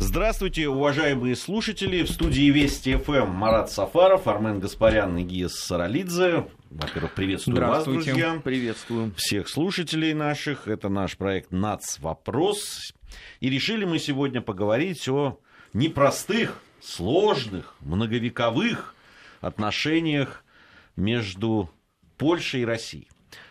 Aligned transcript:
Здравствуйте, 0.00 0.68
уважаемые 0.68 1.34
слушатели. 1.34 2.04
В 2.04 2.10
студии 2.10 2.50
Вести 2.50 2.96
ФМ 2.96 3.30
Марат 3.30 3.70
Сафаров, 3.72 4.28
Армен 4.28 4.60
Гаспарян 4.60 5.18
и 5.18 5.24
Гия 5.24 5.48
Саралидзе. 5.48 6.46
Во-первых, 6.70 7.14
приветствую 7.14 7.60
вас, 7.66 7.84
друзья. 7.84 8.40
Приветствую. 8.44 9.12
Всех 9.16 9.48
слушателей 9.48 10.14
наших. 10.14 10.68
Это 10.68 10.88
наш 10.88 11.16
проект 11.16 11.50
«Нац. 11.50 11.98
Вопрос». 11.98 12.94
И 13.40 13.50
решили 13.50 13.84
мы 13.84 13.98
сегодня 13.98 14.40
поговорить 14.40 15.08
о 15.08 15.40
непростых, 15.72 16.62
сложных, 16.80 17.74
многовековых 17.80 18.94
отношениях 19.40 20.44
между 20.94 21.70
Польшей 22.16 22.62
и 22.62 22.64
Россией. 22.64 23.08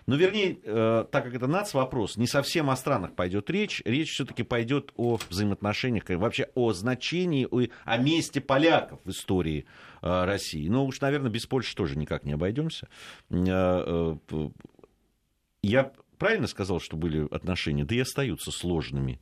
Но 0.08 0.16
вернее, 0.16 0.58
э, 0.64 1.06
так 1.12 1.26
как 1.26 1.36
это 1.36 1.48
вопрос, 1.74 2.16
не 2.16 2.28
совсем 2.28 2.70
о 2.70 2.78
странах 2.78 3.14
пойдет 3.14 3.50
речь. 3.50 3.82
Речь 3.84 4.14
все-таки 4.14 4.44
пойдет 4.44 4.94
о 4.96 5.20
взаимоотношениях, 5.30 6.06
вообще 6.10 6.50
о 6.56 6.72
значении, 6.72 7.46
о, 7.50 7.68
о 7.84 7.98
месте 7.98 8.40
поляков 8.40 9.02
в 9.04 9.10
истории 9.10 9.66
э, 10.02 10.26
России. 10.26 10.70
Ну 10.70 10.86
уж, 10.86 11.02
наверное, 11.02 11.30
без 11.30 11.46
Польши 11.46 11.76
тоже 11.76 11.98
никак 11.98 12.24
не 12.24 12.32
обойдемся. 12.32 12.88
Э, 13.30 14.16
э, 14.30 14.50
я 15.62 15.92
правильно 16.18 16.48
сказал, 16.48 16.80
что 16.80 16.96
были 16.96 17.28
отношения? 17.30 17.84
Да 17.84 17.94
и 17.94 18.00
остаются 18.00 18.52
сложными 18.52 19.20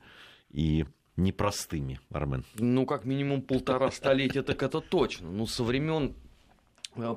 и 0.50 0.86
непростыми, 1.16 1.98
Армен. 2.10 2.44
Ну, 2.54 2.86
как 2.86 3.04
минимум 3.04 3.42
полтора 3.42 3.90
столетия, 3.90 4.42
так 4.42 4.62
это 4.62 4.80
точно. 4.80 5.32
Ну, 5.32 5.46
со 5.46 5.64
времен 5.64 6.14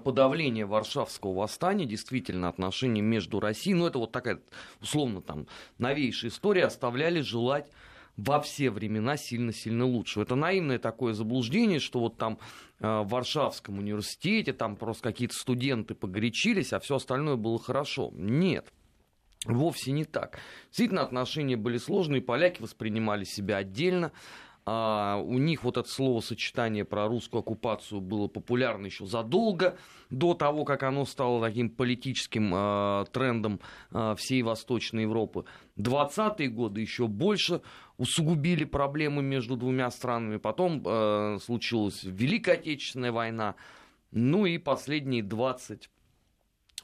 подавление 0.04 0.66
Варшавского 0.66 1.34
восстания, 1.34 1.86
действительно, 1.86 2.50
отношения 2.50 3.02
между 3.02 3.40
Россией, 3.40 3.76
ну, 3.76 3.88
это 3.88 4.00
вот 4.00 4.12
такая, 4.12 4.40
условно, 4.82 5.22
там, 5.22 5.48
новейшая 5.78 6.32
история, 6.32 6.66
оставляли 6.66 7.22
желать 7.22 7.70
во 8.18 8.42
все 8.42 8.70
времена 8.70 9.18
сильно-сильно 9.18 9.86
лучше. 9.86 10.22
Это 10.22 10.36
наивное 10.36 10.80
такое 10.80 11.14
заблуждение, 11.14 11.80
что 11.80 12.00
вот 12.00 12.18
там 12.18 12.38
э, 12.80 13.02
в 13.02 13.08
Варшавском 13.08 13.80
университете 13.80 14.54
там 14.54 14.76
просто 14.76 15.04
какие-то 15.04 15.36
студенты 15.36 15.96
погорячились, 15.96 16.74
а 16.74 16.80
все 16.80 16.96
остальное 16.96 17.38
было 17.38 17.60
хорошо. 17.60 18.12
Нет. 18.14 18.72
Вовсе 19.46 19.92
не 19.94 20.04
так. 20.04 20.40
Действительно, 20.68 21.02
отношения 21.02 21.56
были 21.56 21.78
сложные, 21.78 22.22
поляки 22.22 22.62
воспринимали 22.62 23.24
себя 23.24 23.58
отдельно, 23.58 24.12
а, 24.72 25.18
у 25.18 25.40
них 25.40 25.64
вот 25.64 25.78
это 25.78 25.90
словосочетание 25.90 26.86
про 26.86 27.08
русскую 27.08 27.40
оккупацию 27.40 28.02
было 28.02 28.28
популярно 28.28 28.86
еще 28.86 29.08
задолго 29.08 29.80
до 30.12 30.36
того, 30.36 30.64
как 30.64 30.84
оно 30.84 31.06
стало 31.06 31.42
таким 31.42 31.72
политическим 31.72 32.52
а, 32.54 33.06
трендом 33.06 33.62
а, 33.92 34.14
всей 34.14 34.44
Восточной 34.44 35.04
Европы. 35.04 35.46
20-е 35.80 36.50
годы 36.50 36.82
еще 36.82 37.08
больше 37.08 37.62
усугубили 37.98 38.64
проблемы 38.64 39.24
между 39.24 39.58
двумя 39.58 39.90
странами. 39.90 40.38
Потом 40.38 40.84
а, 40.86 41.38
случилась 41.44 42.04
Великая 42.04 42.54
Отечественная 42.54 43.12
война. 43.12 43.56
Ну 44.12 44.46
и 44.46 44.60
последние 44.60 45.24
20 45.24 45.90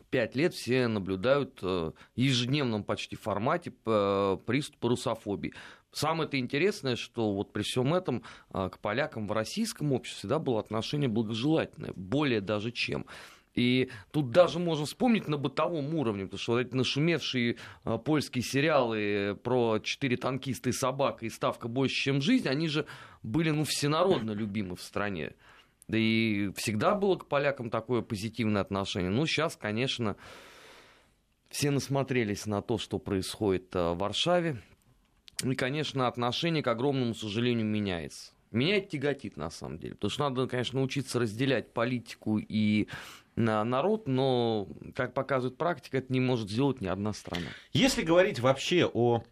пять 0.09 0.36
лет 0.36 0.55
все 0.55 0.88
наблюдают 0.88 1.61
в 1.61 1.94
ежедневном 2.16 2.83
почти 2.83 3.16
формате 3.16 3.72
приступ 3.72 4.86
русофобии. 4.86 5.53
Самое-то 5.96 6.38
интересное, 6.38 6.98
что 6.98 7.32
вот 7.32 7.54
при 7.54 7.64
всем 7.64 7.94
этом 7.94 8.22
а, 8.50 8.68
к 8.68 8.80
полякам 8.80 9.30
в 9.30 9.32
российском 9.32 9.94
обществе 9.94 10.20
всегда 10.20 10.40
было 10.40 10.60
отношение 10.60 11.08
благожелательное, 11.08 11.94
более 11.96 12.42
даже 12.42 12.74
чем. 12.74 13.06
И 13.54 13.90
тут 14.12 14.30
даже 14.32 14.60
можно 14.60 14.86
вспомнить 14.86 15.30
на 15.30 15.38
бытовом 15.38 15.96
уровне, 15.96 16.26
потому 16.26 16.38
что 16.38 16.52
вот 16.52 16.60
эти 16.60 16.76
нашумевшие 16.76 17.56
а, 17.86 17.98
польские 17.98 18.44
сериалы 18.44 19.40
про 19.42 19.80
четыре 19.80 20.18
танкиста 20.18 20.70
и 20.70 20.73
собака 20.73 21.26
и 21.26 21.30
ставка 21.30 21.70
больше, 21.70 21.96
чем 21.96 22.22
жизнь, 22.22 22.50
они 22.50 22.68
же 22.68 22.86
были 23.23 23.52
ну, 23.52 23.64
всенародно 23.64 24.32
любимы 24.32 24.76
в 24.76 24.82
стране. 24.82 25.32
Да 25.88 25.98
и 25.98 26.52
всегда 26.58 26.94
было 26.96 27.16
к 27.16 27.28
полякам 27.28 27.70
такое 27.70 28.02
позитивное 28.02 28.62
отношение. 28.62 29.12
Ну, 29.12 29.26
сейчас, 29.26 29.56
конечно, 29.56 30.18
все 31.48 31.72
насмотрелись 31.72 32.45
на 32.48 32.61
то, 32.61 32.78
что 32.78 33.00
происходит 33.00 33.73
а, 33.78 33.94
в 33.94 34.00
Варшаве. 34.00 34.61
И, 35.52 35.56
конечно, 35.56 36.08
отношение, 36.08 36.64
к 36.64 36.67
огромному 36.67 37.14
сожалению, 37.14 37.66
меняется. 37.66 38.32
Менять 38.52 38.89
тяготит, 38.89 39.38
на 39.38 39.50
самом 39.50 39.78
деле. 39.78 39.95
Потому 39.95 40.10
что 40.10 40.30
надо, 40.30 40.48
конечно, 40.48 40.80
научиться 40.80 41.20
разделять 41.20 41.73
политику 41.73 42.39
и 42.39 42.88
народ, 43.36 44.08
но, 44.08 44.67
как 44.95 45.14
показывает 45.14 45.58
практика, 45.58 45.98
это 45.98 46.11
не 46.11 46.20
может 46.22 46.50
сделать 46.50 46.82
ни 46.82 46.88
одна 46.88 47.14
страна. 47.14 47.48
Если 47.73 48.02
говорить 48.02 48.39
вообще 48.39 48.89
о 48.92 49.23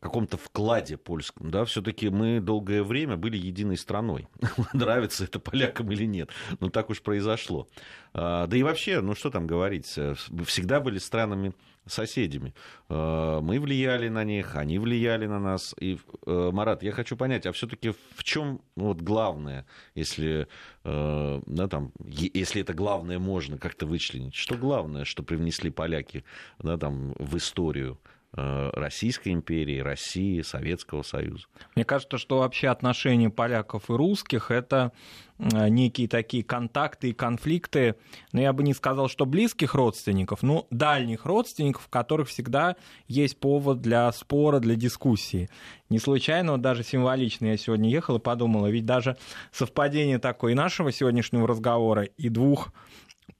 каком-то 0.00 0.36
вкладе 0.36 0.96
польском, 0.96 1.50
да, 1.50 1.64
все-таки 1.64 2.08
мы 2.08 2.40
долгое 2.40 2.82
время 2.82 3.16
были 3.16 3.36
единой 3.36 3.76
страной. 3.76 4.28
Нравится 4.72 5.24
это 5.24 5.38
полякам 5.38 5.90
или 5.92 6.04
нет, 6.04 6.30
но 6.60 6.70
так 6.70 6.90
уж 6.90 7.02
произошло. 7.02 7.68
А, 8.12 8.46
да 8.46 8.56
и 8.56 8.62
вообще, 8.62 9.00
ну 9.00 9.14
что 9.14 9.30
там 9.30 9.46
говорить, 9.46 9.92
э, 9.96 10.14
всегда 10.46 10.80
были 10.80 10.98
странами 10.98 11.52
соседями. 11.86 12.54
А, 12.88 13.40
мы 13.40 13.60
влияли 13.60 14.08
на 14.08 14.24
них, 14.24 14.56
они 14.56 14.78
влияли 14.78 15.26
на 15.26 15.40
нас. 15.40 15.74
И, 15.80 15.98
э, 16.26 16.50
Марат, 16.52 16.82
я 16.82 16.92
хочу 16.92 17.16
понять, 17.16 17.46
а 17.46 17.52
все-таки 17.52 17.92
в 18.16 18.24
чем 18.24 18.60
вот 18.76 19.00
главное, 19.00 19.66
если, 19.94 20.48
э, 20.84 21.42
да, 21.44 21.68
там, 21.68 21.92
если 22.04 22.62
это 22.62 22.72
главное 22.72 23.18
можно 23.18 23.58
как-то 23.58 23.86
вычленить? 23.86 24.34
Что 24.34 24.56
главное, 24.56 25.04
что 25.04 25.22
привнесли 25.22 25.70
поляки 25.70 26.24
да, 26.58 26.76
там, 26.78 27.14
в 27.18 27.36
историю? 27.36 27.98
Э, 28.36 28.70
Российской 28.72 29.28
империи, 29.28 29.78
России, 29.78 30.42
Советского 30.42 31.02
Союза. 31.02 31.44
Мне 31.76 31.84
кажется, 31.84 32.18
что 32.18 32.38
вообще 32.38 32.66
отношения 32.66 33.30
поляков 33.30 33.88
и 33.90 33.92
русских 33.92 34.50
это 34.50 34.90
э, 35.38 35.68
некие 35.68 36.08
такие 36.08 36.42
контакты 36.42 37.10
и 37.10 37.12
конфликты, 37.12 37.94
но 38.32 38.40
я 38.40 38.52
бы 38.52 38.64
не 38.64 38.74
сказал, 38.74 39.08
что 39.08 39.24
близких 39.24 39.74
родственников, 39.74 40.42
но 40.42 40.66
дальних 40.72 41.26
родственников, 41.26 41.82
в 41.84 41.88
которых 41.90 42.28
всегда 42.28 42.74
есть 43.06 43.38
повод 43.38 43.80
для 43.80 44.10
спора, 44.10 44.58
для 44.58 44.74
дискуссии. 44.74 45.48
Не 45.88 46.00
случайно, 46.00 46.52
вот 46.52 46.60
даже 46.60 46.82
символично 46.82 47.46
я 47.46 47.56
сегодня 47.56 47.88
ехал 47.88 48.16
и 48.16 48.20
подумал, 48.20 48.66
ведь 48.66 48.84
даже 48.84 49.16
совпадение 49.52 50.18
такое 50.18 50.52
и 50.52 50.56
нашего 50.56 50.90
сегодняшнего 50.90 51.46
разговора, 51.46 52.02
и 52.02 52.28
двух 52.30 52.72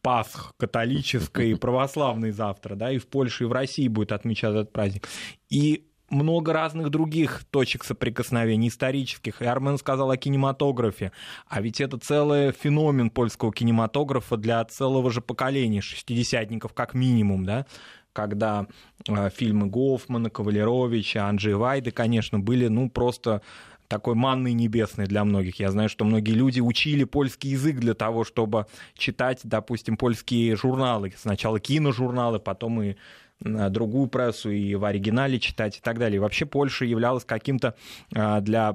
Пасх 0.03 0.55
католической 0.59 1.53
и 1.53 1.55
православной 1.55 2.31
завтра, 2.31 2.75
да, 2.75 2.91
и 2.91 2.99
в 2.99 3.07
Польше, 3.07 3.45
и 3.45 3.47
в 3.47 3.53
России 3.53 3.89
будет 3.89 4.13
отмечать 4.13 4.51
этот 4.51 4.73
праздник. 4.73 5.09
И 5.49 5.87
много 6.11 6.53
разных 6.53 6.91
других 6.91 7.45
точек 7.51 7.85
соприкосновений 7.85 8.69
исторических. 8.69 9.43
И 9.43 9.47
Армен 9.47 9.79
сказал 9.79 10.11
о 10.11 10.17
кинематографе. 10.17 11.13
А 11.49 11.61
ведь 11.61 11.81
это 11.81 11.99
целый 11.99 12.53
феномен 12.53 13.11
польского 13.11 13.53
кинематографа 13.53 14.37
для 14.37 14.65
целого 14.65 15.11
же 15.11 15.21
поколения, 15.21 15.81
шестидесятников 15.81 16.73
как 16.73 16.95
минимум, 16.95 17.45
да, 17.45 17.67
когда 18.13 18.67
э, 19.09 19.29
фильмы 19.31 19.67
Гофмана, 19.67 20.31
Кавалеровича, 20.31 21.27
Анджей 21.27 21.55
Вайды, 21.55 21.91
конечно, 21.91 22.39
были, 22.39 22.69
ну, 22.69 22.89
просто 22.89 23.43
такой 23.89 24.15
манной 24.15 24.53
небесной 24.53 25.07
для 25.07 25.25
многих. 25.25 25.61
Я 25.61 25.71
знаю, 25.71 25.89
что 25.89 26.05
многие 26.05 26.33
люди 26.33 26.61
учили 26.61 27.05
польский 27.05 27.51
язык 27.51 27.77
для 27.77 27.95
того, 27.95 28.25
чтобы 28.25 28.67
читать, 28.97 29.41
допустим, 29.45 29.97
польские 29.97 30.57
журналы. 30.57 31.13
Сначала 31.17 31.61
киножурналы, 31.61 32.39
потом 32.39 32.83
и 32.83 32.97
другую 33.41 34.09
прессу, 34.09 34.51
и 34.51 34.75
в 34.75 34.85
оригинале 34.85 35.39
читать 35.39 35.79
и 35.79 35.81
так 35.81 35.99
далее. 35.99 36.17
И 36.17 36.21
вообще 36.21 36.47
Польша 36.47 36.85
являлась 36.85 37.25
каким-то 37.25 37.75
а, 38.15 38.41
для 38.41 38.75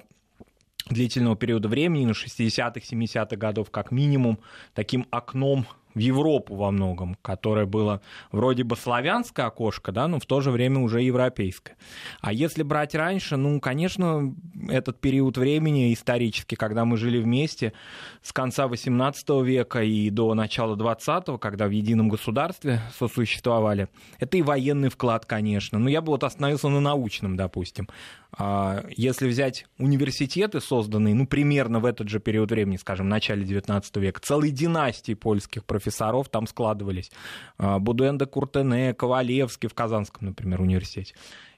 длительного 0.89 1.35
периода 1.35 1.67
времени, 1.67 2.05
на 2.05 2.11
60-х, 2.11 2.79
70-х 2.79 3.35
годов 3.35 3.71
как 3.71 3.91
минимум, 3.91 4.39
таким 4.73 5.07
окном 5.11 5.65
в 5.95 5.99
Европу 5.99 6.55
во 6.55 6.71
многом, 6.71 7.15
которое 7.21 7.65
было 7.65 8.01
вроде 8.31 8.63
бы 8.63 8.75
славянское 8.75 9.45
окошко, 9.45 9.91
да, 9.91 10.07
но 10.07 10.19
в 10.19 10.25
то 10.25 10.41
же 10.41 10.51
время 10.51 10.79
уже 10.79 11.01
европейское. 11.01 11.77
А 12.21 12.31
если 12.31 12.63
брать 12.63 12.95
раньше, 12.95 13.37
ну, 13.37 13.59
конечно, 13.59 14.33
этот 14.69 14.99
период 14.99 15.37
времени 15.37 15.93
исторически, 15.93 16.55
когда 16.55 16.85
мы 16.85 16.97
жили 16.97 17.19
вместе 17.19 17.73
с 18.21 18.31
конца 18.31 18.67
XVIII 18.67 19.43
века 19.43 19.81
и 19.83 20.09
до 20.09 20.33
начала 20.33 20.75
XX, 20.75 21.37
когда 21.39 21.67
в 21.67 21.71
едином 21.71 22.09
государстве 22.09 22.81
сосуществовали, 22.97 23.87
это 24.19 24.37
и 24.37 24.41
военный 24.41 24.89
вклад, 24.89 25.25
конечно. 25.25 25.79
Но 25.79 25.89
я 25.89 26.01
бы 26.01 26.11
вот 26.11 26.23
остановился 26.23 26.69
на 26.69 26.79
научном, 26.79 27.35
допустим. 27.35 27.87
А, 28.31 28.85
если 28.95 29.27
взять 29.27 29.65
университеты, 29.79 30.61
созданные, 30.61 31.15
ну, 31.15 31.25
примерно 31.25 31.79
в 31.79 31.85
этот 31.85 32.09
же 32.09 32.19
период 32.19 32.51
времени, 32.51 32.77
скажем, 32.77 33.07
в 33.07 33.09
начале 33.09 33.43
XIX 33.43 33.83
века, 33.99 34.21
целые 34.21 34.51
династии 34.51 35.13
польских 35.13 35.65
профессоров, 35.65 35.78
профессоров 35.79 36.29
там 36.29 36.45
складывались. 36.45 37.11
А, 37.57 37.79
Будуэнда 37.79 38.25
Куртене, 38.25 38.93
Ковалевский 38.93 39.69
в 39.69 39.73
Казанском, 39.73 40.27
например, 40.27 40.61
университете 40.61 41.15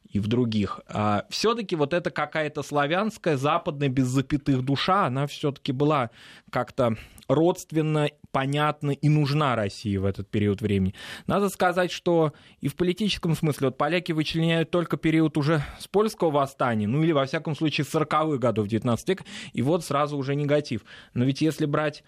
и 0.09 0.19
в 0.19 0.27
других. 0.27 0.81
А 0.87 1.25
все-таки 1.29 1.75
вот 1.75 1.93
эта 1.93 2.11
какая-то 2.11 2.63
славянская, 2.63 3.37
западная, 3.37 3.87
без 3.87 4.07
запятых 4.07 4.63
душа, 4.63 5.05
она 5.05 5.25
все-таки 5.25 5.71
была 5.71 6.09
как-то 6.51 6.97
родственна, 7.27 8.09
понятна 8.31 8.91
и 8.91 9.09
нужна 9.09 9.55
России 9.55 9.95
в 9.97 10.05
этот 10.05 10.29
период 10.29 10.61
времени. 10.61 10.93
Надо 11.27 11.49
сказать, 11.49 11.91
что 11.91 12.33
и 12.59 12.67
в 12.67 12.75
политическом 12.75 13.35
смысле 13.35 13.67
вот 13.67 13.77
поляки 13.77 14.11
вычленяют 14.11 14.69
только 14.69 14.97
период 14.97 15.37
уже 15.37 15.63
с 15.79 15.87
польского 15.87 16.29
восстания, 16.29 16.87
ну 16.87 17.01
или 17.03 17.13
во 17.13 17.25
всяком 17.25 17.55
случае 17.55 17.85
с 17.85 17.93
40-х 17.93 18.37
годов 18.37 18.67
19 18.67 19.09
века, 19.09 19.23
и 19.53 19.61
вот 19.61 19.85
сразу 19.85 20.17
уже 20.17 20.35
негатив. 20.35 20.83
Но 21.13 21.23
ведь 21.23 21.41
если 21.41 21.65
брать 21.65 22.03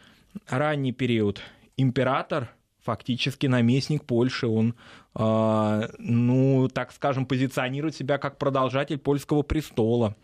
ранний 0.48 0.92
период, 0.92 1.42
император 1.78 2.50
фактически 2.84 3.48
наместник 3.48 4.06
Польши, 4.06 4.48
он, 4.48 4.76
э, 5.16 5.88
ну, 5.98 6.68
так 6.68 6.92
скажем, 6.92 7.26
позиционирует 7.26 7.96
себя 7.96 8.18
как 8.18 8.38
продолжатель 8.38 8.98
польского 8.98 9.42
престола. 9.42 10.16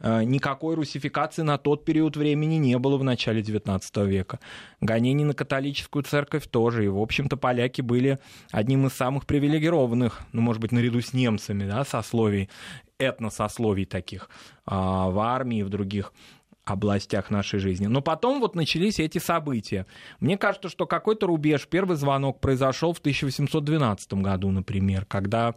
Э, 0.00 0.24
никакой 0.24 0.74
русификации 0.74 1.42
на 1.42 1.58
тот 1.58 1.84
период 1.84 2.16
времени 2.16 2.56
не 2.56 2.76
было 2.78 2.96
в 2.96 3.04
начале 3.04 3.40
XIX 3.40 4.06
века. 4.06 4.40
Гонений 4.80 5.24
на 5.24 5.34
католическую 5.34 6.02
церковь 6.02 6.48
тоже. 6.48 6.84
И, 6.84 6.88
в 6.88 6.98
общем-то, 6.98 7.36
поляки 7.36 7.82
были 7.82 8.18
одним 8.50 8.86
из 8.86 8.94
самых 8.94 9.26
привилегированных, 9.26 10.22
ну, 10.32 10.40
может 10.42 10.60
быть, 10.60 10.72
наряду 10.72 11.00
с 11.00 11.12
немцами, 11.12 11.64
да, 11.64 11.84
сословий, 11.84 12.50
этносословий 12.98 13.84
таких 13.84 14.28
а, 14.64 15.08
в 15.08 15.18
армии 15.18 15.58
и 15.58 15.62
в 15.62 15.68
других 15.68 16.12
областях 16.64 17.30
нашей 17.30 17.58
жизни. 17.58 17.86
Но 17.86 18.02
потом 18.02 18.40
вот 18.40 18.54
начались 18.54 19.00
эти 19.00 19.18
события. 19.18 19.86
Мне 20.20 20.38
кажется, 20.38 20.68
что 20.68 20.86
какой-то 20.86 21.26
рубеж, 21.26 21.66
первый 21.68 21.96
звонок 21.96 22.40
произошел 22.40 22.92
в 22.92 22.98
1812 22.98 24.14
году, 24.14 24.50
например, 24.50 25.04
когда 25.04 25.54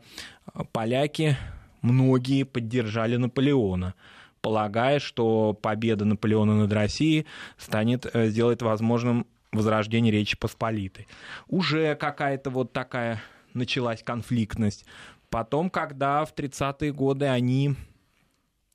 поляки 0.72 1.38
многие 1.82 2.44
поддержали 2.44 3.18
Наполеона 3.18 3.94
полагая, 4.42 5.00
что 5.00 5.58
победа 5.60 6.06
Наполеона 6.06 6.54
над 6.56 6.72
Россией 6.72 7.26
станет, 7.58 8.06
э, 8.14 8.28
сделать 8.28 8.62
возможным 8.62 9.26
возрождение 9.52 10.12
Речи 10.12 10.38
Посполитой. 10.38 11.08
Уже 11.48 11.96
какая-то 11.96 12.52
вот 12.52 12.72
такая 12.72 13.24
началась 13.56 14.04
конфликтность. 14.04 14.86
Потом, 15.32 15.72
когда 15.72 16.26
в 16.26 16.36
30-е 16.36 16.94
годы 16.94 17.26
они, 17.26 17.74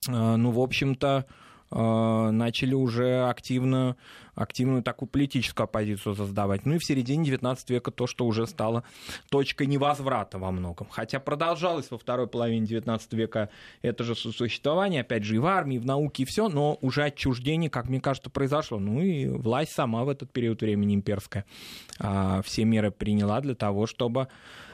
э, 0.08 0.10
ну, 0.10 0.50
в 0.50 0.58
общем-то, 0.58 1.24
э, 1.28 1.32
начали 1.70 2.74
уже 2.74 3.28
активно 3.28 3.96
активную 4.40 4.82
такую 4.82 5.08
политическую 5.08 5.64
оппозицию 5.64 6.14
создавать. 6.14 6.64
Ну 6.64 6.74
и 6.74 6.78
в 6.78 6.84
середине 6.84 7.24
19 7.24 7.70
века 7.70 7.90
то, 7.90 8.06
что 8.06 8.26
уже 8.26 8.46
стало 8.46 8.84
точкой 9.28 9.66
невозврата 9.66 10.38
во 10.38 10.50
многом. 10.50 10.88
Хотя 10.90 11.20
продолжалось 11.20 11.90
во 11.90 11.98
второй 11.98 12.26
половине 12.26 12.66
19 12.66 13.12
века 13.12 13.50
это 13.82 14.04
же 14.04 14.14
существование, 14.14 15.02
опять 15.02 15.24
же, 15.24 15.36
и 15.36 15.38
в 15.38 15.46
армии, 15.46 15.76
и 15.76 15.78
в 15.78 15.86
науке, 15.86 16.22
и 16.22 16.26
все, 16.26 16.48
но 16.48 16.78
уже 16.80 17.04
отчуждение, 17.04 17.68
как 17.68 17.88
мне 17.88 18.00
кажется, 18.00 18.30
произошло. 18.30 18.78
Ну 18.78 19.00
и 19.00 19.26
власть 19.26 19.72
сама 19.72 20.04
в 20.04 20.08
этот 20.08 20.32
период 20.32 20.62
времени 20.62 20.94
имперская 20.94 21.44
а, 21.98 22.40
все 22.42 22.64
меры 22.64 22.90
приняла 22.90 23.40
для 23.40 23.54
того, 23.54 23.86
чтобы 23.86 24.28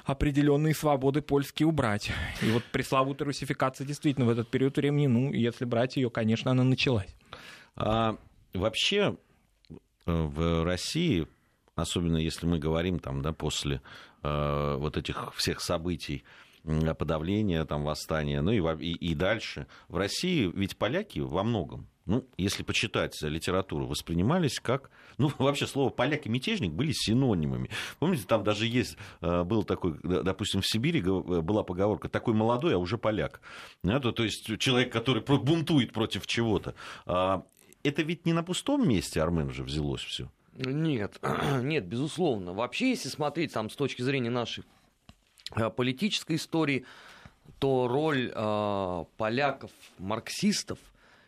определенные 0.04 0.74
свободы 0.74 1.20
польские 1.20 1.66
убрать. 1.66 2.12
И 2.40 2.50
вот 2.50 2.62
пресловутая 2.70 3.26
русификация 3.26 3.84
действительно 3.84 4.26
в 4.26 4.30
этот 4.30 4.48
период 4.48 4.76
времени, 4.76 5.08
ну, 5.08 5.32
если 5.32 5.64
брать 5.64 5.96
ее, 5.96 6.10
конечно, 6.10 6.52
она 6.52 6.62
началась. 6.62 7.12
А, 7.74 8.16
вообще, 8.54 9.16
в 10.06 10.64
России, 10.64 11.26
особенно 11.74 12.16
если 12.16 12.46
мы 12.46 12.58
говорим 12.58 12.98
там, 12.98 13.22
да, 13.22 13.32
после 13.32 13.82
э, 14.22 14.76
вот 14.78 14.96
этих 14.96 15.34
всех 15.34 15.60
событий, 15.60 16.24
подавления, 16.98 17.64
там, 17.64 17.84
восстания, 17.84 18.40
ну 18.40 18.50
и, 18.50 18.84
и, 18.84 18.92
и 18.94 19.14
дальше. 19.14 19.66
В 19.88 19.96
России 19.96 20.50
ведь 20.52 20.76
поляки 20.76 21.20
во 21.20 21.44
многом, 21.44 21.86
ну, 22.06 22.24
если 22.36 22.62
почитать 22.62 23.20
литературу, 23.22 23.86
воспринимались 23.86 24.60
как... 24.60 24.90
Ну, 25.18 25.30
вообще, 25.38 25.66
слово 25.66 25.90
«поляк» 25.90 26.26
и 26.26 26.28
«мятежник» 26.28 26.72
были 26.72 26.92
синонимами. 26.92 27.70
Помните, 27.98 28.24
там 28.26 28.44
даже 28.44 28.66
есть, 28.66 28.96
э, 29.20 29.42
был 29.42 29.64
такой, 29.64 29.98
допустим, 30.02 30.60
в 30.60 30.66
Сибири 30.66 31.00
была 31.02 31.62
поговорка 31.62 32.08
«такой 32.08 32.34
молодой, 32.34 32.74
а 32.74 32.78
уже 32.78 32.96
поляк». 32.96 33.40
Это, 33.82 34.12
то 34.12 34.24
есть 34.24 34.58
человек, 34.58 34.92
который 34.92 35.22
бунтует 35.22 35.92
против 35.92 36.26
чего-то. 36.26 36.74
А, 37.86 37.88
это 37.88 38.02
ведь 38.02 38.26
не 38.26 38.32
на 38.32 38.42
пустом 38.42 38.88
месте, 38.88 39.22
Армен, 39.22 39.50
же 39.50 39.62
взялось 39.62 40.02
все. 40.02 40.30
Нет, 40.54 41.20
нет, 41.62 41.86
безусловно. 41.86 42.52
Вообще, 42.52 42.90
если 42.90 43.08
смотреть 43.08 43.52
там 43.52 43.70
с 43.70 43.76
точки 43.76 44.02
зрения 44.02 44.30
нашей 44.30 44.64
э, 45.54 45.70
политической 45.70 46.36
истории, 46.36 46.84
то 47.58 47.88
роль 47.88 48.32
э, 48.34 49.04
поляков, 49.16 49.70
марксистов 49.98 50.78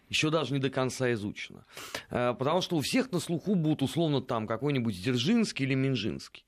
еще 0.08 0.31
даже 0.31 0.55
не 0.55 0.58
до 0.58 0.70
конца 0.70 1.12
изучена. 1.12 1.64
Э, 2.10 2.34
потому 2.38 2.61
что 2.61 2.76
у 2.76 2.81
всех 2.81 3.12
на 3.12 3.20
слуху 3.20 3.54
будут 3.54 3.82
условно 3.82 4.20
там 4.20 4.46
какой-нибудь 4.46 4.94
Дзержинский 4.94 5.66
или 5.66 5.75
Минжинский. 5.75 6.44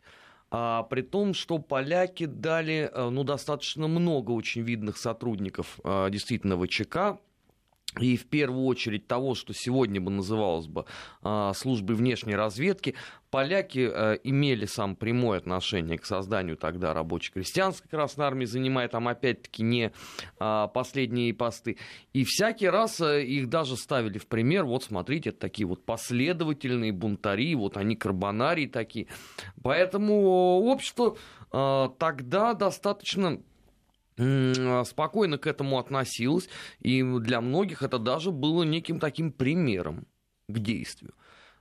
А, 0.53 0.83
при 0.85 1.03
том, 1.03 1.33
что 1.33 1.59
поляки 1.59 2.27
дали 2.27 2.91
э, 2.93 3.09
ну, 3.11 3.23
достаточно 3.23 3.87
много 3.87 4.33
очень 4.33 4.63
видных 4.63 4.97
сотрудников 4.97 5.79
э, 5.85 6.09
действительно 6.11 6.61
ВЧК, 6.61 7.21
и 7.99 8.17
в 8.17 8.27
первую 8.27 8.67
очередь 8.67 9.09
того, 9.09 9.35
что 9.35 9.53
сегодня 9.53 10.01
бы 10.01 10.11
называлось 10.11 10.69
бы 10.69 10.85
а, 11.23 11.53
службой 11.55 11.97
внешней 11.97 12.37
разведки, 12.37 12.95
поляки 13.31 13.91
а, 13.93 14.15
имели 14.23 14.65
сам 14.67 14.95
прямое 14.95 15.39
отношение 15.39 15.99
к 15.99 16.05
созданию 16.05 16.57
тогда 16.57 16.95
рабоче-крестьянской 16.95 17.91
Красной 17.91 18.27
Армии, 18.27 18.45
занимая 18.45 18.87
там 18.87 19.09
опять-таки 19.09 19.65
не 19.65 19.93
а, 20.39 20.69
последние 20.69 21.35
посты. 21.35 21.79
И 22.13 22.23
всякий 22.25 22.69
раз 22.69 23.01
их 23.01 23.49
даже 23.49 23.77
ставили 23.77 24.19
в 24.19 24.29
пример, 24.29 24.65
вот 24.67 24.85
смотрите, 24.85 25.31
это 25.31 25.41
такие 25.41 25.67
вот 25.67 25.85
последовательные 25.85 26.93
бунтари, 26.93 27.57
вот 27.57 27.77
они 27.77 27.97
карбонарии 27.97 28.67
такие. 28.67 29.09
Поэтому 29.63 30.61
общество 30.61 31.17
тогда 31.51 32.55
достаточно 32.55 33.31
а, 33.31 33.41
спокойно 34.85 35.39
к 35.39 35.47
этому 35.47 35.79
относилась, 35.79 36.49
и 36.81 37.03
для 37.03 37.41
многих 37.41 37.83
это 37.83 37.99
даже 37.99 38.31
было 38.31 38.63
неким 38.63 38.99
таким 38.99 39.33
примером 39.33 40.07
к 40.49 40.59
действию. 40.59 41.15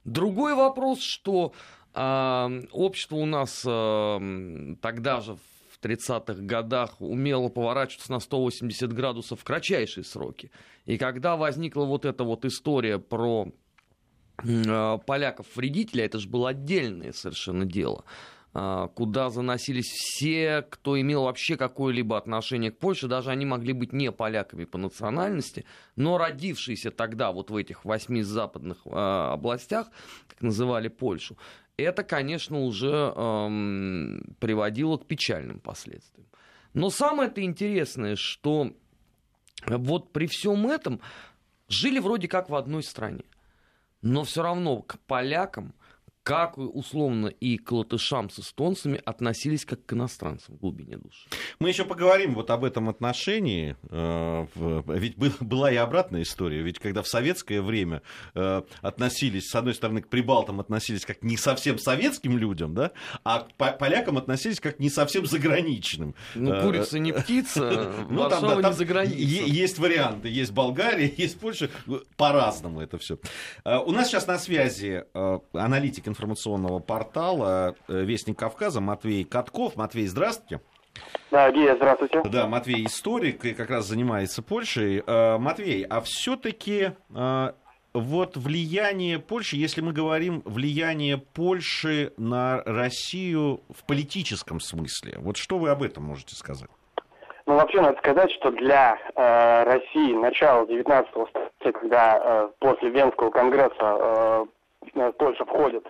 Другой 0.06 0.56
вопрос, 0.56 1.02
что 1.02 1.54
э, 1.94 2.62
общество 2.72 3.16
у 3.18 3.26
нас 3.26 3.64
э, 3.66 4.76
тогда 4.82 5.22
же 5.22 5.36
в 5.36 5.86
30-х 5.86 6.42
годах 6.42 7.00
умело 7.00 7.50
поворачиваться 7.50 8.12
на 8.12 8.20
180 8.20 8.94
градусов 8.94 9.40
в 9.40 9.44
кратчайшие 9.44 10.04
сроки. 10.04 10.52
И 10.86 10.98
когда 10.98 11.36
возникла 11.36 11.86
вот 11.86 12.06
эта 12.06 12.24
вот 12.24 12.46
история 12.46 12.98
про 12.98 13.52
э, 14.44 14.98
поляков-вредителя, 15.06 16.06
это 16.06 16.20
же 16.20 16.28
было 16.28 16.50
отдельное 16.50 17.14
совершенно 17.14 17.66
дело. 17.66 18.04
А, 18.52 18.88
куда 18.88 19.30
заносились 19.30 19.92
все, 19.92 20.66
кто 20.68 21.00
имел 21.00 21.24
вообще 21.24 21.56
какое-либо 21.56 22.18
отношение 22.18 22.72
к 22.72 22.80
Польше, 22.80 23.08
даже 23.08 23.30
они 23.30 23.46
могли 23.46 23.74
быть 23.74 23.94
не 23.94 24.12
поляками 24.12 24.66
по 24.66 24.80
национальности, 24.80 25.66
но 25.96 26.18
родившиеся 26.18 26.90
тогда 26.90 27.32
вот 27.32 27.52
в 27.52 27.56
этих 27.56 27.86
восьми 27.86 28.24
западных 28.24 28.80
э, 28.86 28.90
областях, 28.90 29.90
как 30.28 30.42
называли 30.42 30.88
Польшу, 30.88 31.38
это, 31.78 32.04
конечно, 32.04 32.60
уже 32.62 33.14
эм, 33.16 34.36
приводило 34.40 34.98
к 34.98 35.06
печальным 35.06 35.60
последствиям. 35.60 36.28
Но 36.74 36.90
самое-то 36.90 37.44
интересное, 37.44 38.16
что 38.16 38.74
вот 39.68 40.12
при 40.12 40.26
всем 40.26 40.68
этом 40.68 41.02
жили 41.68 42.00
вроде 42.00 42.28
как 42.28 42.50
в 42.50 42.56
одной 42.56 42.82
стране, 42.82 43.24
но 44.02 44.24
все 44.24 44.42
равно 44.42 44.82
к 44.82 44.98
полякам 45.00 45.74
как 46.24 46.58
условно 46.58 47.28
и 47.28 47.58
к 47.58 47.72
латышам 47.72 48.30
с 48.30 48.40
эстонцами 48.40 49.02
относились 49.06 49.66
как 49.66 49.86
к 49.86 49.94
иностранцам 49.94 50.56
в 50.56 50.60
глубине 50.60 50.98
души. 50.98 51.28
Мы 51.60 51.70
еще 51.70 51.86
поговорим 51.86 52.36
вот 52.36 52.50
об 52.52 52.64
этом 52.66 52.90
отношении. 52.90 53.76
Э, 53.90 54.46
ведь 54.88 55.18
была 55.40 55.72
и 55.72 55.76
обратная 55.76 56.24
история. 56.24 56.62
Ведь 56.62 56.80
когда 56.80 57.02
в 57.02 57.08
советское 57.08 57.62
время 57.62 58.02
э, 58.36 58.62
относились, 58.82 59.50
с 59.50 59.56
одной 59.56 59.74
стороны, 59.74 60.02
к 60.02 60.10
прибалтам 60.10 60.60
относились 60.60 61.06
как 61.06 61.24
не 61.24 61.38
совсем 61.38 61.80
советским 61.80 62.38
людям, 62.38 62.76
да, 62.76 62.92
а 63.24 63.40
к 63.40 63.78
полякам 63.78 64.18
относились 64.18 64.60
как 64.60 64.80
не 64.80 64.90
совсем 64.90 65.26
заграничным. 65.26 66.16
Ну, 66.36 66.54
э, 66.54 66.62
курица 66.62 67.00
не 67.00 67.14
птица, 67.14 67.94
ну, 68.10 68.30
там, 68.30 68.42
да, 68.42 68.62
там 68.62 68.72
не 68.72 68.78
заграница. 68.78 69.16
Есть 69.16 69.80
варианты. 69.80 70.28
Есть 70.28 70.52
Болгария, 70.52 71.12
есть 71.18 71.40
Польша. 71.40 71.70
По-разному 72.18 72.82
это 72.82 72.98
все. 72.98 73.18
У 73.64 73.92
нас 73.92 74.10
сейчас 74.10 74.28
на 74.28 74.38
связи 74.38 75.06
аналитик 75.54 76.09
информационного 76.10 76.80
портала 76.80 77.76
э, 77.88 78.02
«Вестник 78.04 78.38
Кавказа» 78.38 78.82
Матвей 78.82 79.24
Катков. 79.24 79.76
Матвей, 79.76 80.08
здравствуйте. 80.08 80.62
Да, 81.32 81.50
Гия, 81.52 81.76
здравствуйте. 81.76 82.22
Да, 82.26 82.48
Матвей 82.48 82.86
историк 82.86 83.46
и 83.46 83.54
как 83.54 83.70
раз 83.70 83.86
занимается 83.86 84.42
Польшей. 84.42 85.04
Э, 85.06 85.38
Матвей, 85.38 85.84
а 85.84 86.02
все-таки 86.02 86.92
э, 87.16 87.52
вот 87.94 88.38
влияние 88.38 89.20
Польши, 89.20 89.56
если 89.56 89.82
мы 89.82 89.94
говорим 89.94 90.42
влияние 90.46 91.18
Польши 91.18 92.14
на 92.18 92.62
Россию 92.66 93.62
в 93.70 93.86
политическом 93.86 94.60
смысле, 94.60 95.18
вот 95.20 95.38
что 95.38 95.58
вы 95.58 95.70
об 95.70 95.84
этом 95.84 96.04
можете 96.04 96.36
сказать? 96.36 96.70
Ну, 97.50 97.56
вообще, 97.56 97.82
надо 97.82 97.98
сказать, 97.98 98.32
что 98.34 98.52
для 98.52 98.96
э, 99.16 99.64
России 99.64 100.14
начало 100.14 100.68
19 100.68 101.10
столетия, 101.10 101.80
когда 101.80 102.22
э, 102.22 102.50
после 102.60 102.90
Венского 102.92 103.32
конгресса 103.32 103.74
э, 103.82 104.46
Польша 105.18 105.46
входит 105.46 105.86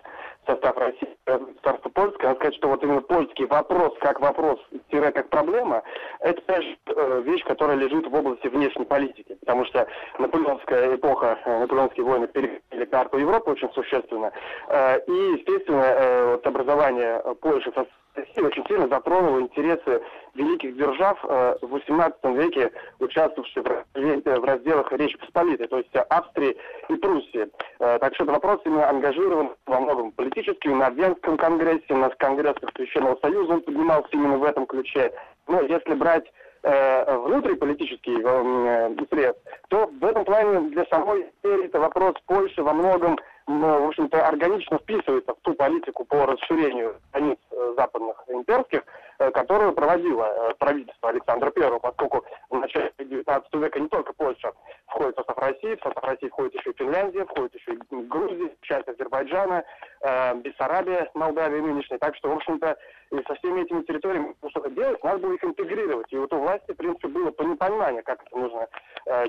состав 0.50 0.78
России, 0.78 1.18
государство 1.26 1.90
польское, 1.90 2.28
надо 2.30 2.40
сказать, 2.40 2.56
что 2.56 2.70
вот 2.70 2.84
именно 2.84 3.02
польский 3.02 3.46
вопрос, 3.46 3.94
как 4.00 4.20
вопрос, 4.20 4.60
тире 4.90 5.12
как 5.12 5.30
проблема, 5.30 5.84
это 6.20 6.42
конечно, 6.42 6.76
э, 6.88 7.22
вещь, 7.26 7.44
которая 7.46 7.78
лежит 7.78 8.08
в 8.08 8.14
области 8.14 8.48
внешней 8.48 8.86
политики, 8.86 9.38
потому 9.42 9.66
что 9.66 9.88
наполеонская 10.18 10.96
эпоха, 10.96 11.38
э, 11.46 11.60
наполеонские 11.60 12.06
войны 12.06 12.28
перекрыли 12.28 12.86
карту 12.86 13.18
Европы 13.18 13.52
очень 13.52 13.72
существенно, 13.74 14.32
э, 14.68 15.00
и, 15.06 15.12
естественно, 15.12 16.30
вот 16.32 16.48
образование 16.48 17.22
Польши 17.42 17.72
Россия 18.40 18.48
очень 18.48 18.66
сильно 18.68 18.88
затронула 18.88 19.42
интересы 19.42 20.02
великих 20.36 20.78
держав 20.78 21.22
в 21.24 21.76
XVIII 21.76 22.36
веке, 22.36 22.72
участвовавших 23.00 23.66
в 23.94 24.44
разделах 24.46 24.92
Речи 24.94 25.18
Посполитой, 25.18 25.68
то 25.68 25.78
есть 25.78 25.94
Австрии 26.10 26.56
и 26.88 26.96
Пруссии. 26.96 27.50
Так 27.78 28.14
что 28.16 28.24
этот 28.24 28.36
вопрос 28.36 28.62
именно 28.66 28.90
ангажирован 28.90 29.56
во 29.66 29.80
многом 29.80 30.12
политически, 30.12 30.68
на 30.70 30.90
Венском 30.90 31.38
конгрессе, 31.38 31.94
на 31.94 32.10
конгрессах 32.10 32.70
Священного 32.76 33.18
Союза 33.22 33.54
он 33.54 33.62
поднимался 33.62 34.10
именно 34.12 34.38
в 34.38 34.44
этом 34.44 34.66
ключе. 34.66 35.12
Но 35.48 35.62
если 35.62 35.94
брать 35.96 36.32
э, 36.64 37.18
внутриполитический 37.18 38.22
э, 38.24 38.96
срез, 39.10 39.36
то 39.70 39.88
в 39.88 40.06
этом 40.06 40.24
плане 40.26 40.70
для 40.70 40.86
самой 40.86 41.24
империи 41.24 41.66
это 41.66 41.80
вопрос 41.80 42.16
Польши 42.28 42.62
во 42.62 42.74
многом 42.74 43.18
в 43.50 43.88
общем-то, 43.88 44.28
органично 44.28 44.78
вписывается 44.78 45.34
в 45.34 45.40
ту 45.42 45.56
политику 45.56 46.06
по 46.06 46.28
расширению 46.28 46.98
границ 47.12 47.40
э, 47.50 47.74
западных 47.76 48.24
имперских, 48.28 48.84
э, 49.18 49.32
которую 49.32 49.74
проводило 49.74 50.26
э, 50.26 50.54
правительство 50.60 51.10
Александра 51.10 51.52
I, 51.56 51.80
поскольку 51.80 52.24
в 52.52 52.60
начале 52.60 52.94
XIX 53.00 53.44
века 53.54 53.80
не 53.80 53.88
только 53.88 54.14
Польша 54.14 54.52
входит 54.86 55.16
в 55.16 55.18
состав 55.18 55.38
России, 55.40 55.76
в 55.76 55.82
состав 55.82 56.04
России 56.04 56.30
входит 56.30 56.54
еще 56.54 56.74
Финляндия, 56.74 57.26
входит 57.26 57.56
еще 57.56 57.76
Грузия, 57.90 58.52
часть 58.62 58.88
Азербайджана, 58.88 59.64
Бессарабия, 60.36 61.10
Молдавия 61.16 61.62
нынешняя. 61.62 61.98
Так 61.98 62.16
что, 62.18 62.30
в 62.30 62.34
общем-то, 62.34 62.78
со 63.28 63.36
всеми 63.36 63.64
этими 63.64 63.82
территориями 63.82 64.36
что-то 64.50 64.70
делать, 64.70 65.04
надо 65.04 65.20
было 65.20 65.34
их 65.34 65.44
интегрировать. 65.44 66.14
И 66.14 66.18
вот 66.18 66.32
у 66.34 66.38
власти, 66.38 66.72
в 66.72 66.78
принципе, 66.78 67.08
было 67.08 67.32
понимание, 67.32 68.04
как 68.04 68.22
это 68.22 68.38
нужно 68.38 68.68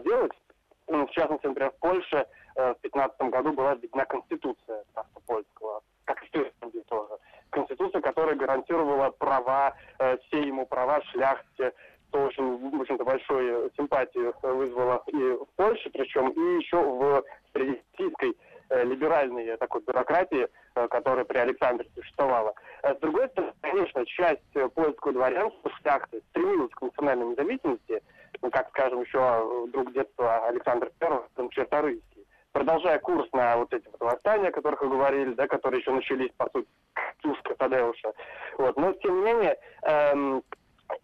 делать. 0.05 0.33
Ну, 0.89 1.07
в 1.07 1.11
частности, 1.13 1.47
например, 1.47 1.71
в 1.71 1.79
Польше 1.79 2.27
в 2.55 2.77
2015 2.83 3.21
году 3.31 3.53
была 3.53 3.75
введена 3.75 4.05
Конституция 4.05 4.85
царства 4.95 5.21
как 6.11 6.23
и 6.23 6.27
в 6.27 6.53
Финляндии 6.61 6.85
тоже. 6.89 7.15
Конституция, 7.51 8.01
которая 8.01 8.37
гарантировала 8.37 9.11
права, 9.11 9.75
э, 9.99 10.17
все 10.27 10.43
ему 10.43 10.67
права 10.67 11.01
шляхте, 11.13 11.73
что 12.09 12.25
очень, 12.25 12.71
в 12.71 12.81
общем-то, 12.81 13.05
большую 13.05 13.71
симпатию 13.77 14.35
вызвало 14.43 15.03
и 15.07 15.17
в 15.17 15.47
Польше, 15.57 15.91
причем 15.91 16.29
и 16.31 16.63
еще 16.63 16.77
в 16.77 17.25
среди 17.53 17.81
российской 17.99 18.37
э, 18.71 18.85
либеральной 18.85 19.57
такой 19.57 19.83
бюрократии, 19.83 20.49
которая 20.75 21.25
при 21.25 21.39
Александре 21.39 21.89
существовала. 21.95 22.55
С 22.83 22.97
другой 23.01 23.29
стороны, 23.29 23.53
конечно, 23.61 24.07
часть 24.07 24.75
польского 24.75 25.13
дворянства, 25.13 25.71
шляхты, 25.81 26.23
стремилась 26.31 26.73
к 26.73 26.83
национальной 26.83 27.27
независимости, 27.27 28.03
ну, 28.43 28.51
как, 28.51 28.69
скажем, 28.71 29.01
еще 29.03 29.67
друг 29.73 29.93
детства 29.93 30.47
Александр 30.47 30.91
I, 31.01 31.21
там, 31.35 31.51
Черторыйский 31.51 32.10
продолжая 32.53 32.99
курс 32.99 33.29
на 33.33 33.57
вот 33.57 33.73
эти 33.73 33.87
вот 33.87 34.01
восстания, 34.01 34.49
о 34.49 34.53
которых 34.53 34.83
вы 34.83 34.89
говорили, 34.89 35.35
да, 35.35 35.47
которые 35.47 35.81
еще 35.81 35.93
начались, 35.93 36.31
по 36.37 36.49
сути, 36.51 36.69
Тушка 37.23 37.55
Тадеуша. 37.55 38.13
Вот. 38.59 38.77
Но, 38.77 38.93
тем 38.95 39.17
не 39.17 39.23
менее, 39.23 39.59
эм, 39.83 40.43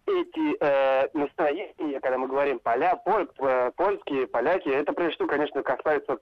эти 0.05 0.57
э, 0.59 1.07
настроения, 1.13 1.99
когда 1.99 2.17
мы 2.17 2.27
говорим 2.27 2.59
поля, 2.59 2.95
поль, 2.97 3.27
э, 3.39 3.71
польские, 3.75 4.27
поляки, 4.27 4.69
это 4.69 4.93
прежде 4.93 5.15
всего, 5.15 5.27
конечно, 5.27 5.63
касается 5.63 6.17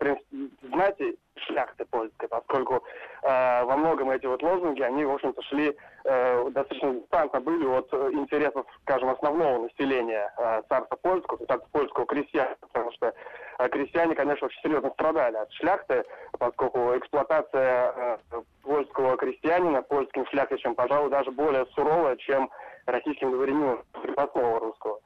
знати 0.62 1.17
шляхты 1.38 1.86
польской, 1.86 2.27
поскольку 2.27 2.84
э, 3.24 3.63
во 3.63 3.77
многом 3.77 4.10
эти 4.12 4.25
вот 4.25 4.42
лозунги, 4.42 4.82
они, 4.82 5.06
в 5.06 5.12
общем-то, 5.12 5.42
шли 5.44 5.75
э, 6.04 6.50
достаточно 6.51 6.94
дистантно 6.94 7.42
были 7.42 7.65
от 7.65 7.94
интересов, 7.94 8.65
скажем, 8.82 9.10
основного 9.10 9.63
населения 9.63 10.34
э, 10.38 10.62
царства 10.70 10.96
польского, 10.96 11.46
царства 11.46 11.70
польского 11.72 12.06
крестьян, 12.06 12.56
потому 12.62 12.92
что 12.94 13.13
э, 13.60 13.70
крестьяне, 13.70 14.15
конечно, 14.15 14.48
очень 14.48 14.62
серьезно 14.62 14.92
страдали 14.92 15.38
от 15.38 15.51
шляхты, 15.54 16.06
поскольку 16.39 16.98
эксплуатация 16.98 17.94
э, 18.32 18.42
польского 18.63 19.18
крестьянина 19.18 19.82
польским 19.82 20.25
шляхтичем, 20.27 20.75
пожалуй, 20.75 21.10
даже 21.10 21.32
более 21.32 21.65
суровая, 21.68 22.15
чем 22.18 22.50
российским 22.86 23.32
дворянином 23.32 23.84
крепостного 24.01 24.60
русского. 24.60 25.00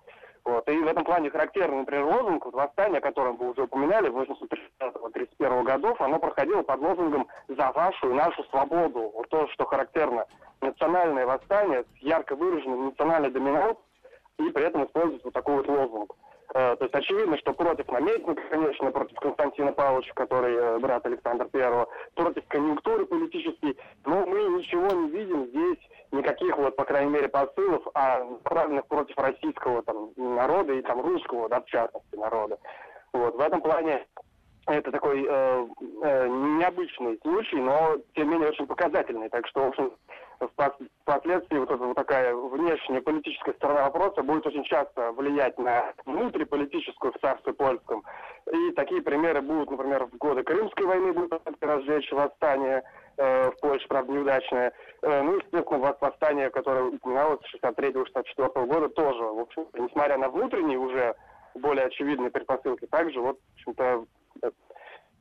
Вот. 0.46 0.68
И 0.70 0.78
в 0.78 0.88
этом 0.88 1.04
плане 1.04 1.30
характерный, 1.30 1.80
например, 1.80 2.06
лозунг, 2.06 2.46
вот 2.46 2.54
восстание, 2.54 3.00
о 3.00 3.02
котором 3.02 3.38
вы 3.38 3.52
уже 3.52 3.64
упоминали, 3.64 4.10
1931 4.10 5.64
годов, 5.64 6.00
оно 6.02 6.20
проходило 6.20 6.62
под 6.64 6.82
лозунгом 6.82 7.28
«За 7.48 7.72
вашу 7.72 8.10
и 8.10 8.14
нашу 8.14 8.44
свободу». 8.46 9.12
Вот 9.14 9.30
то, 9.30 9.48
что 9.50 9.66
характерно. 9.66 10.26
Национальное 10.62 11.26
восстание 11.26 11.84
с 11.84 11.98
ярко 12.02 12.36
выраженным 12.36 12.88
национальной 12.88 13.32
доминантом, 13.32 13.84
и 14.38 14.50
при 14.50 14.66
этом 14.66 14.86
используется 14.86 15.28
вот 15.28 15.34
такой 15.34 15.56
вот 15.58 15.68
лозунг. 15.68 16.16
Э, 16.56 16.76
то 16.78 16.86
есть 16.86 16.96
очевидно, 16.96 17.38
что 17.38 17.54
против 17.54 17.88
наместника, 17.90 18.42
конечно, 18.50 18.92
против 18.92 19.20
Константина 19.20 19.72
Павловича, 19.72 20.14
который 20.16 20.56
э, 20.56 20.80
брат 20.80 21.06
Александра 21.06 21.48
I, 21.54 21.86
против 22.16 22.48
конъюнктуры 22.48 23.06
политической, 23.06 23.78
но 24.06 24.26
мы 24.26 24.40
ничего 24.58 24.88
не 24.88 25.10
видим 25.10 25.46
здесь, 25.48 25.78
никаких 26.12 26.58
вот, 26.58 26.76
по 26.76 26.86
крайней 26.86 27.12
мере, 27.12 27.28
посылов, 27.30 27.84
а 27.94 28.24
направленных 28.24 28.88
против 28.88 29.16
российского 29.18 29.84
там, 29.84 30.12
народа 30.16 30.74
и 30.74 30.82
там 30.82 31.02
русского, 31.02 31.50
да, 31.50 31.62
в 31.62 31.66
частности, 31.66 32.16
народа. 32.16 32.58
Вот, 33.14 33.36
в 33.36 33.40
этом 33.40 33.62
плане 33.62 34.06
это 34.66 34.92
такой 34.92 35.26
э, 35.28 35.68
э, 36.04 36.28
необычный 36.28 37.20
случай, 37.22 37.58
но 37.58 37.98
тем 38.16 38.28
не 38.28 38.34
менее 38.34 38.50
очень 38.50 38.68
показательный. 38.68 39.30
Так 39.30 39.48
что, 39.48 39.62
в 39.62 39.68
общем, 39.70 39.92
впоследствии 40.40 41.58
вот 41.58 41.72
эта 41.72 41.84
вот 41.84 41.96
такая 41.96 42.34
внешняя 42.34 43.02
политическая 43.02 43.54
сторона 43.54 43.84
вопроса 43.84 44.24
будет 44.24 44.46
очень 44.48 44.64
часто 44.64 45.12
влиять 45.12 45.58
на 45.58 45.94
внутриполитическую 46.06 47.14
в 47.14 47.20
царстве 47.20 47.54
польском. 47.54 48.04
И 48.52 48.72
такие 48.72 49.02
примеры 49.02 49.42
будут, 49.42 49.72
например, 49.72 50.06
в 50.06 50.18
годы 50.18 50.44
Крымской 50.44 50.86
войны 50.86 51.14
будет 51.14 51.42
разжечь 51.62 52.12
восстание 52.12 52.84
э, 53.18 53.52
в 53.52 53.60
Польше, 53.60 53.88
правда, 53.88 54.12
неудачное. 54.12 54.74
Э, 55.02 55.22
ну, 55.22 55.38
естественно, 55.38 55.96
восстание, 56.00 56.50
которое 56.50 56.86
упоминалось 56.86 57.42
с 57.42 57.64
63-64 57.64 58.66
года, 58.66 58.90
тоже, 58.90 59.24
в 59.24 59.40
общем 59.40 59.68
несмотря 59.74 60.18
на 60.18 60.30
внутренние 60.30 60.78
уже 60.78 61.16
более 61.56 61.88
очевидные 61.88 62.32
предпосылки, 62.32 62.86
также, 62.88 63.20
вот, 63.20 63.40
в 63.40 63.54
общем-то, 63.54 64.06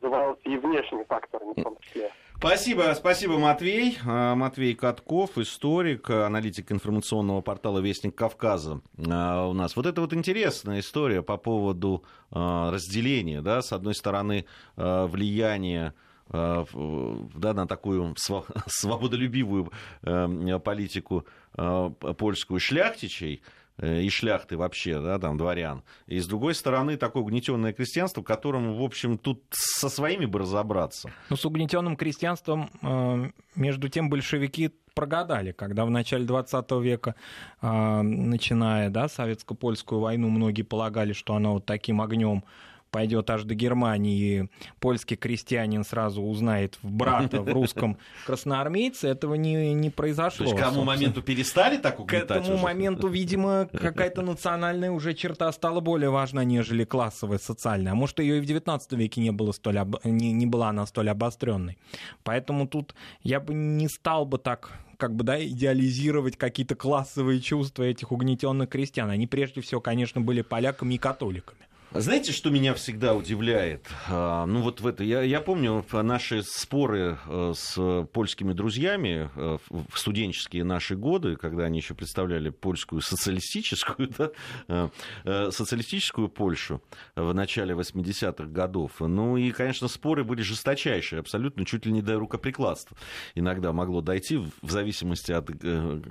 называлось 0.01 0.39
и 0.45 0.57
внешние 0.57 1.05
факторы, 1.05 1.45
в 1.47 1.63
том 1.63 1.77
числе. 1.81 2.11
Спасибо, 2.38 2.95
спасибо, 2.97 3.37
Матвей. 3.37 3.99
А, 4.07 4.37
Матвей 4.37 4.76
Катков, 4.76 5.37
историк, 5.38 6.09
аналитик 6.09 6.71
информационного 6.71 7.40
портала 7.40 7.80
«Вестник 7.80 8.14
Кавказа» 8.14 8.80
а, 9.09 9.49
у 9.49 9.52
нас. 9.54 9.75
Вот 9.75 9.87
это 9.87 10.00
вот 10.00 10.14
интересная 10.14 10.78
история 10.78 11.23
по 11.23 11.37
поводу 11.37 12.04
а, 12.30 12.71
разделения, 12.71 13.42
да, 13.42 13.61
с 13.61 13.73
одной 13.73 13.97
стороны, 13.97 14.47
влияния 14.76 15.95
да, 16.30 17.54
на 17.54 17.66
такую 17.66 18.14
свободолюбивую 18.66 19.73
политику 20.02 21.26
польскую 21.54 22.61
шляхтичей, 22.61 23.42
и 23.80 24.08
шляхты 24.08 24.56
вообще, 24.56 25.00
да, 25.00 25.18
там, 25.18 25.37
дворян. 25.37 25.82
И 26.06 26.18
с 26.18 26.26
другой 26.26 26.54
стороны, 26.54 26.97
такое 26.97 27.23
угнетенное 27.23 27.73
крестьянство, 27.73 28.23
которому, 28.23 28.75
в 28.75 28.82
общем, 28.82 29.18
тут 29.18 29.42
со 29.50 29.88
своими 29.88 30.26
бы 30.26 30.40
разобраться. 30.40 31.11
Ну, 31.30 31.37
с 31.37 31.44
угнетенным 31.44 31.97
крестьянством, 31.97 32.70
э, 32.82 33.30
между 33.54 33.88
тем, 33.88 34.11
большевики 34.11 34.70
прогадали, 34.94 35.52
когда 35.52 35.85
в 35.85 35.90
начале 35.90 36.25
20 36.25 36.80
века, 36.80 37.14
э, 37.62 38.00
начиная 38.02 38.90
да, 38.90 39.08
советско-польскую 39.08 40.00
войну, 40.00 40.28
многие 40.28 40.62
полагали, 40.62 41.12
что 41.12 41.37
она 41.37 41.50
вот 41.50 41.66
таким 41.66 42.00
огнем 42.00 42.42
пойдет 42.90 43.28
аж 43.30 43.45
до 43.45 43.54
Германии, 43.54 44.49
польский 44.80 45.16
крестьянин 45.16 45.85
сразу 45.85 46.23
узнает 46.23 46.78
в 46.83 46.90
брата 46.90 47.42
в 47.42 47.52
русском 47.52 47.99
красноармейце, 48.26 49.09
этого 49.09 49.35
не, 49.35 49.75
не 49.75 49.90
произошло. 49.90 50.45
То 50.47 50.50
есть 50.50 50.57
к 50.57 50.61
тому 50.61 50.85
моменту 50.85 51.23
перестали 51.23 51.76
так 51.76 52.00
угнетать? 52.00 52.28
К 52.28 52.30
этому 52.33 52.54
уже? 52.54 52.62
моменту, 52.62 53.09
видимо, 53.09 53.68
какая-то 53.73 54.23
национальная 54.23 54.90
уже 54.90 55.14
черта 55.14 55.50
стала 55.52 55.80
более 55.80 56.11
важна, 56.11 56.45
нежели 56.45 56.85
классовая, 56.85 57.38
социальная. 57.38 57.92
А 57.92 57.95
может, 57.95 58.18
ее 58.21 58.38
и 58.38 58.40
в 58.40 58.47
19 58.47 58.92
веке 58.92 59.21
не, 59.21 59.30
было 59.30 59.52
столь 59.52 59.78
об... 59.78 59.97
не, 60.04 60.33
не 60.33 60.47
была 60.47 60.71
она 60.71 60.87
столь 60.87 61.11
обостренной. 61.11 61.78
Поэтому 62.25 62.66
тут 62.66 62.95
я 63.23 63.40
бы 63.40 63.54
не 63.54 63.88
стал 63.88 64.25
бы 64.26 64.38
так 64.38 64.73
как 64.99 65.14
бы, 65.14 65.23
да, 65.25 65.42
идеализировать 65.42 66.37
какие-то 66.37 66.75
классовые 66.75 67.40
чувства 67.40 67.85
этих 67.85 68.11
угнетенных 68.11 68.68
крестьян. 68.68 69.09
Они 69.09 69.28
прежде 69.28 69.61
всего, 69.61 69.80
конечно, 69.80 70.21
были 70.21 70.42
поляками 70.42 70.95
и 70.95 70.99
католиками. 70.99 71.61
Знаете, 71.90 72.33
что 72.33 72.50
меня 72.50 72.75
всегда 72.75 73.14
удивляет? 73.14 73.88
А, 74.09 74.45
ну 74.45 74.61
вот 74.61 74.83
в 74.83 74.87
это, 74.87 75.02
я, 75.02 75.23
я 75.23 75.40
помню 75.40 75.87
наши 75.90 76.42
споры 76.42 77.18
э, 77.26 77.54
с 77.57 78.07
польскими 78.12 78.52
друзьями 78.52 79.30
э, 79.35 79.59
в 79.71 79.99
студенческие 79.99 80.64
наши 80.64 80.97
годы, 80.97 81.37
когда 81.37 81.64
они 81.64 81.78
еще 81.78 81.95
представляли 81.95 82.50
польскую 82.50 83.00
социалистическую, 83.00 84.11
да, 84.18 84.90
э, 85.25 85.50
социалистическую 85.50 86.28
Польшу 86.28 86.83
в 87.16 87.33
начале 87.33 87.75
80-х 87.75 88.45
годов. 88.45 88.92
Ну 89.00 89.38
и, 89.38 89.50
конечно, 89.50 89.88
споры 89.88 90.25
были 90.25 90.42
жесточайшие, 90.42 91.21
абсолютно 91.21 91.64
чуть 91.64 91.87
ли 91.87 91.92
не 91.92 92.02
до 92.02 92.18
рукоприкладства. 92.18 92.99
Иногда 93.35 93.73
могло 93.73 94.02
дойти 94.02 94.37
в 94.37 94.71
зависимости 94.71 95.33
от 95.33 95.49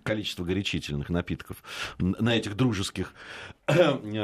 количества 0.02 0.44
горячительных 0.44 1.10
напитков 1.10 1.58
на 2.00 2.36
этих 2.36 2.56
дружеских 2.56 3.14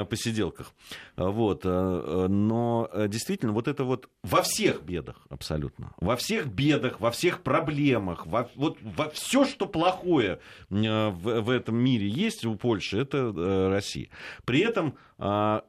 посиделках. 0.09 0.73
Вот. 1.17 1.65
Э, 1.65 1.69
э, 1.69 2.27
но 2.27 2.89
э, 2.91 3.07
действительно, 3.09 3.51
вот 3.51 3.67
это 3.67 3.83
вот 3.83 4.09
во 4.23 4.41
всех 4.41 4.83
бедах 4.83 5.17
абсолютно, 5.29 5.93
во 5.97 6.15
всех 6.15 6.47
бедах, 6.47 7.01
во 7.01 7.11
всех 7.11 7.43
проблемах, 7.43 8.25
во, 8.25 8.49
вот 8.55 8.77
во 8.81 9.09
все, 9.09 9.45
что 9.45 9.65
плохое 9.65 10.39
в, 10.69 11.41
в 11.41 11.49
этом 11.49 11.75
мире 11.75 12.07
есть 12.07 12.45
у 12.45 12.55
Польши, 12.55 12.99
это 12.99 13.69
Россия. 13.69 14.09
При 14.45 14.61
этом 14.61 14.97
в 15.17 15.63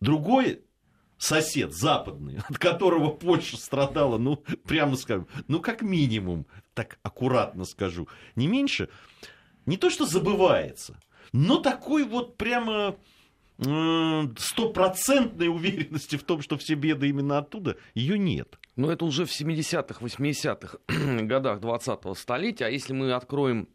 другой 0.00 0.62
сосед 1.18 1.74
западный, 1.74 2.38
от 2.48 2.58
которого 2.58 3.10
Польша 3.10 3.56
страдала, 3.58 4.16
ну, 4.18 4.36
прямо 4.66 4.96
скажем, 4.96 5.26
ну, 5.46 5.60
как 5.60 5.82
минимум, 5.82 6.46
так 6.74 6.98
аккуратно 7.02 7.64
скажу, 7.64 8.08
не 8.34 8.46
меньше, 8.46 8.88
не 9.66 9.76
то 9.76 9.90
что 9.90 10.06
забывается, 10.06 10.98
но 11.32 11.58
такой 11.58 12.04
вот 12.04 12.36
прямо 12.36 12.96
стопроцентной 13.60 15.48
уверенности 15.48 16.14
в 16.16 16.22
том, 16.22 16.42
что 16.42 16.56
все 16.56 16.74
беды 16.74 17.08
именно 17.08 17.38
оттуда, 17.38 17.76
ее 17.94 18.16
нет. 18.16 18.56
Но 18.76 18.92
это 18.92 19.04
уже 19.04 19.24
в 19.24 19.30
70-х, 19.30 20.04
80-х 20.04 20.78
годах 21.24 21.58
20-го 21.58 22.14
столетия. 22.14 22.66
А 22.66 22.70
если 22.70 22.92
мы 22.92 23.12
откроем 23.12 23.68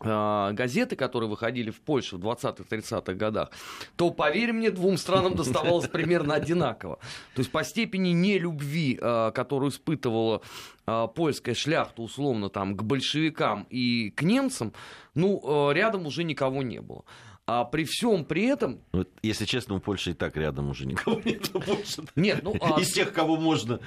газеты, 0.00 0.96
которые 0.96 1.28
выходили 1.28 1.70
в 1.70 1.80
Польше 1.80 2.16
в 2.16 2.20
20-30-х 2.20 3.14
годах, 3.14 3.50
то, 3.96 4.10
поверь 4.10 4.52
мне, 4.52 4.70
двум 4.70 4.96
странам 4.96 5.34
доставалось 5.34 5.88
примерно 5.92 6.34
одинаково. 6.34 6.98
То 7.34 7.40
есть 7.40 7.50
по 7.50 7.64
степени 7.64 8.10
нелюбви, 8.10 8.98
а, 9.00 9.30
которую 9.32 9.70
испытывала 9.70 10.42
а, 10.86 11.06
польская 11.06 11.54
шляхта, 11.54 12.02
условно, 12.02 12.48
там, 12.48 12.76
к 12.76 12.82
большевикам 12.82 13.66
и 13.70 14.10
к 14.10 14.22
немцам, 14.22 14.72
ну, 15.14 15.72
рядом 15.72 16.06
уже 16.06 16.22
никого 16.22 16.62
не 16.62 16.80
было. 16.80 17.04
А 17.50 17.64
при 17.64 17.84
всем 17.84 18.26
при 18.26 18.44
этом... 18.44 18.80
Вот, 18.92 19.08
если 19.22 19.46
честно, 19.46 19.76
у 19.76 19.80
Польши 19.80 20.10
и 20.10 20.12
так 20.12 20.36
рядом 20.36 20.68
уже 20.68 20.84
никого 20.84 21.18
нет. 21.24 21.50
Больше. 21.52 22.02
Нет, 22.14 22.40
ну... 22.42 22.54
А... 22.60 22.78
Из 22.78 22.92
тех, 22.92 23.10
кого 23.10 23.38
можно... 23.38 23.80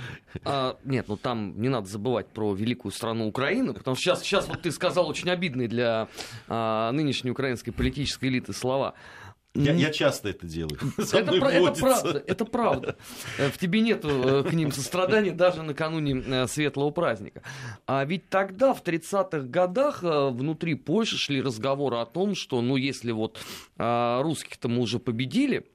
А, 0.44 0.80
нет, 0.84 1.08
ну 1.08 1.16
там 1.16 1.62
не 1.62 1.70
надо 1.70 1.88
забывать 1.88 2.28
про 2.28 2.56
великую 2.56 2.92
страну 2.92 3.28
Украины, 3.28 3.76
потому 3.76 3.96
что 3.96 4.02
сейчас, 4.02 4.24
сейчас 4.24 4.48
вот 4.48 4.64
ты 4.64 4.72
сказал 4.72 5.08
очень 5.08 5.30
обидные 5.30 5.68
для 5.68 6.08
а, 6.48 6.92
нынешней 6.92 7.30
украинской 7.30 7.70
политической 7.70 8.30
элиты 8.30 8.52
слова. 8.52 8.96
Я, 9.54 9.74
я 9.74 9.92
часто 9.92 10.30
это 10.30 10.48
делаю. 10.48 10.80
Это, 10.98 11.40
про, 11.40 11.52
это 11.52 11.74
правда, 11.74 12.24
это 12.26 12.46
правда. 12.46 12.96
Э, 13.38 13.50
в 13.50 13.58
тебе 13.58 13.82
нет 13.82 14.00
э, 14.06 14.44
к 14.48 14.54
ним 14.54 14.72
сострадания 14.72 15.32
даже 15.32 15.62
накануне 15.62 16.24
э, 16.26 16.48
светлого 16.48 16.92
праздника. 16.92 17.44
А 17.86 18.06
ведь 18.06 18.30
тогда, 18.30 18.74
в 18.74 18.82
30-х 18.82 19.40
годах, 19.42 20.04
внутри 20.04 20.76
Польши 20.76 21.18
шли 21.18 21.42
разговоры 21.42 21.98
о 21.98 22.06
том, 22.06 22.34
что, 22.34 22.62
ну, 22.62 22.78
если 22.78 23.12
вот 23.12 23.40
русских-то 23.78 24.70
мы 24.70 24.80
уже 24.80 25.00
победили, 25.00 25.68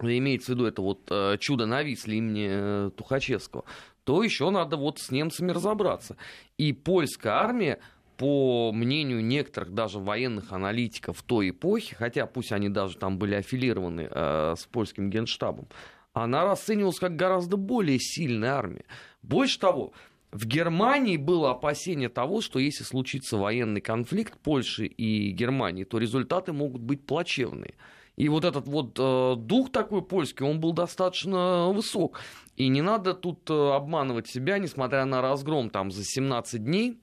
имеется 0.00 0.52
в 0.52 0.54
виду 0.56 0.66
это 0.66 0.82
вот 0.82 1.40
чудо 1.40 1.66
на 1.66 1.82
Висле 1.82 2.18
имени 2.18 2.90
Тухачевского, 2.90 3.64
то 4.04 4.22
еще 4.22 4.50
надо 4.50 4.76
вот 4.76 4.98
с 4.98 5.10
немцами 5.10 5.52
разобраться. 5.52 6.16
И 6.58 6.72
польская 6.72 7.34
армия 7.34 7.78
по 8.18 8.72
мнению 8.72 9.24
некоторых 9.24 9.72
даже 9.72 10.00
военных 10.00 10.52
аналитиков 10.52 11.22
той 11.22 11.50
эпохи, 11.50 11.94
хотя 11.94 12.26
пусть 12.26 12.50
они 12.50 12.68
даже 12.68 12.98
там 12.98 13.16
были 13.16 13.36
аффилированы 13.36 14.08
э, 14.10 14.54
с 14.58 14.66
польским 14.66 15.08
генштабом, 15.08 15.68
она 16.12 16.44
расценивалась 16.44 16.98
как 16.98 17.14
гораздо 17.14 17.56
более 17.56 18.00
сильная 18.00 18.54
армия. 18.54 18.84
Больше 19.22 19.60
того, 19.60 19.92
в 20.32 20.46
Германии 20.46 21.16
было 21.16 21.52
опасение 21.52 22.08
того, 22.08 22.40
что 22.40 22.58
если 22.58 22.82
случится 22.82 23.36
военный 23.36 23.80
конфликт 23.80 24.36
Польши 24.38 24.86
и 24.86 25.30
Германии, 25.30 25.84
то 25.84 25.98
результаты 25.98 26.52
могут 26.52 26.82
быть 26.82 27.06
плачевные. 27.06 27.74
И 28.16 28.28
вот 28.28 28.44
этот 28.44 28.66
вот 28.66 28.98
э, 28.98 29.34
дух 29.36 29.70
такой 29.70 30.02
польский, 30.02 30.44
он 30.44 30.58
был 30.58 30.72
достаточно 30.72 31.68
высок. 31.68 32.18
И 32.56 32.66
не 32.66 32.82
надо 32.82 33.14
тут 33.14 33.48
э, 33.48 33.54
обманывать 33.54 34.26
себя, 34.26 34.58
несмотря 34.58 35.04
на 35.04 35.22
разгром 35.22 35.70
там 35.70 35.92
за 35.92 36.02
17 36.02 36.64
дней, 36.64 36.98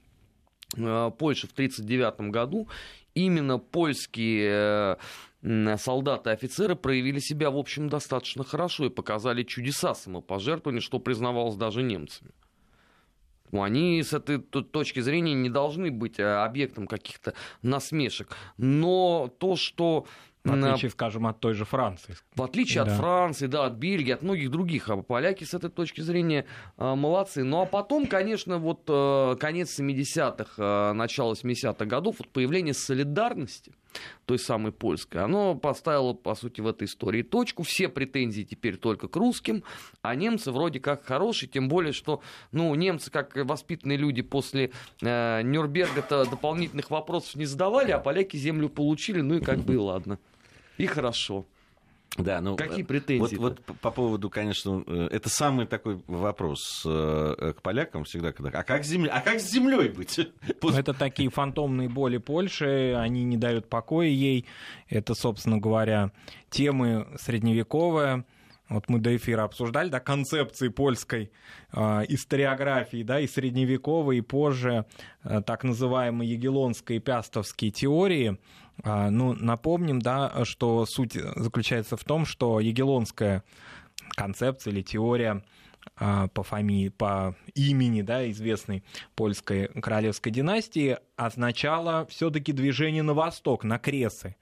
Польши 0.71 1.47
в 1.47 1.51
1939 1.51 2.32
году 2.32 2.67
именно 3.13 3.58
польские 3.58 4.97
э, 5.41 5.78
солдаты 5.78 6.30
и 6.30 6.34
офицеры 6.34 6.75
проявили 6.75 7.19
себя, 7.19 7.49
в 7.49 7.58
общем, 7.58 7.89
достаточно 7.89 8.43
хорошо 8.43 8.86
и 8.86 8.89
показали 8.89 9.43
чудеса 9.43 9.95
самопожертвования, 9.95 10.82
что 10.82 10.99
признавалось 10.99 11.56
даже 11.56 11.82
немцами. 11.82 12.32
Ну, 13.51 13.63
они 13.63 14.01
с 14.04 14.12
этой 14.12 14.39
точки 14.39 14.99
зрения 14.99 15.34
не 15.34 15.49
должны 15.49 15.91
быть 15.91 16.19
э, 16.19 16.23
объектом 16.23 16.88
каких-то 16.88 17.34
насмешек. 17.62 18.36
Но 18.58 19.34
то, 19.39 19.56
что 19.56 20.08
в 20.45 20.53
отличие, 20.53 20.91
скажем, 20.91 21.27
от 21.27 21.39
той 21.39 21.53
же 21.53 21.65
Франции. 21.65 22.15
В 22.36 22.43
отличие 22.43 22.84
да. 22.84 22.91
от 22.91 22.97
Франции, 22.97 23.47
да, 23.47 23.65
от 23.65 23.73
Бельгии, 23.73 24.12
от 24.12 24.21
многих 24.21 24.51
других. 24.51 24.89
А 24.89 24.97
поляки 24.97 25.43
с 25.43 25.53
этой 25.53 25.69
точки 25.69 26.01
зрения 26.01 26.45
э, 26.77 26.95
молодцы. 26.95 27.43
Ну 27.43 27.62
а 27.62 27.65
потом, 27.65 28.05
конечно, 28.05 28.58
вот 28.58 28.84
э, 28.88 29.36
конец 29.39 29.79
70-х, 29.79 30.53
э, 30.58 30.93
начало 30.93 31.34
70-х 31.34 31.86
годов, 31.86 32.17
вот 32.19 32.29
появление 32.29 32.73
солидарности, 32.73 33.73
той 34.25 34.39
самой 34.39 34.71
польской, 34.71 35.23
оно 35.23 35.55
поставило, 35.55 36.13
по 36.13 36.36
сути, 36.36 36.62
в 36.62 36.67
этой 36.67 36.86
истории 36.86 37.21
точку. 37.21 37.63
Все 37.63 37.89
претензии 37.89 38.43
теперь 38.43 38.77
только 38.77 39.08
к 39.08 39.15
русским, 39.15 39.63
а 40.01 40.15
немцы 40.15 40.51
вроде 40.51 40.79
как 40.79 41.05
хорошие, 41.05 41.49
тем 41.49 41.69
более, 41.69 41.93
что, 41.93 42.21
ну, 42.51 42.73
немцы, 42.75 43.12
как 43.12 43.36
воспитанные 43.36 43.97
люди 43.97 44.21
после 44.21 44.71
э, 45.01 45.41
Нюрнберга-то 45.43 46.25
дополнительных 46.29 46.91
вопросов 46.91 47.36
не 47.36 47.45
задавали, 47.45 47.91
а 47.91 47.99
поляки 47.99 48.38
землю 48.38 48.69
получили, 48.69 49.21
ну 49.21 49.36
и 49.36 49.41
как 49.41 49.60
бы 49.60 49.73
и 49.73 49.77
ладно. 49.77 50.19
И 50.77 50.85
хорошо. 50.85 51.45
Да, 52.17 52.39
ну, 52.39 52.55
Какие 52.55 52.83
претензии? 52.83 53.35
Вот, 53.35 53.59
вот 53.65 53.79
по 53.79 53.91
поводу, 53.91 54.29
конечно, 54.29 54.83
э, 54.88 55.09
это 55.11 55.27
самый 55.27 55.65
такой 55.65 56.01
вопрос 56.07 56.83
э, 56.85 57.53
к 57.57 57.61
полякам 57.61 58.05
всегда, 58.05 58.31
когда, 58.31 58.57
а 58.57 58.63
как, 58.63 58.85
земля, 58.85 59.11
а 59.13 59.19
как 59.19 59.41
с 59.41 59.51
землей 59.51 59.89
быть? 59.89 60.17
Это 60.61 60.93
такие 60.93 61.29
фантомные 61.29 61.89
боли 61.89 62.17
Польши, 62.17 62.95
они 62.97 63.25
не 63.25 63.35
дают 63.35 63.67
покоя 63.67 64.07
ей. 64.07 64.45
Это, 64.88 65.13
собственно 65.13 65.57
говоря, 65.57 66.11
темы 66.49 67.07
средневековые. 67.19 68.23
Вот 68.67 68.89
мы 68.89 68.99
до 68.99 69.15
эфира 69.15 69.43
обсуждали, 69.43 69.89
да, 69.89 69.99
концепции 69.99 70.69
польской 70.69 71.32
э, 71.71 71.80
историографии, 72.10 73.04
да, 73.04 73.19
и 73.19 73.28
средневековой, 73.28 74.17
и 74.17 74.21
позже 74.21 74.86
э, 75.23 75.41
так 75.45 75.63
называемой 75.63 76.25
егелонской 76.25 76.97
и 76.97 76.99
пястовской 76.99 77.69
теории, 77.69 78.39
а, 78.84 79.10
ну, 79.10 79.34
напомним, 79.34 80.01
да, 80.01 80.43
что 80.43 80.86
суть 80.86 81.13
заключается 81.13 81.95
в 81.95 82.04
том, 82.04 82.25
что 82.25 82.60
егелонская 82.60 83.43
концепция 84.15 84.73
или 84.73 84.82
теория 84.82 85.43
по 85.95 86.43
фамилии, 86.43 86.89
по 86.89 87.36
имени, 87.54 88.01
да, 88.01 88.30
известной 88.32 88.84
польской 89.15 89.67
королевской 89.67 90.32
династии 90.32 90.97
означала 91.15 92.06
все-таки 92.10 92.51
движение 92.51 93.04
на 93.04 93.13
восток, 93.13 93.63
на 93.63 93.78
Кресы. 93.78 94.36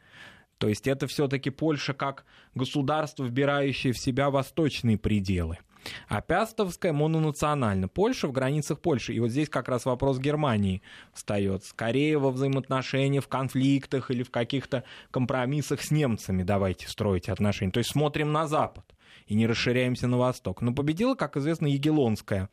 То 0.64 0.70
есть 0.70 0.88
это 0.88 1.08
все-таки 1.08 1.50
Польша 1.50 1.94
как 1.94 2.24
государство, 2.56 3.26
вбирающее 3.26 3.92
в 3.92 3.98
себя 3.98 4.30
восточные 4.30 4.98
пределы– 4.98 5.58
а 6.08 6.22
Пястовская 6.22 6.94
мононациональна. 6.94 7.90
Польша 7.90 8.30
в 8.30 8.32
границах 8.32 8.80
Польши. 8.80 9.14
И 9.14 9.20
вот 9.20 9.32
здесь 9.32 9.50
как 9.50 9.68
раз 9.68 9.84
вопрос 9.84 10.18
Германии 10.20 10.82
встает. 11.14 11.66
Скорее 11.66 12.18
во 12.18 12.32
взаимоотношения, 12.32 13.20
в 13.20 13.28
конфликтах 13.28 14.10
или 14.10 14.24
в 14.24 14.32
каких-то 14.32 14.86
компромиссах 15.12 15.82
с 15.82 15.92
немцами 15.92 16.44
давайте 16.44 16.88
строить 16.88 17.28
отношения. 17.28 17.74
То 17.74 17.80
есть 17.80 17.92
смотрим 17.92 18.32
на 18.32 18.48
Запад 18.48 18.86
и 19.28 19.36
не 19.36 19.48
расширяемся 19.48 20.08
на 20.08 20.18
восток. 20.18 20.62
Но 20.62 20.74
победила, 20.74 21.16
как 21.16 21.38
известно, 21.38 21.68
Егелонская 21.68 22.50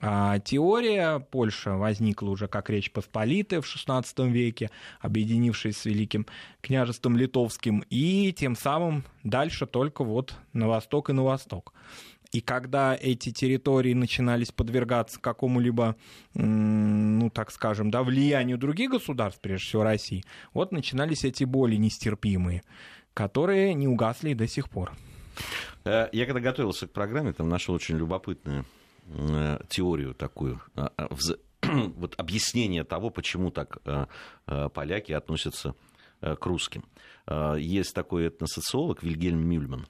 а, 0.00 0.38
теория. 0.40 1.18
Польша 1.18 1.76
возникла 1.76 2.30
уже 2.30 2.48
как 2.48 2.70
Речь 2.70 2.90
Посполитая 2.90 3.60
в 3.60 3.64
XVI 3.64 4.30
веке, 4.30 4.70
объединившись 5.00 5.78
с 5.78 5.84
Великим 5.84 6.26
княжеством 6.60 7.16
Литовским, 7.16 7.84
и 7.90 8.34
тем 8.36 8.56
самым 8.56 9.04
дальше 9.24 9.66
только 9.66 10.04
вот 10.04 10.34
на 10.52 10.68
восток 10.68 11.10
и 11.10 11.12
на 11.12 11.22
восток. 11.22 11.72
И 12.32 12.40
когда 12.40 12.94
эти 12.94 13.32
территории 13.32 13.92
начинались 13.92 14.52
подвергаться 14.52 15.18
какому-либо, 15.18 15.96
ну, 16.34 17.28
так 17.28 17.50
скажем, 17.50 17.90
да, 17.90 18.04
влиянию 18.04 18.56
других 18.56 18.90
государств, 18.90 19.40
прежде 19.40 19.66
всего 19.66 19.82
России, 19.82 20.22
вот 20.54 20.70
начинались 20.70 21.24
эти 21.24 21.42
боли 21.42 21.74
нестерпимые 21.74 22.62
которые 23.14 23.74
не 23.74 23.88
угасли 23.88 24.34
до 24.34 24.46
сих 24.46 24.70
пор. 24.70 24.92
Э, 25.84 26.08
я 26.12 26.26
когда 26.26 26.40
готовился 26.40 26.86
к 26.86 26.92
программе, 26.92 27.32
там 27.32 27.48
нашел 27.48 27.74
очень 27.74 27.96
любопытную 27.96 28.64
э, 29.06 29.58
теорию 29.68 30.14
такую, 30.14 30.60
а, 30.74 30.92
а, 30.96 31.08
вот 31.96 32.14
объяснение 32.18 32.84
того, 32.84 33.10
почему 33.10 33.50
так 33.50 33.78
э, 33.84 34.06
поляки 34.74 35.12
относятся 35.12 35.74
к 36.20 36.44
русским. 36.44 36.84
Есть 37.56 37.94
такой 37.94 38.28
этносоциолог 38.28 39.02
Вильгельм 39.02 39.40
Мюльман, 39.40 39.86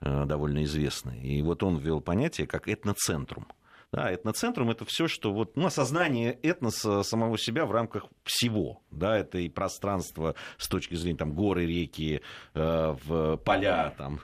довольно 0.00 0.64
известный, 0.64 1.20
и 1.20 1.42
вот 1.42 1.62
он 1.62 1.76
ввел 1.76 2.00
понятие 2.00 2.46
как 2.46 2.68
этноцентрум. 2.68 3.46
Да, 3.94 4.12
этноцентрум 4.12 4.70
это 4.70 4.84
все, 4.84 5.06
что 5.06 5.32
вот, 5.32 5.56
ну, 5.56 5.66
осознание 5.66 6.32
этноса 6.42 7.04
самого 7.04 7.38
себя 7.38 7.64
в 7.64 7.70
рамках 7.70 8.06
всего. 8.24 8.82
Да, 8.90 9.16
это 9.16 9.38
и 9.38 9.48
пространство 9.48 10.34
с 10.58 10.66
точки 10.66 10.96
зрения 10.96 11.18
там, 11.18 11.32
горы, 11.32 11.64
реки, 11.64 12.20
э, 12.54 12.96
в 13.04 13.36
поля, 13.36 13.94
там, 13.96 14.18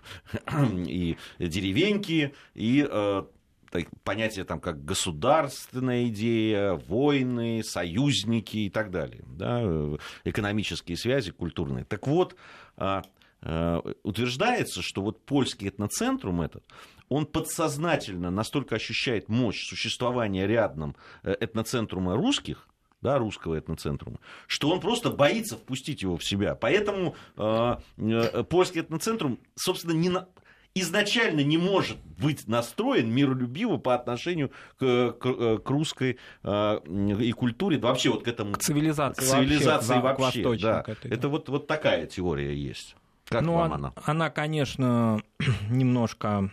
и 0.76 1.16
деревеньки, 1.38 2.34
и 2.54 2.84
э, 2.90 3.22
понятие 4.02 4.44
там 4.44 4.58
как 4.58 4.84
государственная 4.84 6.08
идея, 6.08 6.72
войны, 6.72 7.62
союзники 7.62 8.56
и 8.56 8.70
так 8.70 8.90
далее, 8.90 9.22
да, 9.28 9.62
экономические 10.24 10.96
связи, 10.96 11.30
культурные. 11.30 11.84
Так 11.84 12.08
вот, 12.08 12.34
э, 12.76 12.82
э, 12.82 13.02
утверждается, 13.42 14.82
что 14.82 15.02
вот 15.02 15.24
польский 15.24 15.68
этноцентрум 15.68 16.42
этот, 16.42 16.64
он 17.10 17.26
подсознательно 17.26 18.30
настолько 18.30 18.76
ощущает 18.76 19.28
мощь 19.28 19.68
существования 19.68 20.46
рядом 20.46 20.96
э, 21.22 21.36
этноцентрума 21.40 22.16
русских, 22.16 22.68
да, 23.02 23.18
русского 23.18 23.58
этноцентрума, 23.58 24.20
что 24.46 24.70
он 24.70 24.80
просто 24.80 25.10
боится 25.10 25.56
впустить 25.56 26.02
его 26.02 26.16
в 26.16 26.24
себя. 26.24 26.54
Поэтому 26.54 27.16
э, 27.36 27.76
э, 27.98 28.44
польский 28.44 28.82
этноцентрум, 28.82 29.40
собственно, 29.56 29.92
не 29.92 30.08
на, 30.08 30.28
изначально 30.74 31.40
не 31.40 31.58
может 31.58 31.98
быть 32.04 32.46
настроен 32.46 33.10
миролюбиво 33.12 33.78
по 33.78 33.96
отношению 33.96 34.50
к, 34.78 35.12
к, 35.12 35.26
э, 35.26 35.58
к 35.58 35.68
русской 35.68 36.16
э, 36.44 36.80
и 37.20 37.32
культуре, 37.32 37.78
вообще 37.78 38.10
вот 38.10 38.22
к 38.22 38.28
этому... 38.28 38.52
К 38.52 38.58
цивилизации, 38.58 39.20
к 39.20 39.24
цивилизации 39.24 39.98
вообще. 39.98 40.44
вообще 40.44 40.62
да. 40.62 40.84
Это 41.02 41.28
вот, 41.28 41.48
вот 41.48 41.66
такая 41.66 42.06
теория 42.06 42.54
есть. 42.54 42.94
Как 43.30 43.42
ну, 43.42 43.54
вам 43.54 43.72
она? 43.72 43.92
Она, 44.04 44.28
конечно, 44.28 45.22
немножко 45.70 46.50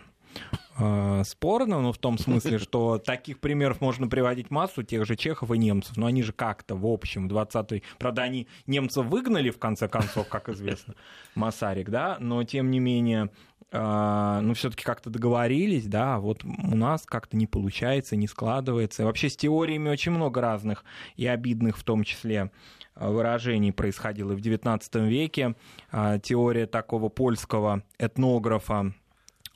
э, 0.78 1.22
спорно, 1.26 1.80
но 1.80 1.92
в 1.92 1.98
том 1.98 2.18
смысле, 2.18 2.58
что 2.60 2.98
таких 2.98 3.40
примеров 3.40 3.80
можно 3.80 4.06
приводить 4.06 4.52
массу, 4.52 4.84
тех 4.84 5.04
же 5.04 5.16
чехов 5.16 5.50
и 5.50 5.58
немцев, 5.58 5.96
но 5.96 6.06
они 6.06 6.22
же 6.22 6.32
как-то, 6.32 6.76
в 6.76 6.86
общем, 6.86 7.26
20-й... 7.26 7.82
Правда, 7.98 8.22
они 8.22 8.46
немцев 8.68 9.06
выгнали, 9.06 9.50
в 9.50 9.58
конце 9.58 9.88
концов, 9.88 10.28
как 10.28 10.48
известно, 10.48 10.94
Масарик, 11.34 11.90
да, 11.90 12.16
но, 12.20 12.44
тем 12.44 12.70
не 12.70 12.78
менее, 12.78 13.30
э, 13.72 14.40
ну, 14.40 14.54
все-таки 14.54 14.84
как-то 14.84 15.10
договорились, 15.10 15.88
да, 15.88 16.14
а 16.14 16.20
вот 16.20 16.44
у 16.44 16.76
нас 16.76 17.06
как-то 17.06 17.36
не 17.36 17.48
получается, 17.48 18.14
не 18.14 18.28
складывается. 18.28 19.02
И 19.02 19.04
вообще 19.04 19.28
с 19.28 19.36
теориями 19.36 19.88
очень 19.88 20.12
много 20.12 20.40
разных 20.40 20.84
и 21.16 21.26
обидных 21.26 21.76
в 21.76 21.82
том 21.82 22.04
числе 22.04 22.52
выражений 23.00 23.72
происходило 23.72 24.34
в 24.34 24.38
XIX 24.38 25.08
веке. 25.08 25.54
Э, 25.92 26.18
теория 26.22 26.66
такого 26.66 27.08
польского 27.08 27.82
этнографа 27.98 28.92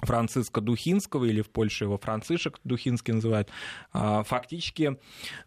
Франциска 0.03 0.61
Духинского, 0.61 1.25
или 1.25 1.41
в 1.41 1.51
Польше 1.51 1.85
его 1.85 1.97
Францишек 1.97 2.59
Духинский 2.65 3.15
называют, 3.15 3.49
а, 3.93 4.25
фактически, 4.25 4.99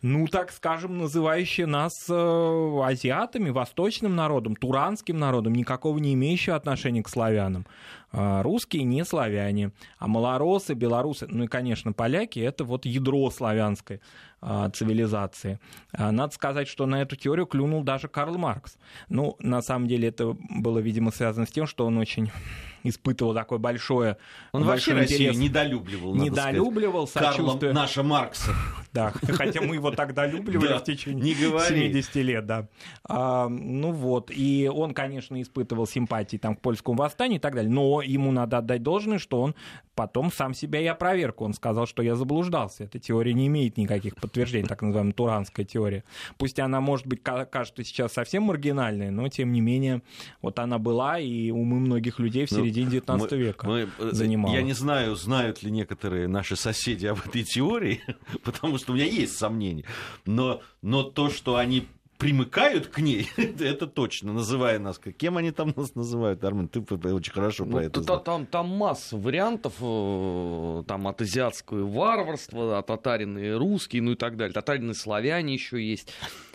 ну, 0.02 0.28
так 0.28 0.52
скажем, 0.52 0.98
называющие 0.98 1.68
нас 1.68 1.92
э, 2.10 2.82
азиатами, 2.84 3.50
восточным 3.50 4.16
народом, 4.16 4.56
туранским 4.56 5.18
народом, 5.18 5.54
никакого 5.54 5.98
не 6.00 6.14
имеющего 6.14 6.56
отношения 6.56 7.04
к 7.04 7.10
славянам. 7.10 7.66
А, 8.12 8.44
русские 8.44 8.84
не 8.84 9.04
славяне, 9.04 9.72
а 9.98 10.08
малоросы, 10.08 10.74
белорусы, 10.74 11.28
ну 11.30 11.44
и, 11.44 11.48
конечно, 11.48 11.94
поляки, 11.94 12.39
это 12.39 12.63
вот 12.63 12.86
ядро 12.86 13.30
славянской 13.30 14.02
а, 14.41 14.70
цивилизации. 14.70 15.60
Надо 15.91 16.34
сказать, 16.34 16.68
что 16.68 16.86
на 16.86 17.02
эту 17.02 17.15
теорию 17.15 17.46
клюнул 17.46 17.84
даже 17.84 18.08
Карл 18.08 18.38
Маркс. 18.38 18.78
Ну, 19.10 19.36
на 19.39 19.62
самом 19.62 19.88
деле 19.88 20.10
это 20.10 20.36
было, 20.50 20.80
видимо, 20.80 21.12
связано 21.12 21.46
с 21.46 21.52
тем, 21.52 21.68
что 21.68 21.86
он 21.86 21.98
очень 21.98 22.32
испытывал 22.84 23.34
такое 23.34 23.60
большое... 23.60 24.18
Он 24.52 24.63
вообще 24.63 24.94
Россию 24.94 25.34
недолюбливал, 25.34 26.15
Недолюбливал, 26.15 27.08
сказать. 27.08 27.36
сочувствие. 27.36 27.72
Карла 27.72 27.82
наша 27.82 28.04
Маркса. 28.04 28.52
Да, 28.96 29.12
хотя 29.28 29.62
мы 29.62 29.76
его 29.76 29.92
тогда 29.92 30.26
любливали 30.26 30.78
в 30.78 30.84
течение 30.84 31.36
70 31.36 32.16
лет, 32.16 32.46
да. 32.46 32.68
А, 33.04 33.50
ну 33.50 33.92
вот, 33.92 34.32
и 34.34 34.72
он, 34.74 34.94
конечно, 34.94 35.40
испытывал 35.42 35.86
симпатии 35.86 36.38
там, 36.38 36.56
к 36.56 36.62
польскому 36.62 36.98
восстанию 36.98 37.38
и 37.38 37.42
так 37.42 37.56
далее, 37.56 37.70
но 37.70 38.02
ему 38.02 38.32
надо 38.32 38.60
отдать 38.60 38.84
должное, 38.84 39.20
что 39.20 39.42
он 39.42 39.54
потом 39.96 40.32
сам 40.32 40.54
себя 40.54 40.82
и 40.82 40.86
опроверг. 40.86 41.42
Он 41.42 41.54
сказал, 41.54 41.88
что 41.88 42.04
я 42.04 42.16
заблуждался. 42.16 42.84
Эта 42.84 43.00
теория 43.00 43.34
не 43.34 43.48
имеет 43.48 43.78
никаких 43.78 44.16
подтверждений, 44.16 44.68
так 44.68 44.82
называемая 44.82 45.14
туранская 45.14 45.66
теория. 45.66 46.04
Пусть 46.38 46.60
она, 46.60 46.82
может 46.82 47.08
быть, 47.08 47.24
кажется 47.24 47.84
сейчас 47.84 48.14
совсем 48.14 48.44
маргинальной, 48.44 49.10
но, 49.10 49.28
тем 49.30 49.52
не 49.52 49.62
менее, 49.62 50.02
вот 50.42 50.60
она 50.60 50.78
была, 50.78 51.20
и 51.20 51.50
умы 51.50 51.80
многих 51.80 52.20
людей 52.20 52.46
в 52.46 52.52
ну, 52.52 52.58
середине 52.58 52.92
19 52.92 53.32
мы, 53.32 53.38
века 53.38 53.68
мы, 53.68 53.90
э, 53.98 54.10
занимала. 54.12 54.54
Я 54.54 54.62
не 54.62 54.74
знаю, 54.74 55.16
знают 55.16 55.64
ли 55.64 55.72
некоторые 55.72 56.28
наши 56.28 56.56
соседи 56.56 57.06
об 57.06 57.20
этой 57.26 57.44
теории, 57.44 58.02
потому 58.44 58.78
что 58.78 58.92
у 58.92 58.96
меня 58.96 59.06
есть 59.06 59.38
сомнения. 59.38 59.86
Но, 60.26 60.62
но 60.82 61.04
то, 61.04 61.30
что 61.30 61.56
они 61.56 61.88
примыкают 62.17 62.88
к 62.88 62.99
ней, 62.99 63.30
это 63.38 63.88
точно, 63.88 64.34
называя 64.34 64.80
нас. 64.80 64.99
Кем 65.17 65.38
они 65.38 65.51
там 65.51 65.73
нас 65.75 65.95
называют, 65.95 66.43
Армен? 66.43 66.67
Ты 66.67 66.80
очень 66.80 67.34
хорошо 67.34 67.65
ну, 67.65 67.73
про 67.73 67.84
это 67.84 68.01
знаешь. 68.01 68.21
Там, 68.23 68.45
там 68.45 68.69
масса 68.69 69.17
вариантов, 69.17 69.73
э, 69.82 70.84
там 70.88 71.08
от 71.08 71.21
азиатского 71.21 71.86
варварства, 71.86 72.80
от 72.80 72.88
татарины 72.88 73.58
русские, 73.58 74.01
ну 74.01 74.13
и 74.13 74.15
так 74.15 74.38
далее. 74.38 74.54
Татарины 74.54 74.93
славяне 74.93 75.54
еще 75.54 75.84
есть. 75.84 76.13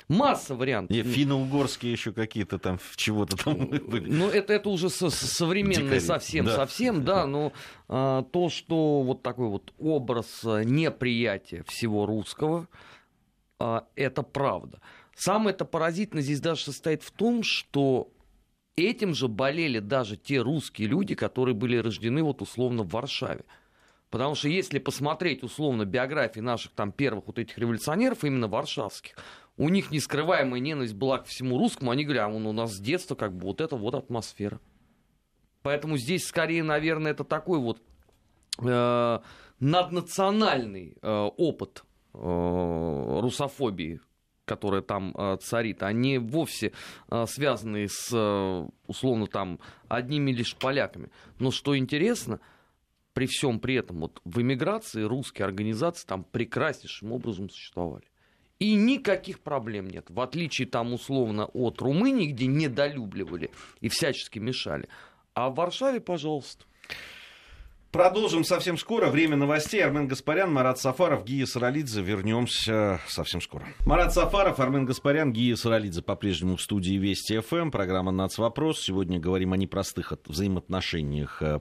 Масса 0.08 0.56
вариантов. 0.56 0.96
Нет, 0.96 1.06
финно-угорские 1.06 1.92
еще 1.92 2.12
какие-то 2.12 2.58
там 2.58 2.80
чего-то 2.96 3.36
там 3.36 3.66
были. 3.88 4.10
Ну, 4.10 4.28
это, 4.28 4.52
это 4.52 4.68
уже 4.68 4.90
со, 4.90 5.08
современные 5.08 6.00
совсем, 6.00 6.46
да. 6.46 6.56
совсем, 6.56 7.04
да, 7.04 7.26
но 7.26 7.52
а, 7.88 8.24
то, 8.24 8.48
что 8.48 9.02
вот 9.02 9.22
такой 9.22 9.48
вот 9.48 9.72
образ 9.78 10.42
неприятия 10.42 11.62
всего 11.68 12.06
русского, 12.06 12.66
а, 13.60 13.84
это 13.94 14.22
правда. 14.22 14.80
Самое 15.20 15.54
это 15.54 15.66
поразительное 15.66 16.22
здесь 16.22 16.40
даже 16.40 16.62
состоит 16.62 17.02
в 17.02 17.10
том, 17.10 17.42
что 17.42 18.10
этим 18.76 19.12
же 19.12 19.28
болели 19.28 19.78
даже 19.78 20.16
те 20.16 20.40
русские 20.40 20.88
люди, 20.88 21.14
которые 21.14 21.54
были 21.54 21.76
рождены 21.76 22.22
вот 22.22 22.40
условно 22.40 22.84
в 22.84 22.88
Варшаве. 22.88 23.44
Потому 24.08 24.34
что 24.34 24.48
если 24.48 24.78
посмотреть 24.78 25.42
условно 25.42 25.84
биографии 25.84 26.40
наших 26.40 26.72
там 26.72 26.90
первых 26.90 27.26
вот 27.26 27.38
этих 27.38 27.58
революционеров, 27.58 28.24
именно 28.24 28.48
варшавских, 28.48 29.14
у 29.58 29.68
них 29.68 29.90
нескрываемая 29.90 30.58
ненависть 30.58 30.94
была 30.94 31.18
к 31.18 31.26
всему 31.26 31.58
русскому, 31.58 31.90
они 31.90 32.04
говорят, 32.04 32.30
а 32.30 32.34
у 32.34 32.52
нас 32.52 32.72
с 32.72 32.80
детства 32.80 33.14
как 33.14 33.36
бы 33.36 33.48
вот 33.48 33.60
это 33.60 33.76
вот 33.76 33.94
атмосфера. 33.94 34.58
Поэтому 35.60 35.98
здесь 35.98 36.24
скорее, 36.26 36.62
наверное, 36.62 37.12
это 37.12 37.24
такой 37.24 37.58
вот 37.58 37.82
э, 38.58 39.18
наднациональный 39.58 40.96
э, 41.02 41.30
опыт 41.36 41.84
э, 42.14 43.18
русофобии, 43.20 44.00
которая 44.50 44.82
там 44.82 45.14
э, 45.16 45.36
царит, 45.40 45.84
они 45.84 46.18
вовсе 46.18 46.72
э, 47.08 47.24
связаны 47.28 47.86
с, 47.88 48.10
э, 48.12 48.68
условно, 48.88 49.28
там, 49.28 49.60
одними 49.86 50.32
лишь 50.32 50.56
поляками. 50.56 51.08
Но 51.38 51.52
что 51.52 51.78
интересно, 51.78 52.40
при 53.12 53.26
всем 53.26 53.60
при 53.60 53.76
этом, 53.76 54.00
вот 54.00 54.20
в 54.24 54.40
эмиграции 54.40 55.02
русские 55.02 55.44
организации 55.44 56.04
там 56.04 56.24
прекраснейшим 56.24 57.12
образом 57.12 57.48
существовали. 57.48 58.06
И 58.58 58.74
никаких 58.74 59.38
проблем 59.38 59.86
нет. 59.86 60.06
В 60.10 60.20
отличие 60.20 60.66
там 60.66 60.92
условно 60.92 61.44
от 61.44 61.80
Румынии, 61.80 62.32
где 62.32 62.46
недолюбливали 62.46 63.52
и 63.80 63.88
всячески 63.88 64.40
мешали. 64.40 64.88
А 65.32 65.48
в 65.48 65.54
Варшаве, 65.54 66.00
пожалуйста. 66.00 66.64
Продолжим 67.92 68.44
совсем 68.44 68.78
скоро. 68.78 69.08
Время 69.08 69.36
новостей. 69.36 69.82
Армен 69.82 70.06
Гаспарян, 70.06 70.52
Марат 70.52 70.78
Сафаров, 70.78 71.24
Гия 71.24 71.44
Саралидзе. 71.44 72.02
Вернемся 72.02 73.00
совсем 73.08 73.40
скоро. 73.40 73.66
Марат 73.84 74.14
Сафаров, 74.14 74.60
Армен 74.60 74.84
Гаспарян, 74.84 75.32
Гия 75.32 75.56
Саралидзе 75.56 76.02
по-прежнему 76.02 76.56
в 76.56 76.62
студии 76.62 76.94
Вести 76.94 77.40
ФМ. 77.40 77.70
Программа 77.70 78.12
«Нацвопрос». 78.12 78.80
Сегодня 78.80 79.18
говорим 79.18 79.52
о 79.52 79.56
непростых 79.56 80.12
взаимоотношениях 80.26 81.42
Э, 81.42 81.58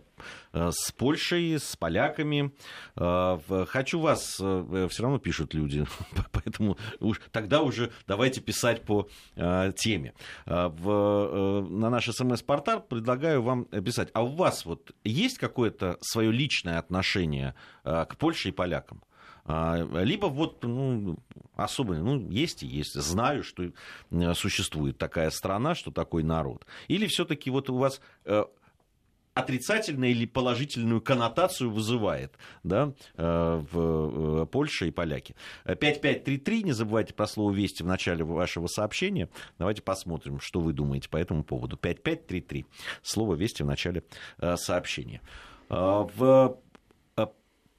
с 0.53 0.91
Польшей, 0.91 1.59
с 1.59 1.75
поляками. 1.75 2.51
Э, 2.95 3.39
хочу 3.67 3.99
вас, 3.99 4.37
э, 4.41 4.87
все 4.89 5.03
равно 5.03 5.19
пишут 5.19 5.53
люди, 5.53 5.85
поэтому 6.31 6.77
уж, 6.99 7.21
тогда 7.31 7.61
уже 7.61 7.91
давайте 8.07 8.41
писать 8.41 8.83
по 8.83 9.09
теме. 9.35 10.13
В, 10.45 11.67
на 11.69 11.89
наш 11.89 12.09
смс-портал 12.09 12.81
предлагаю 12.81 13.41
вам 13.41 13.65
писать. 13.65 14.09
А 14.13 14.23
у 14.23 14.27
вас 14.27 14.65
вот 14.65 14.91
есть 15.03 15.37
какое-то 15.37 15.97
свое 16.01 16.31
личное 16.31 16.79
отношение 16.79 17.55
к 17.83 18.15
Польше 18.17 18.49
и 18.49 18.51
полякам? 18.51 19.03
Либо 19.45 20.27
вот 20.27 20.63
ну, 20.63 21.17
особое, 21.55 22.01
ну, 22.01 22.29
есть 22.29 22.63
и 22.63 22.67
есть, 22.67 22.93
знаю, 22.93 23.43
что 23.43 23.71
существует 24.35 24.97
такая 24.97 25.31
страна, 25.31 25.75
что 25.75 25.91
такой 25.91 26.23
народ. 26.23 26.65
Или 26.87 27.07
все-таки 27.07 27.49
вот 27.49 27.69
у 27.69 27.77
вас 27.77 28.01
отрицательную 29.39 30.11
или 30.11 30.25
положительную 30.25 31.01
коннотацию 31.01 31.71
вызывает 31.71 32.37
да, 32.63 32.93
э, 33.15 33.63
в 33.71 34.45
Польше 34.45 34.87
и 34.87 34.91
поляки. 34.91 35.35
5533, 35.65 36.63
не 36.63 36.71
забывайте 36.71 37.13
про 37.13 37.27
слово 37.27 37.51
«Вести» 37.51 37.83
в 37.83 37.87
начале 37.87 38.23
вашего 38.23 38.67
сообщения. 38.67 39.29
Давайте 39.57 39.81
посмотрим, 39.81 40.39
что 40.39 40.59
вы 40.59 40.73
думаете 40.73 41.09
по 41.09 41.17
этому 41.17 41.43
поводу. 41.43 41.77
5533, 41.77 42.65
слово 43.01 43.35
«Вести» 43.35 43.63
в 43.63 43.65
начале 43.65 44.03
сообщения. 44.55 45.21
В, 45.69 46.57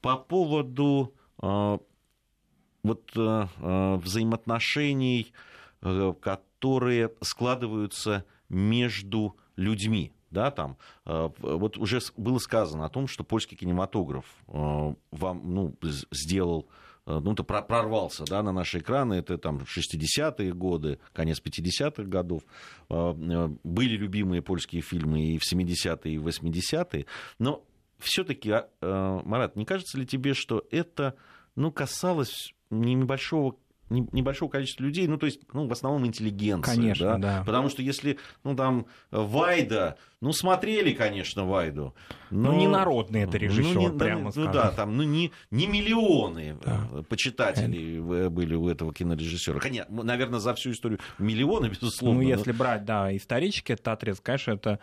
по 0.01 0.17
поводу 0.17 1.15
вот 1.39 3.11
взаимоотношений, 3.15 5.33
которые 5.81 7.13
складываются 7.21 8.25
между 8.49 9.37
людьми. 9.57 10.13
Да, 10.31 10.51
там, 10.51 10.77
э, 11.07 11.31
вот 11.39 11.77
уже 11.77 12.01
было 12.17 12.39
сказано 12.39 12.85
о 12.85 12.89
том, 12.89 13.09
что 13.09 13.25
польский 13.25 13.57
кинематограф 13.57 14.25
э, 14.47 14.95
вам 15.11 15.41
ну, 15.45 15.75
сделал 16.13 16.69
э, 17.07 17.19
ну, 17.21 17.35
то 17.35 17.43
прорвался 17.43 18.25
да, 18.25 18.43
на 18.43 18.53
наши 18.53 18.79
экраны, 18.79 19.15
это 19.15 19.39
там 19.39 19.59
60-е 19.59 20.53
годы, 20.53 21.01
конец 21.13 21.43
50-х 21.45 22.05
годов. 22.05 22.43
Были 22.89 23.97
любимые 23.97 24.41
польские 24.43 24.83
фильмы 24.83 25.35
и 25.35 25.39
в 25.39 25.53
70-е, 25.53 26.15
и 26.15 26.19
в 26.19 26.29
80-е. 26.29 27.07
Но 27.39 27.65
все-таки, 27.99 28.53
а, 28.53 29.23
Марат, 29.25 29.57
не 29.57 29.65
кажется 29.65 29.99
ли 29.99 30.07
тебе, 30.07 30.35
что 30.35 30.65
это 30.71 31.17
ну, 31.57 31.73
касалось 31.73 32.55
небольшого 32.71 33.57
небольшого 33.91 34.49
количества 34.49 34.85
людей, 34.85 35.07
ну, 35.07 35.19
то 35.19 35.27
есть, 35.27 35.41
ну, 35.53 35.67
в 35.67 35.73
основном 35.73 36.07
интеллигенция. 36.07 36.75
Конечно, 36.75 37.07
да. 37.07 37.19
да. 37.19 37.45
Потому 37.45 37.69
что 37.69 37.83
если, 37.83 38.19
ну, 38.45 38.55
там, 38.55 38.87
Вайда, 39.11 39.97
ну, 40.21 40.33
смотрели, 40.33 40.93
конечно, 40.93 41.45
Вайду. 41.45 41.95
Но... 42.31 42.53
Ну, 42.53 42.59
не 42.59 42.69
народный 42.69 43.23
это 43.23 43.37
режиссер, 43.37 43.75
ну, 43.75 43.93
не, 43.93 43.99
прямо 43.99 44.25
ну, 44.25 44.31
скажем. 44.31 44.51
Ну, 44.51 44.53
да, 44.53 44.71
там, 44.71 44.97
ну, 44.97 45.03
не, 45.03 45.33
не 45.51 45.67
миллионы 45.67 46.57
да. 46.65 47.03
почитателей 47.09 47.99
это... 47.99 48.31
были 48.31 48.55
у 48.55 48.69
этого 48.69 48.95
кинорежиссера. 48.95 49.59
Конечно, 49.59 50.03
наверное, 50.03 50.39
за 50.39 50.55
всю 50.55 50.71
историю 50.71 51.01
миллионы, 51.19 51.67
безусловно. 51.81 52.23
Ну, 52.23 52.29
если 52.29 52.53
но... 52.53 52.59
брать, 52.59 52.85
да, 52.85 53.15
исторически 53.15 53.73
этот 53.73 53.89
отрез, 53.89 54.21
конечно, 54.21 54.53
это 54.53 54.79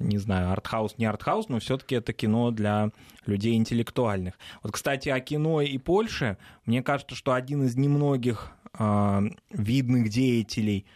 не 0.00 0.18
знаю, 0.18 0.50
артхаус, 0.50 0.98
не 0.98 1.04
артхаус, 1.04 1.48
но 1.48 1.60
все-таки 1.60 1.94
это 1.94 2.12
кино 2.12 2.50
для 2.50 2.90
людей 3.26 3.54
интеллектуальных. 3.54 4.34
Вот, 4.62 4.72
кстати, 4.72 5.08
о 5.08 5.20
кино 5.20 5.60
и 5.60 5.78
Польше, 5.78 6.38
мне 6.64 6.82
кажется, 6.82 7.14
что 7.14 7.32
один 7.32 7.62
из 7.62 7.76
немногих 7.76 8.52
э, 8.78 9.20
видных 9.50 10.08
деятелей 10.08 10.86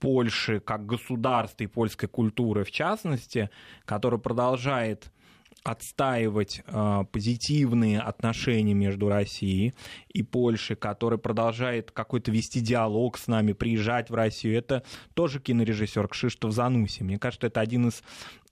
Польши 0.00 0.60
как 0.60 0.86
государства 0.86 1.62
и 1.62 1.66
польской 1.66 2.08
культуры 2.08 2.64
в 2.64 2.70
частности, 2.70 3.50
который 3.84 4.18
продолжает 4.18 5.12
отстаивать 5.62 6.62
э, 6.66 7.04
позитивные 7.12 8.00
отношения 8.00 8.74
между 8.74 9.08
Россией 9.08 9.74
и 10.08 10.22
Польшей, 10.22 10.76
который 10.76 11.18
продолжает 11.18 11.90
какой-то 11.90 12.30
вести 12.30 12.60
диалог 12.60 13.18
с 13.18 13.26
нами, 13.26 13.52
приезжать 13.52 14.10
в 14.10 14.14
Россию. 14.14 14.58
Это 14.58 14.82
тоже 15.14 15.40
кинорежиссер 15.40 16.08
Кшиштоф 16.08 16.52
Зануси. 16.52 17.02
Мне 17.02 17.18
кажется, 17.18 17.46
это 17.46 17.60
один 17.60 17.88
из 17.88 18.02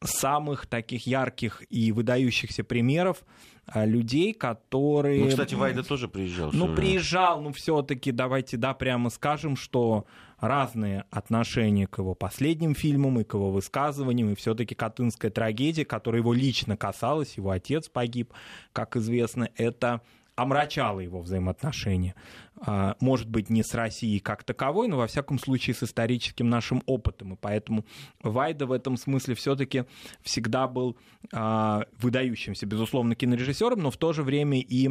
самых 0.03 0.67
таких 0.67 1.07
ярких 1.07 1.63
и 1.71 1.93
выдающихся 1.93 2.63
примеров 2.63 3.25
а, 3.67 3.85
людей, 3.85 4.33
которые... 4.33 5.25
Ну, 5.25 5.29
кстати, 5.29 5.55
Вайда 5.55 5.83
тоже 5.83 6.09
приезжал. 6.09 6.51
Ну, 6.53 6.75
приезжал, 6.75 7.41
но 7.41 7.53
все-таки 7.53 8.13
давайте, 8.13 8.57
да, 8.57 8.75
прямо 8.75 9.11
скажем, 9.11 9.57
что 9.57 10.07
разные 10.41 11.05
отношения 11.11 11.87
к 11.87 11.99
его 11.99 12.15
последним 12.15 12.75
фильмам 12.75 13.21
и 13.21 13.25
к 13.25 13.35
его 13.35 13.51
высказываниям, 13.51 14.31
и 14.31 14.35
все-таки 14.35 14.75
Катынская 14.75 15.31
трагедия, 15.31 15.85
которая 15.85 16.21
его 16.21 16.33
лично 16.33 16.77
касалась, 16.77 17.37
его 17.37 17.51
отец 17.51 17.89
погиб, 17.89 18.33
как 18.73 18.97
известно, 18.97 19.51
это 19.57 20.01
омрачало 20.39 21.01
его 21.01 21.21
взаимоотношения. 21.21 22.15
А, 22.61 22.97
может 23.01 23.29
быть, 23.29 23.51
не 23.51 23.65
с 23.65 23.75
Россией 23.75 24.21
как 24.21 24.45
таковой, 24.45 24.87
но 24.87 24.97
во 24.97 25.09
всяком 25.09 25.39
случае 25.39 25.75
с 25.75 25.83
историческим 25.83 26.49
нашим 26.49 26.83
опытом. 26.87 27.35
И 27.35 27.37
поэтому 27.37 27.85
Вайда 28.23 28.67
в 28.67 28.73
этом 28.73 28.97
смысле 28.97 29.35
все-таки 29.35 29.85
всегда 30.23 30.69
был 30.69 30.97
а, 31.33 31.87
выдающимся, 31.99 32.67
безусловно, 32.67 33.17
кинорежиссером, 33.17 33.81
но 33.81 33.91
в 33.91 33.97
то 33.97 34.13
же 34.13 34.23
время 34.23 34.61
и 34.61 34.91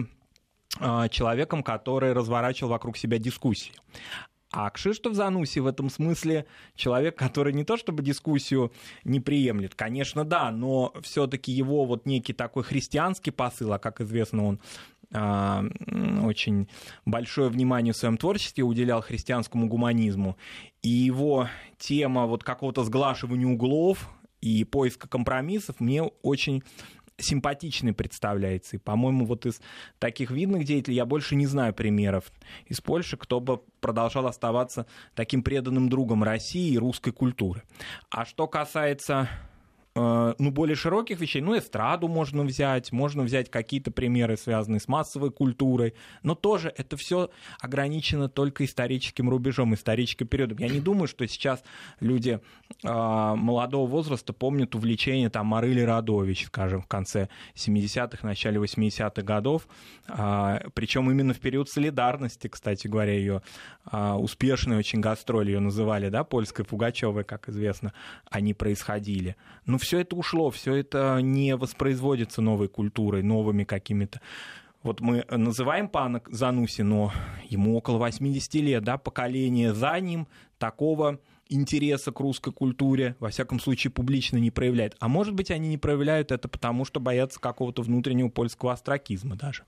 а, 0.80 1.08
человеком, 1.08 1.64
который 1.64 2.12
разворачивал 2.12 2.72
вокруг 2.72 2.98
себя 2.98 3.18
дискуссии. 3.18 3.72
А 4.52 4.70
Кшиштов 4.70 5.14
Зануси 5.14 5.60
в 5.60 5.68
этом 5.68 5.90
смысле 5.90 6.46
человек, 6.76 7.18
который 7.18 7.52
не 7.52 7.66
то 7.66 7.76
чтобы 7.76 8.02
дискуссию 8.02 8.72
не 9.04 9.20
приемлет, 9.20 9.76
конечно, 9.76 10.24
да, 10.24 10.52
но 10.52 10.94
все-таки 11.02 11.52
его 11.52 11.86
вот 11.86 12.06
некий 12.06 12.34
такой 12.34 12.64
христианский 12.64 13.32
посыл, 13.32 13.74
а 13.74 13.80
как 13.80 14.00
известно, 14.00 14.46
он 14.46 14.60
а, 15.14 15.66
очень 16.24 16.68
большое 17.06 17.50
внимание 17.50 17.94
в 17.94 17.98
своем 17.98 18.18
творчестве 18.18 18.64
уделял 18.64 19.02
христианскому 19.02 19.68
гуманизму. 19.68 20.38
И 20.82 20.90
его 20.90 21.50
тема 21.78 22.26
вот 22.26 22.44
какого-то 22.44 22.84
сглашивания 22.84 23.48
углов 23.48 24.10
и 24.42 24.64
поиска 24.64 25.08
компромиссов 25.08 25.80
мне 25.80 26.04
очень 26.04 26.64
симпатичный 27.18 27.94
представляется. 27.94 28.76
И, 28.76 28.80
по-моему, 28.80 29.26
вот 29.26 29.46
из 29.46 29.62
таких 30.00 30.32
видных 30.32 30.66
деятелей 30.66 30.96
я 30.96 31.06
больше 31.06 31.36
не 31.36 31.48
знаю 31.48 31.74
примеров 31.74 32.32
из 32.66 32.82
Польши, 32.82 33.18
кто 33.18 33.40
бы 33.40 33.62
продолжал 33.82 34.28
оставаться 34.28 34.86
таким 35.16 35.44
преданным 35.44 35.90
другом 35.90 36.24
России 36.24 36.74
и 36.74 36.78
русской 36.78 37.12
культуры. 37.12 37.64
А 38.10 38.26
что 38.26 38.48
касается 38.48 39.30
ну, 39.98 40.52
более 40.52 40.76
широких 40.76 41.20
вещей, 41.20 41.42
ну, 41.42 41.58
эстраду 41.58 42.08
можно 42.08 42.44
взять, 42.44 42.92
можно 42.92 43.24
взять 43.24 43.50
какие-то 43.50 43.92
примеры, 43.92 44.38
связанные 44.38 44.80
с 44.80 44.88
массовой 44.88 45.32
культурой, 45.32 45.94
но 46.24 46.36
тоже 46.36 46.74
это 46.76 46.98
все 46.98 47.30
ограничено 47.60 48.30
только 48.30 48.66
историческим 48.66 49.30
рубежом, 49.30 49.74
историческим 49.74 50.28
периодом. 50.28 50.58
Я 50.60 50.70
не 50.70 50.80
думаю, 50.80 51.08
что 51.08 51.28
сейчас 51.28 51.64
люди 52.00 52.40
э, 52.84 52.88
молодого 52.88 53.88
возраста 53.88 54.34
помнят 54.34 54.76
увлечение 54.76 55.30
там 55.30 55.48
Марыли 55.48 55.82
Радович, 55.82 56.46
скажем, 56.46 56.82
в 56.82 56.88
конце 56.88 57.30
70-х, 57.56 58.26
начале 58.28 58.60
80-х 58.60 59.22
годов, 59.22 59.68
э, 60.08 60.60
причем 60.74 61.10
именно 61.10 61.34
в 61.34 61.40
период 61.40 61.70
солидарности, 61.70 62.48
кстати 62.48 62.88
говоря, 62.88 63.14
ее 63.14 63.42
э, 63.92 64.12
успешные 64.14 64.80
очень 64.80 65.02
гастроли 65.02 65.52
ее 65.52 65.60
называли, 65.60 66.10
да, 66.10 66.24
польской 66.24 66.66
Пугачевой, 66.66 67.24
как 67.24 67.50
известно, 67.50 67.94
они 68.30 68.54
происходили. 68.54 69.36
Ну, 69.66 69.78
все 69.88 70.00
это 70.00 70.16
ушло, 70.16 70.52
все 70.52 70.76
это 70.76 71.20
не 71.22 71.56
воспроизводится 71.56 72.42
новой 72.42 72.68
культурой, 72.68 73.24
новыми 73.24 73.64
какими-то 73.64 74.22
вот 74.84 75.02
мы 75.02 75.26
называем 75.30 75.90
пана 75.90 76.22
Зануси, 76.28 76.82
но 76.82 77.12
ему 77.50 77.76
около 77.76 77.98
80 77.98 78.54
лет, 78.56 78.84
да, 78.84 78.98
поколение 78.98 79.74
за 79.74 80.00
ним 80.00 80.28
такого 80.60 81.20
интереса 81.50 82.12
к 82.12 82.20
русской 82.20 82.54
культуре, 82.54 83.16
во 83.20 83.30
всяком 83.30 83.60
случае, 83.60 83.92
публично 83.92 84.38
не 84.38 84.52
проявляет. 84.52 84.96
А 85.00 85.08
может 85.08 85.34
быть, 85.34 85.52
они 85.52 85.68
не 85.70 85.78
проявляют 85.78 86.32
это 86.32 86.48
потому, 86.48 86.86
что 86.86 87.00
боятся 87.00 87.40
какого-то 87.40 87.82
внутреннего 87.82 88.30
польского 88.30 88.74
астракизма 88.74 89.36
даже. 89.36 89.64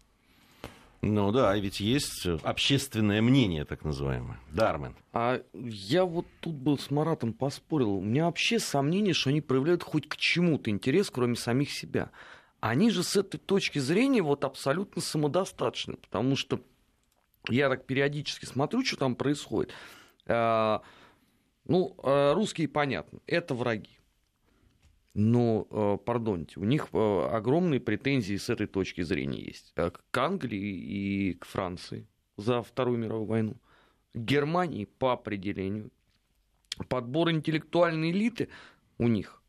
Ну 1.02 1.32
да, 1.32 1.56
ведь 1.58 1.80
есть 1.80 2.26
общественное 2.44 3.22
мнение, 3.22 3.64
так 3.64 3.86
называемое. 3.86 4.40
Дармен. 4.52 4.96
А 5.14 5.42
я 5.54 6.04
вот 6.04 6.26
тут 6.42 6.56
был 6.56 6.78
с 6.78 6.92
Маратом 6.92 7.32
поспорил. 7.32 7.92
У 7.92 8.02
меня 8.02 8.26
вообще 8.26 8.60
сомнение, 8.60 9.14
что 9.14 9.30
они 9.30 9.40
проявляют 9.40 9.82
хоть 9.82 10.10
к 10.10 10.18
чему-то 10.18 10.70
интерес, 10.70 11.10
кроме 11.10 11.36
самих 11.36 11.72
себя. 11.72 12.12
Они 12.60 12.92
же 12.92 13.04
с 13.04 13.16
этой 13.16 13.38
точки 13.38 13.80
зрения 13.80 14.22
вот 14.22 14.44
абсолютно 14.44 15.02
самодостаточны, 15.02 15.96
потому 15.96 16.36
что 16.36 16.60
я 17.48 17.70
так 17.70 17.86
периодически 17.86 18.46
смотрю, 18.46 18.84
что 18.84 18.98
там 18.98 19.16
происходит. 19.16 19.72
А, 20.28 20.82
ну, 21.66 21.96
а, 22.04 22.34
русские, 22.34 22.68
понятно, 22.68 23.20
это 23.26 23.56
враги. 23.56 23.99
Но, 25.16 25.68
э, 25.70 25.98
пардоньте, 26.06 26.60
у 26.60 26.64
них 26.64 26.90
э, 26.94 27.30
огромные 27.32 27.80
претензии 27.80 28.36
с 28.36 28.50
этой 28.50 28.68
точки 28.68 29.02
зрения 29.02 29.42
есть. 29.42 29.74
Э, 29.76 29.90
к 29.90 30.18
Англии 30.18 30.60
и 30.60 31.34
к 31.34 31.46
Франции 31.46 32.08
за 32.38 32.62
Вторую 32.62 33.00
мировую 33.00 33.26
войну. 33.26 33.56
Германии 34.14 34.86
по 34.86 35.14
определению. 35.14 35.92
Подбор 36.88 37.32
интеллектуальной 37.32 38.12
элиты 38.12 38.50
у 38.98 39.08
них 39.08 39.42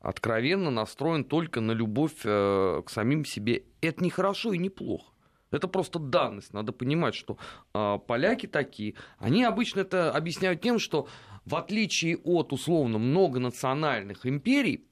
откровенно 0.00 0.70
настроен 0.70 1.24
только 1.24 1.60
на 1.60 1.72
любовь 1.72 2.20
к 2.22 2.84
самим 2.88 3.24
себе. 3.24 3.64
Это 3.80 4.04
не 4.04 4.10
хорошо 4.10 4.52
и 4.52 4.58
не 4.58 4.68
плохо. 4.68 5.12
Это 5.50 5.66
просто 5.66 5.98
данность. 5.98 6.52
Надо 6.52 6.72
понимать, 6.72 7.14
что 7.14 7.38
поляки 7.72 8.46
такие, 8.46 8.94
они 9.18 9.44
обычно 9.44 9.80
это 9.80 10.12
объясняют 10.12 10.60
тем, 10.60 10.78
что 10.78 11.08
в 11.46 11.56
отличие 11.56 12.18
от 12.18 12.52
условно 12.52 12.98
многонациональных 12.98 14.26
империй, 14.26 14.86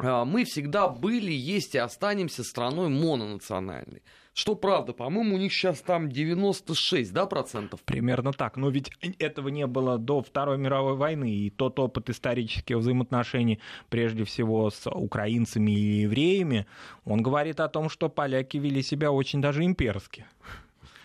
мы 0.00 0.44
всегда 0.44 0.88
были, 0.88 1.32
есть 1.32 1.74
и 1.74 1.78
останемся 1.78 2.44
страной 2.44 2.88
мононациональной. 2.88 4.02
Что 4.34 4.54
правда, 4.56 4.94
по-моему, 4.94 5.34
у 5.34 5.38
них 5.38 5.52
сейчас 5.52 5.82
там 5.82 6.08
96, 6.08 7.12
да, 7.12 7.26
процентов? 7.26 7.80
Примерно 7.82 8.32
так. 8.32 8.56
Но 8.56 8.70
ведь 8.70 8.90
этого 9.18 9.48
не 9.48 9.66
было 9.66 9.98
до 9.98 10.22
Второй 10.22 10.56
мировой 10.56 10.96
войны. 10.96 11.30
И 11.30 11.50
тот 11.50 11.78
опыт 11.78 12.08
исторических 12.08 12.78
взаимоотношений, 12.78 13.60
прежде 13.90 14.24
всего 14.24 14.70
с 14.70 14.90
украинцами 14.90 15.72
и 15.72 16.00
евреями, 16.02 16.66
он 17.04 17.22
говорит 17.22 17.60
о 17.60 17.68
том, 17.68 17.90
что 17.90 18.08
поляки 18.08 18.56
вели 18.56 18.82
себя 18.82 19.12
очень 19.12 19.42
даже 19.42 19.64
имперски. 19.66 20.24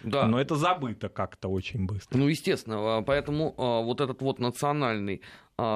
Да. 0.09 0.27
Но 0.27 0.39
это 0.39 0.55
забыто 0.55 1.09
как-то 1.09 1.47
очень 1.47 1.85
быстро. 1.85 2.17
Ну, 2.17 2.27
естественно. 2.27 2.97
А, 2.97 3.01
поэтому 3.01 3.53
а, 3.57 3.81
вот 3.81 4.01
этот 4.01 4.21
вот 4.21 4.39
национальный 4.39 5.21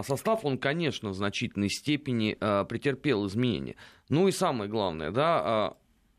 состав, 0.03 0.45
он, 0.45 0.59
конечно, 0.59 1.09
в 1.09 1.15
значительной 1.15 1.69
степени 1.69 2.35
претерпел 2.65 3.25
изменения. 3.25 3.75
Ну 4.09 4.27
и 4.27 4.31
самое 4.31 4.69
главное, 4.69 5.09
да, 5.09 5.73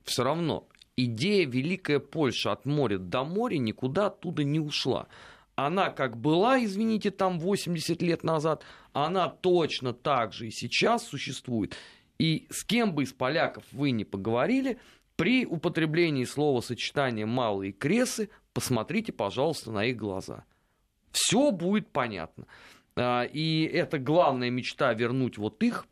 все 0.04 0.24
равно 0.24 0.66
идея 0.96 1.46
Великая 1.46 2.00
Польша 2.00 2.50
от 2.50 2.66
моря 2.66 2.98
до 2.98 3.22
моря 3.22 3.58
никуда 3.58 4.06
оттуда 4.06 4.42
не 4.42 4.58
ушла. 4.58 5.06
Она 5.54 5.90
как 5.90 6.16
была, 6.16 6.64
извините, 6.64 7.10
там 7.10 7.38
80 7.38 8.02
лет 8.02 8.24
назад, 8.24 8.64
она 8.92 9.28
точно 9.28 9.92
так 9.92 10.32
же 10.32 10.48
и 10.48 10.50
сейчас 10.50 11.06
существует. 11.06 11.76
И 12.18 12.48
с 12.50 12.64
кем 12.64 12.94
бы 12.94 13.04
из 13.04 13.12
поляков 13.12 13.62
вы 13.70 13.90
не 13.90 14.04
поговорили, 14.04 14.78
при 15.22 15.46
употреблении 15.46 16.24
словосочетания 16.24 17.26
«малые 17.26 17.70
кресы» 17.70 18.28
посмотрите, 18.52 19.12
пожалуйста, 19.12 19.70
на 19.70 19.84
их 19.84 19.96
глаза. 19.96 20.44
Все 21.12 21.52
будет 21.52 21.92
понятно. 21.92 22.48
А, 22.96 23.22
и 23.22 23.62
это 23.62 24.00
главная 24.00 24.50
мечта 24.50 24.92
вернуть 24.92 25.38
вот 25.38 25.62
их, 25.62 25.86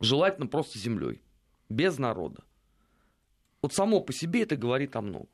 желательно 0.00 0.46
просто 0.46 0.78
землей, 0.78 1.20
без 1.68 1.98
народа. 1.98 2.42
Вот 3.60 3.74
само 3.74 4.00
по 4.00 4.14
себе 4.14 4.44
это 4.44 4.56
говорит 4.56 4.96
о 4.96 5.02
многом. 5.02 5.28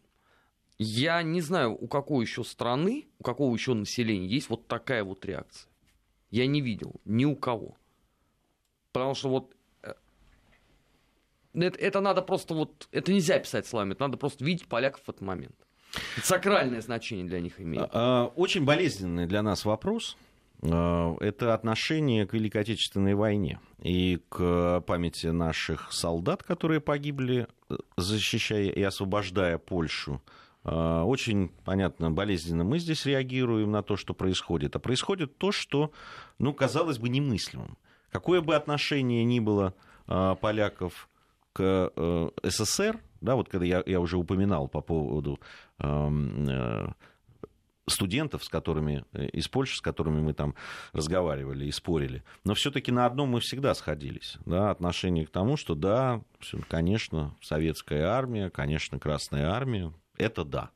Я 0.77 1.23
не 1.23 1.41
знаю, 1.41 1.81
у 1.81 1.87
какой 1.87 2.25
еще 2.25 2.43
страны, 2.43 3.07
у 3.21 3.23
какого 3.23 3.55
еще 3.55 3.75
населения 3.75 4.27
есть 4.27 4.51
вот 4.51 4.67
такая 4.67 5.05
вот 5.05 5.25
реакция. 5.25 5.71
Я 6.33 6.49
не 6.49 6.61
видел 6.61 6.97
ни 7.05 7.25
у 7.25 7.37
кого. 7.37 7.77
Потому 8.91 9.15
что 9.15 9.29
вот 9.29 9.55
это, 11.55 11.79
это 11.79 12.01
надо 12.01 12.23
просто 12.23 12.55
вот, 12.55 12.89
это 12.93 13.13
нельзя 13.13 13.39
писать 13.39 13.67
словами, 13.67 13.93
это 13.93 14.03
надо 14.03 14.17
просто 14.17 14.45
видеть 14.45 14.67
поляков 14.67 15.03
в 15.05 15.09
этот 15.09 15.23
момент. 15.23 15.55
Это 16.17 16.27
сакральное 16.27 16.81
значение 16.81 17.27
для 17.27 17.41
них 17.41 17.61
имеет. 17.61 17.85
А, 17.85 17.91
а, 17.93 18.27
очень 18.37 18.65
болезненный 18.65 19.27
для 19.27 19.43
нас 19.43 19.65
вопрос. 19.65 20.17
А, 20.63 21.17
это 21.21 21.55
отношение 21.55 22.27
к 22.27 22.35
Великой 22.35 22.63
Отечественной 22.63 23.15
войне 23.15 23.61
и 23.83 24.21
к 24.29 24.83
памяти 24.87 25.29
наших 25.29 25.93
солдат, 25.93 26.43
которые 26.43 26.81
погибли, 26.81 27.47
защищая 27.97 28.71
и 28.71 28.83
освобождая 28.83 29.59
Польшу. 29.59 30.23
Очень, 30.65 31.51
понятно, 31.65 32.11
болезненно 32.11 32.63
мы 32.63 32.79
здесь 32.79 33.07
реагируем 33.07 33.71
на 33.71 33.83
то, 33.83 33.97
что 33.97 34.13
происходит. 34.13 34.77
А 34.77 34.79
происходит 34.79 35.39
то, 35.39 35.51
что, 35.51 35.93
ну, 36.39 36.53
казалось 36.53 36.99
бы, 36.99 37.09
немыслимым. 37.09 37.79
Какое 38.11 38.43
бы 38.43 38.55
отношение 38.55 39.25
ни 39.25 39.41
было 39.41 39.75
поляков 40.07 41.09
к 41.53 41.93
э, 41.95 42.31
СССР, 42.45 43.01
да, 43.21 43.35
вот 43.35 43.49
когда 43.49 43.67
я, 43.67 43.83
я 43.87 44.01
уже 44.01 44.17
упоминал 44.17 44.69
по 44.69 44.81
поводу 44.81 45.41
э, 45.79 46.89
студентов, 47.91 48.45
с 48.45 48.49
которыми, 48.49 49.05
э, 49.13 49.27
из 49.27 49.49
Польши, 49.49 49.77
с 49.77 49.81
которыми 49.81 50.21
мы 50.21 50.35
там 50.35 50.55
разговаривали 50.93 51.67
и 51.67 51.73
спорили. 51.73 52.23
Но 52.45 52.55
все-таки 52.55 52.93
на 52.93 53.07
одном 53.07 53.31
мы 53.31 53.41
всегда 53.41 53.75
сходились. 53.75 54.37
Да, 54.47 54.71
отношение 54.71 55.27
к 55.27 55.31
тому, 55.31 55.57
что 55.57 55.75
да, 55.75 56.23
конечно, 56.69 57.37
советская 57.41 58.07
армия, 58.07 58.51
конечно, 58.51 58.99
Красная 58.99 59.51
армия, 59.51 59.93
это 60.17 60.45
да, 60.45 60.71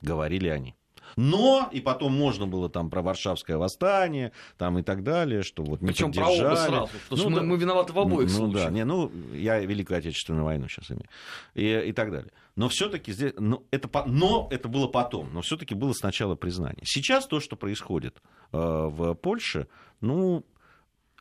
говорили 0.00 0.48
они. 0.48 0.74
Но, 1.16 1.68
и 1.72 1.80
потом 1.80 2.12
можно 2.12 2.46
было 2.46 2.68
там 2.68 2.90
про 2.90 3.02
Варшавское 3.02 3.56
восстание, 3.56 4.32
там 4.58 4.78
и 4.78 4.82
так 4.82 5.02
далее, 5.02 5.42
что 5.42 5.62
вот 5.62 5.80
не 5.80 5.88
Причем 5.88 6.06
поддержали. 6.06 6.38
про 6.38 6.46
оба 6.46 6.56
сразу, 6.56 6.92
потому 7.08 7.10
ну, 7.10 7.16
что 7.16 7.28
да, 7.28 7.36
мы, 7.36 7.42
мы 7.46 7.56
виноваты 7.56 7.92
в 7.92 7.98
обоих 7.98 8.30
ну, 8.30 8.36
случаях. 8.36 8.64
Да, 8.64 8.70
не, 8.70 8.84
ну, 8.84 9.10
я 9.32 9.58
Великую 9.60 9.98
Отечественную 9.98 10.44
войну 10.44 10.68
сейчас 10.68 10.90
имею. 10.90 11.08
И, 11.54 11.88
и 11.88 11.92
так 11.92 12.10
далее. 12.10 12.32
Но 12.56 12.68
все-таки 12.68 13.12
здесь, 13.12 13.34
ну, 13.38 13.66
это, 13.70 13.88
но 14.06 14.48
это 14.50 14.68
было 14.68 14.88
потом, 14.88 15.32
но 15.32 15.42
все-таки 15.42 15.74
было 15.74 15.92
сначала 15.92 16.34
признание. 16.34 16.82
Сейчас 16.84 17.26
то, 17.26 17.38
что 17.40 17.54
происходит 17.56 18.22
э, 18.52 18.56
в 18.58 19.14
Польше, 19.14 19.68
ну, 20.00 20.44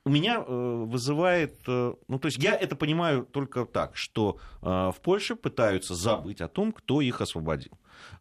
у 0.06 0.10
меня 0.12 0.38
э, 0.38 0.84
вызывает, 0.88 1.60
э, 1.68 1.94
ну 2.08 2.20
то 2.20 2.28
есть 2.28 2.38
я 2.38 2.56
это 2.56 2.76
понимаю 2.76 3.26
только 3.26 3.66
так, 3.66 3.98
что 3.98 4.38
э, 4.62 4.66
в 4.66 4.98
Польше 5.02 5.36
пытаются 5.36 5.96
забыть 5.96 6.42
о 6.42 6.48
том, 6.48 6.72
кто 6.72 7.02
их 7.02 7.22
освободил. 7.22 7.72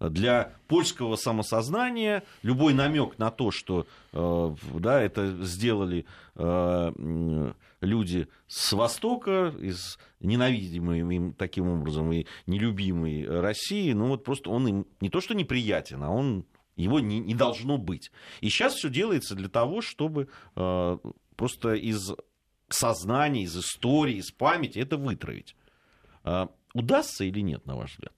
Для 0.00 0.52
польского 0.66 1.16
самосознания 1.16 2.22
любой 2.42 2.74
намек 2.74 3.18
на 3.18 3.30
то, 3.32 3.50
что 3.50 3.86
да, 4.12 5.02
это 5.02 5.44
сделали 5.44 6.06
люди 7.80 8.28
с 8.46 8.72
Востока, 8.72 9.52
из 9.60 9.98
ненавидимой 10.20 11.00
им 11.00 11.34
таким 11.34 11.68
образом 11.68 12.12
и 12.12 12.26
нелюбимой 12.46 13.26
России, 13.26 13.92
ну 13.92 14.08
вот 14.08 14.22
просто 14.22 14.50
он 14.50 14.68
им 14.68 14.86
не 15.00 15.10
то 15.10 15.20
что 15.20 15.34
неприятен, 15.34 16.04
а 16.04 16.10
он 16.10 16.46
его 16.76 17.00
не, 17.00 17.18
не 17.18 17.34
должно 17.34 17.76
быть. 17.76 18.10
И 18.40 18.48
сейчас 18.48 18.74
все 18.74 18.88
делается 18.88 19.34
для 19.34 19.48
того, 19.48 19.80
чтобы 19.80 20.28
просто 21.36 21.74
из 21.74 22.12
сознания, 22.68 23.42
из 23.42 23.56
истории, 23.56 24.16
из 24.16 24.30
памяти 24.30 24.78
это 24.78 24.96
вытравить. 24.96 25.56
А, 26.22 26.48
удастся 26.72 27.24
или 27.24 27.40
нет, 27.40 27.66
на 27.66 27.76
ваш 27.76 27.92
взгляд? 27.92 28.14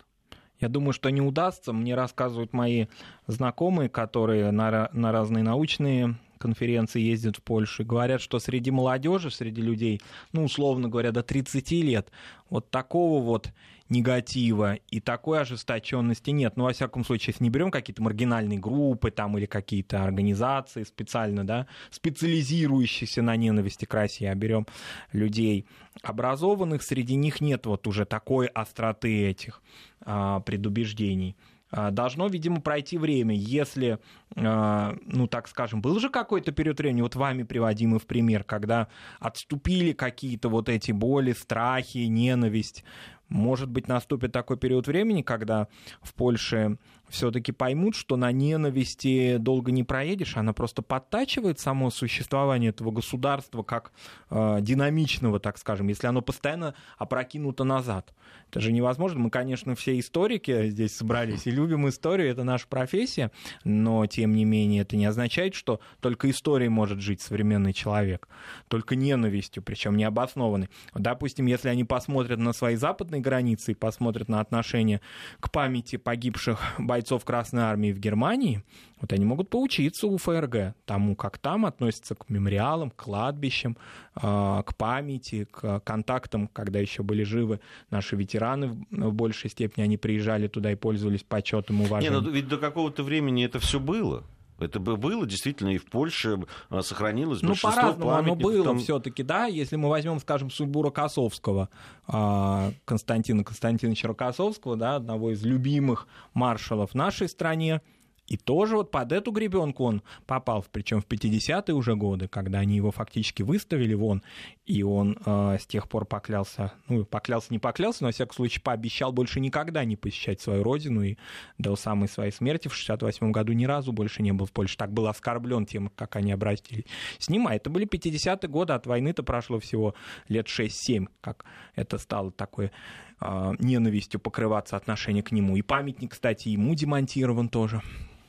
Я 0.60 0.68
думаю, 0.68 0.92
что 0.92 1.10
не 1.10 1.20
удастся. 1.20 1.72
Мне 1.72 1.94
рассказывают 1.94 2.52
мои 2.52 2.86
знакомые, 3.26 3.88
которые 3.88 4.50
на, 4.50 4.88
на 4.92 5.12
разные 5.12 5.44
научные 5.44 6.16
конференции 6.38 7.00
ездят 7.00 7.36
в 7.36 7.42
Польшу, 7.42 7.82
и 7.82 7.86
говорят, 7.86 8.20
что 8.20 8.38
среди 8.38 8.70
молодежи, 8.70 9.30
среди 9.30 9.62
людей, 9.62 10.00
ну, 10.32 10.44
условно 10.44 10.88
говоря, 10.88 11.10
до 11.10 11.22
30 11.22 11.70
лет, 11.72 12.10
вот 12.50 12.70
такого 12.70 13.22
вот 13.22 13.48
негатива 13.88 14.74
и 14.90 15.00
такой 15.00 15.40
ожесточенности 15.40 16.30
нет. 16.30 16.56
Ну, 16.56 16.64
во 16.64 16.72
всяком 16.72 17.04
случае, 17.04 17.32
если 17.32 17.44
не 17.44 17.50
берем 17.50 17.70
какие-то 17.70 18.02
маргинальные 18.02 18.58
группы 18.58 19.10
там 19.10 19.36
или 19.38 19.46
какие-то 19.46 20.02
организации 20.02 20.82
специально, 20.82 21.46
да, 21.46 21.66
специализирующиеся 21.90 23.22
на 23.22 23.36
ненависти 23.36 23.84
к 23.84 23.94
России, 23.94 24.26
а 24.26 24.34
берем 24.34 24.66
людей 25.12 25.66
образованных, 26.02 26.82
среди 26.82 27.14
них 27.14 27.40
нет 27.40 27.66
вот 27.66 27.86
уже 27.86 28.04
такой 28.04 28.46
остроты 28.46 29.28
этих 29.28 29.62
а, 30.00 30.40
предубеждений 30.40 31.36
а, 31.70 31.90
должно, 31.90 32.28
видимо, 32.28 32.60
пройти 32.60 32.96
время. 32.96 33.34
Если, 33.34 33.98
а, 34.36 34.96
ну, 35.04 35.26
так 35.26 35.48
скажем, 35.48 35.82
был 35.82 35.98
же 35.98 36.10
какой-то 36.10 36.52
период 36.52 36.78
времени, 36.78 37.02
вот 37.02 37.16
вами 37.16 37.42
приводимый 37.42 37.98
в 37.98 38.06
пример, 38.06 38.44
когда 38.44 38.88
отступили 39.18 39.92
какие-то 39.92 40.48
вот 40.48 40.68
эти 40.68 40.92
боли, 40.92 41.32
страхи, 41.32 41.98
ненависть, 41.98 42.84
может 43.28 43.68
быть, 43.68 43.88
наступит 43.88 44.32
такой 44.32 44.56
период 44.56 44.86
времени, 44.86 45.22
когда 45.22 45.68
в 46.02 46.14
Польше 46.14 46.78
все-таки 47.08 47.52
поймут, 47.52 47.94
что 47.94 48.16
на 48.16 48.32
ненависти 48.32 49.36
долго 49.38 49.72
не 49.72 49.84
проедешь, 49.84 50.36
она 50.36 50.52
просто 50.52 50.82
подтачивает 50.82 51.58
само 51.58 51.90
существование 51.90 52.70
этого 52.70 52.90
государства 52.90 53.62
как 53.62 53.92
э, 54.30 54.58
динамичного, 54.60 55.40
так 55.40 55.58
скажем, 55.58 55.88
если 55.88 56.06
оно 56.06 56.22
постоянно 56.22 56.74
опрокинуто 56.98 57.64
назад. 57.64 58.12
Это 58.50 58.60
же 58.60 58.72
невозможно. 58.72 59.20
Мы, 59.20 59.30
конечно, 59.30 59.74
все 59.74 59.98
историки 59.98 60.68
здесь 60.68 60.96
собрались 60.96 61.46
и 61.46 61.50
любим 61.50 61.88
историю, 61.88 62.30
это 62.30 62.44
наша 62.44 62.66
профессия, 62.68 63.30
но, 63.64 64.06
тем 64.06 64.34
не 64.34 64.44
менее, 64.44 64.82
это 64.82 64.96
не 64.96 65.06
означает, 65.06 65.54
что 65.54 65.80
только 66.00 66.30
историей 66.30 66.68
может 66.68 67.00
жить 67.00 67.20
современный 67.20 67.72
человек, 67.72 68.28
только 68.68 68.96
ненавистью, 68.96 69.62
причем 69.62 69.96
необоснованной. 69.96 70.68
Допустим, 70.94 71.46
если 71.46 71.68
они 71.68 71.84
посмотрят 71.84 72.38
на 72.38 72.52
свои 72.52 72.76
западные 72.76 73.20
границы 73.20 73.72
и 73.72 73.74
посмотрят 73.74 74.28
на 74.28 74.40
отношение 74.40 75.00
к 75.40 75.50
памяти 75.50 75.96
погибших 75.96 76.60
бойцов 76.78 76.95
Красной 77.24 77.62
Армии 77.62 77.92
в 77.92 77.98
Германии, 77.98 78.62
вот 79.00 79.12
они 79.12 79.24
могут 79.24 79.50
поучиться 79.50 80.06
у 80.06 80.16
ФРГ 80.16 80.74
тому, 80.84 81.16
как 81.16 81.38
там 81.38 81.66
относятся 81.66 82.14
к 82.14 82.28
мемориалам, 82.30 82.90
к 82.90 82.96
кладбищам, 82.96 83.76
а, 84.14 84.62
к 84.62 84.74
памяти, 84.76 85.46
к 85.50 85.80
контактам, 85.80 86.48
когда 86.48 86.78
еще 86.78 87.02
были 87.02 87.22
живы 87.22 87.60
наши 87.90 88.16
ветераны 88.16 88.86
в 88.90 89.12
большей 89.12 89.50
степени, 89.50 89.84
они 89.84 89.96
приезжали 89.96 90.48
туда 90.48 90.72
и 90.72 90.76
пользовались 90.76 91.22
почетом, 91.22 91.82
уважением. 91.82 92.20
Не, 92.20 92.20
ну 92.20 92.30
ведь 92.30 92.48
до 92.48 92.56
какого-то 92.56 93.02
времени 93.02 93.44
это 93.44 93.58
все 93.58 93.78
было. 93.78 94.24
Это 94.58 94.80
бы 94.80 94.96
было 94.96 95.26
действительно 95.26 95.70
и 95.70 95.78
в 95.78 95.84
Польше 95.84 96.38
а, 96.70 96.82
сохранилось 96.82 97.42
ну, 97.42 97.54
по-разному 97.60 98.10
оно 98.10 98.34
было 98.34 98.64
там... 98.64 98.78
все-таки, 98.78 99.22
да. 99.22 99.46
Если 99.46 99.76
мы 99.76 99.88
возьмем, 99.88 100.18
скажем, 100.18 100.50
судьбу 100.50 100.82
Рокоссовского, 100.82 101.68
а, 102.06 102.72
Константина 102.84 103.44
Константиновича 103.44 104.08
Рокоссовского, 104.08 104.76
да, 104.76 104.96
одного 104.96 105.32
из 105.32 105.44
любимых 105.44 106.06
маршалов 106.32 106.92
в 106.92 106.94
нашей 106.94 107.28
стране, 107.28 107.82
И 108.26 108.36
тоже 108.36 108.76
вот 108.76 108.90
под 108.90 109.12
эту 109.12 109.30
гребенку 109.30 109.84
он 109.84 110.02
попал, 110.26 110.64
причем 110.70 111.00
в 111.00 111.06
50-е 111.06 111.74
уже 111.74 111.94
годы, 111.94 112.28
когда 112.28 112.58
они 112.58 112.76
его 112.76 112.90
фактически 112.90 113.42
выставили 113.42 113.94
вон, 113.94 114.22
и 114.64 114.82
он 114.82 115.16
э, 115.24 115.58
с 115.60 115.66
тех 115.66 115.88
пор 115.88 116.06
поклялся, 116.06 116.72
ну, 116.88 117.04
поклялся, 117.04 117.48
не 117.50 117.58
поклялся, 117.58 118.02
но, 118.02 118.08
во 118.08 118.12
всяком 118.12 118.34
случае, 118.34 118.62
пообещал 118.62 119.12
больше 119.12 119.38
никогда 119.38 119.84
не 119.84 119.96
посещать 119.96 120.40
свою 120.40 120.64
родину, 120.64 121.02
и 121.02 121.16
до 121.58 121.76
самой 121.76 122.08
своей 122.08 122.32
смерти 122.32 122.68
в 122.68 122.74
68 122.74 123.30
году 123.30 123.52
ни 123.52 123.64
разу 123.64 123.92
больше 123.92 124.22
не 124.22 124.32
был 124.32 124.46
в 124.46 124.52
Польше. 124.52 124.76
Так 124.76 124.92
был 124.92 125.06
оскорблен 125.06 125.66
тем, 125.66 125.90
как 125.94 126.16
они 126.16 126.32
обратились 126.32 126.84
с 127.18 127.28
ним, 127.28 127.46
а 127.46 127.54
это 127.54 127.70
были 127.70 127.86
50-е 127.86 128.48
годы, 128.48 128.72
от 128.72 128.86
войны-то 128.86 129.22
прошло 129.22 129.60
всего 129.60 129.94
лет 130.28 130.46
6-7, 130.46 131.06
как 131.20 131.44
это 131.76 131.98
стало 131.98 132.32
такой 132.32 132.72
э, 133.20 133.52
ненавистью 133.60 134.18
покрываться 134.18 134.76
отношение 134.76 135.22
к 135.22 135.30
нему. 135.30 135.56
И 135.56 135.62
памятник, 135.62 136.12
кстати, 136.12 136.48
ему 136.48 136.74
демонтирован 136.74 137.48
тоже. 137.48 137.82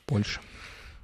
Польша. 0.08 0.42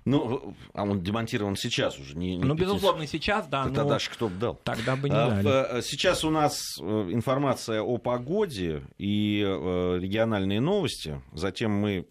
Ну, 0.06 0.54
а 0.74 0.84
он 0.84 1.02
демонтирован 1.02 1.56
сейчас 1.56 1.98
уже. 1.98 2.18
Не, 2.18 2.36
не 2.36 2.44
ну, 2.44 2.56
безусловно, 2.56 3.08
сейчас, 3.08 3.48
да. 3.48 3.66
но 3.66 3.74
тогда 3.74 4.00
же 4.00 4.10
кто 4.10 4.28
бы 4.28 4.36
дал. 4.36 4.56
Тогда 4.64 4.96
бы 4.98 5.10
не 5.10 5.16
а, 5.16 5.30
дали. 5.30 5.78
Э, 5.78 5.82
сейчас 5.82 6.26
у 6.26 6.30
нас 6.30 6.78
э, 6.80 6.84
информация 6.84 7.82
о 7.82 7.98
погоде 7.98 8.84
и 8.98 9.42
э, 9.42 10.00
региональные 10.02 10.60
новости. 10.60 11.22
Затем 11.32 11.72
мы 11.72 12.08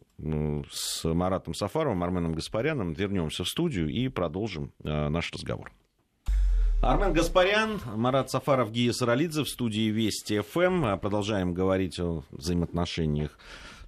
с 0.71 1.05
Маратом 1.05 1.53
Сафаровым, 1.53 2.03
Арменом 2.05 2.33
Гаспаряном 2.35 2.93
вернемся 2.93 3.43
в 3.45 3.49
студию 3.49 3.89
и 3.89 4.07
продолжим 4.09 4.73
наш 4.85 5.33
разговор. 5.33 5.73
Армен 6.81 7.13
Гаспарян, 7.13 7.81
Марат 7.97 8.31
Сафаров, 8.31 8.71
Гия 8.71 8.93
Саралидзе 8.93 9.43
в 9.43 9.49
студии 9.49 9.91
Вести 9.91 10.41
ФМ. 10.41 10.99
Продолжаем 11.01 11.55
говорить 11.55 11.99
о 11.99 12.23
взаимоотношениях 12.31 13.37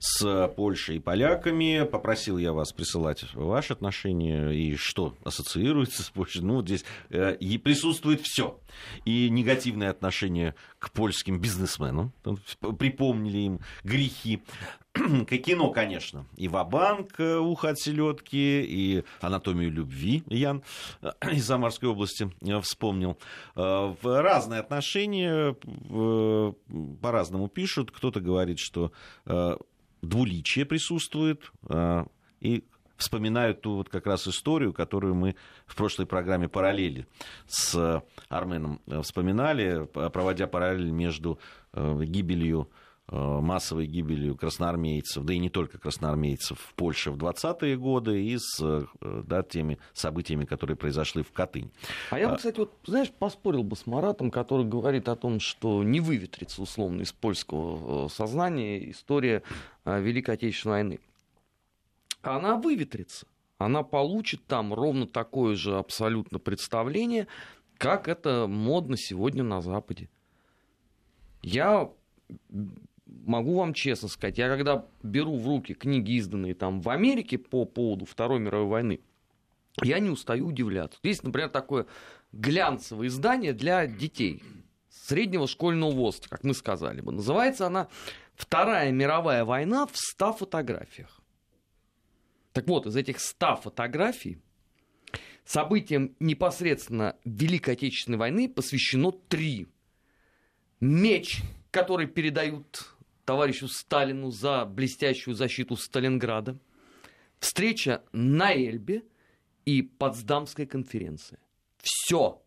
с 0.05 0.49
Польшей 0.49 0.97
и 0.97 0.99
поляками. 0.99 1.89
Попросил 1.91 2.37
я 2.37 2.53
вас 2.53 2.73
присылать 2.73 3.25
ваши 3.33 3.73
отношения 3.73 4.51
и 4.51 4.77
что 4.77 5.15
ассоциируется 5.25 6.03
с 6.03 6.11
Польшей. 6.11 6.43
Ну, 6.43 6.57
вот 6.57 6.67
здесь 6.67 6.85
э, 7.09 7.35
и 7.37 7.57
присутствует 7.57 8.21
все. 8.21 8.61
И 9.07 9.31
негативное 9.31 9.89
отношение 9.89 10.55
к 10.79 10.91
польским 10.91 11.41
бизнесменам. 11.41 12.13
Припомнили 12.79 13.39
им 13.39 13.61
грехи. 13.83 14.43
Кино, 14.95 15.71
конечно. 15.71 16.27
И 16.37 16.49
Вабанк, 16.49 17.19
э, 17.19 17.39
ухо 17.39 17.71
от 17.71 17.79
селедки, 17.79 18.63
и 18.63 19.05
анатомию 19.23 19.73
любви 19.73 20.23
Ян 20.27 20.63
э, 21.01 21.13
из 21.33 21.47
Самарской 21.47 21.89
области 21.89 22.31
вспомнил. 22.61 23.17
В 23.55 23.99
разные 24.03 24.61
отношения 24.61 25.57
по-разному 27.01 27.49
пишут. 27.49 27.91
Кто-то 27.91 28.21
говорит, 28.21 28.59
что 28.59 28.93
двуличие 30.05 30.65
присутствует, 30.65 31.51
а, 31.69 32.07
и 32.41 32.65
вспоминают 32.97 33.61
ту 33.61 33.77
вот 33.77 33.89
как 33.89 34.07
раз 34.07 34.27
историю, 34.29 34.73
которую 34.73 35.15
мы 35.15 35.37
в 35.67 35.75
прошлой 35.75 36.07
программе 36.07 36.49
«Параллели» 36.49 37.07
с 37.47 38.03
Арменом 38.29 38.81
э, 38.87 39.03
вспоминали, 39.03 39.87
проводя 39.87 40.47
параллель 40.47 40.91
между 40.91 41.39
э, 41.73 42.05
гибелью 42.05 42.71
массовой 43.09 43.87
гибелью 43.87 44.37
красноармейцев, 44.37 45.25
да 45.25 45.35
и 45.35 45.39
не 45.39 45.51
только 45.51 45.79
красноармейцев 45.79 46.59
в 46.59 46.75
Польше 46.75 47.11
в 47.11 47.17
20-е 47.17 47.77
годы 47.77 48.25
и 48.25 48.39
с 48.39 48.87
да, 49.01 49.43
теми 49.43 49.79
событиями, 49.93 50.47
которые 50.47 50.77
произошли 50.77 51.23
в 51.23 51.31
Катынь. 51.31 51.71
А 52.11 52.19
я 52.19 52.31
бы, 52.31 52.37
кстати, 52.37 52.59
вот, 52.59 52.73
знаешь, 52.87 53.11
поспорил 53.11 53.63
бы 53.63 53.77
с 53.77 53.87
Маратом, 53.87 54.31
который 54.31 54.65
говорит 54.65 55.09
о 55.09 55.17
том, 55.17 55.39
что 55.39 55.83
не 55.83 56.01
выветрится 56.01 56.63
условно 56.63 57.03
из 57.03 57.13
польского 57.13 58.09
сознания 58.09 58.91
история 58.91 59.43
Э, 59.85 60.01
Великой 60.01 60.35
Отечественной 60.35 60.75
войны. 60.75 61.01
Она 62.23 62.57
выветрится. 62.57 63.27
Она 63.59 63.83
получит 63.83 64.45
там 64.47 64.73
ровно 64.75 65.07
такое 65.07 65.57
же 65.57 65.79
абсолютно 65.79 66.39
представление, 66.39 67.29
как 67.79 68.09
это 68.09 68.47
модно 68.49 68.97
сегодня 68.97 69.45
на 69.45 69.61
Западе. 69.61 70.09
Я 71.43 71.91
могу 73.25 73.57
вам 73.59 73.75
честно 73.75 74.09
сказать, 74.09 74.39
я 74.39 74.49
когда 74.49 74.87
беру 75.03 75.37
в 75.37 75.47
руки 75.47 75.75
книги, 75.75 76.13
изданные 76.13 76.55
там 76.55 76.81
в 76.81 76.89
Америке 76.89 77.39
по 77.39 77.65
поводу 77.65 78.05
Второй 78.05 78.41
мировой 78.41 78.69
войны, 78.69 79.01
я 79.83 79.99
не 79.99 80.11
устаю 80.11 80.47
удивляться. 80.49 80.99
Есть, 81.03 81.23
например, 81.23 81.49
такое 81.49 81.87
глянцевое 82.33 83.09
издание 83.09 83.53
для 83.53 83.87
детей 83.87 84.43
среднего 84.89 85.47
школьного 85.47 85.91
возраста, 85.91 86.29
как 86.29 86.45
мы 86.45 86.55
сказали 86.55 87.01
бы. 87.01 87.13
Называется 87.13 87.67
она 87.67 87.89
Вторая 88.35 88.91
мировая 88.91 89.45
война 89.45 89.87
в 89.87 89.97
100 89.97 90.33
фотографиях. 90.35 91.21
Так 92.53 92.67
вот, 92.69 92.87
из 92.87 92.97
этих 92.97 93.21
100 93.21 93.57
фотографий 93.57 94.39
событиям 95.45 96.15
непосредственно 96.21 97.17
Великой 97.25 97.75
Отечественной 97.75 98.19
войны 98.19 98.49
посвящено 98.49 99.13
три. 99.13 99.69
Меч, 100.81 101.43
который 101.71 102.07
передают 102.07 102.94
товарищу 103.25 103.69
Сталину 103.69 104.31
за 104.31 104.65
блестящую 104.65 105.35
защиту 105.35 105.77
Сталинграда, 105.77 106.59
встреча 107.39 108.03
на 108.13 108.53
Эльбе 108.53 109.05
и 109.65 109.83
Потсдамская 109.83 110.67
конференция. 110.67 111.39
Все. 111.79 112.43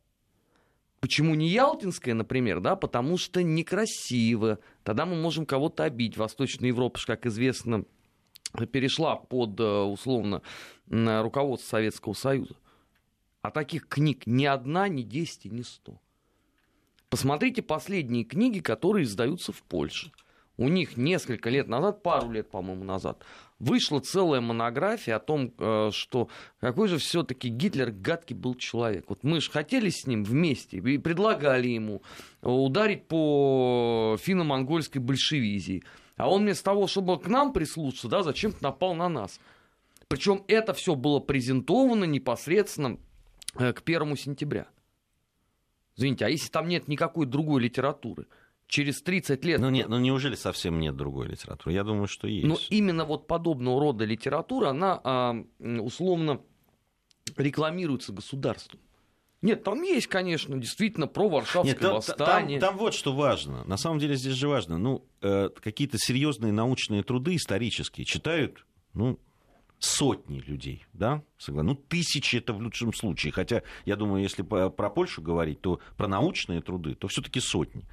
Почему 1.00 1.36
не 1.36 1.48
Ялтинская, 1.50 2.16
например, 2.16 2.60
да? 2.60 2.76
Потому 2.76 3.18
что 3.18 3.44
некрасиво. 3.44 4.60
Тогда 4.84 5.06
мы 5.06 5.16
можем 5.16 5.46
кого-то 5.46 5.84
обидеть. 5.84 6.18
Восточная 6.18 6.70
Европа, 6.70 7.00
как 7.06 7.26
известно, 7.28 7.86
перешла 8.72 9.16
под, 9.16 9.60
э, 9.60 9.64
условно, 9.64 10.42
руководство 10.88 11.70
Советского 11.70 12.14
Союза. 12.14 12.56
А 13.44 13.52
таких 13.52 13.88
книг 13.88 14.26
ни 14.26 14.46
одна, 14.46 14.88
ни 14.88 15.04
десять 15.04 15.52
ни 15.52 15.62
сто. 15.62 16.02
Посмотрите 17.10 17.62
последние 17.62 18.24
книги, 18.24 18.60
которые 18.60 19.04
издаются 19.04 19.54
в 19.54 19.62
Польше. 19.64 20.12
У 20.58 20.70
них 20.70 20.98
несколько 20.98 21.52
лет 21.52 21.68
назад, 21.68 22.02
пару 22.02 22.32
лет, 22.32 22.50
по-моему, 22.50 22.84
назад, 22.84 23.24
вышла 23.60 24.00
целая 24.00 24.42
монография 24.42 25.16
о 25.16 25.20
том, 25.20 25.54
э, 25.58 25.92
что 25.94 26.30
какой 26.60 26.88
же 26.88 26.98
все-таки 26.98 27.50
Гитлер 27.50 27.92
гадкий 27.92 28.36
был 28.36 28.56
человек. 28.56 29.06
Вот 29.08 29.24
мы 29.24 29.40
же 29.40 29.52
хотели 29.52 29.90
с 29.90 30.08
ним 30.08 30.24
вместе 30.24 30.78
и 30.78 30.98
предлагали 30.98 31.68
ему 31.68 32.02
ударить 32.42 33.08
по 33.08 34.18
финно-монгольской 34.20 34.98
большевизии. 34.98 35.84
А 36.16 36.28
он 36.28 36.42
вместо 36.42 36.66
того, 36.66 36.88
чтобы 36.88 37.20
к 37.20 37.28
нам 37.28 37.54
прислушаться, 37.54 38.08
да, 38.08 38.24
зачем-то 38.24 38.64
напал 38.64 38.96
на 38.96 39.10
нас. 39.10 39.40
Причем 40.08 40.44
это 40.48 40.74
все 40.74 40.96
было 40.96 41.20
презентовано 41.20 42.06
непосредственно 42.06 42.98
э, 43.60 43.74
к 43.74 43.84
первому 43.84 44.16
сентября. 44.16 44.68
Извините, 45.96 46.26
а 46.26 46.30
если 46.30 46.50
там 46.50 46.68
нет 46.68 46.88
никакой 46.88 47.28
другой 47.28 47.62
литературы? 47.62 48.26
Через 48.68 49.02
30 49.02 49.44
лет... 49.46 49.60
Ну, 49.60 49.70
нет, 49.70 49.88
ну 49.90 49.98
неужели 49.98 50.36
совсем 50.36 50.80
нет 50.80 50.96
другой 50.96 51.28
литературы? 51.28 51.74
Я 51.74 51.84
думаю, 51.84 52.08
что 52.08 52.28
есть. 52.28 52.46
Но 52.46 52.58
именно 52.70 53.06
вот 53.06 53.28
подобного 53.28 53.80
рода 53.80 54.06
литература, 54.06 54.70
она 54.70 55.00
а, 55.04 55.36
условно 55.60 56.42
рекламируется 57.36 58.14
государством. 58.14 58.80
Нет, 59.42 59.64
там 59.64 59.84
есть, 59.84 60.08
конечно, 60.08 60.58
действительно 60.58 61.06
про 61.08 61.30
Варшавское 61.30 61.74
Нет, 61.74 61.80
там, 61.80 61.96
восстание. 61.96 62.60
Там, 62.60 62.72
там 62.72 62.80
вот 62.80 62.94
что 62.96 63.14
важно. 63.14 63.64
На 63.66 63.78
самом 63.78 64.00
деле 64.00 64.16
здесь 64.16 64.34
же 64.34 64.48
важно. 64.48 64.80
Ну, 64.80 65.06
э, 65.22 65.50
какие-то 65.50 65.98
серьезные 66.00 66.52
научные 66.52 67.04
труды 67.04 67.36
исторические 67.36 68.06
читают, 68.06 68.66
ну, 68.94 69.20
сотни 69.80 70.40
людей, 70.40 70.86
да, 70.94 71.22
ну, 71.48 71.76
тысячи 71.76 72.38
это 72.38 72.54
в 72.54 72.58
лучшем 72.58 72.94
случае. 72.94 73.32
Хотя, 73.32 73.62
я 73.86 73.96
думаю, 73.96 74.24
если 74.24 74.42
про 74.42 74.90
Польшу 74.90 75.22
говорить, 75.22 75.62
то 75.62 75.80
про 75.98 76.08
научные 76.08 76.62
труды, 76.62 76.96
то 76.96 77.08
все-таки 77.08 77.40
сотни. 77.40 77.86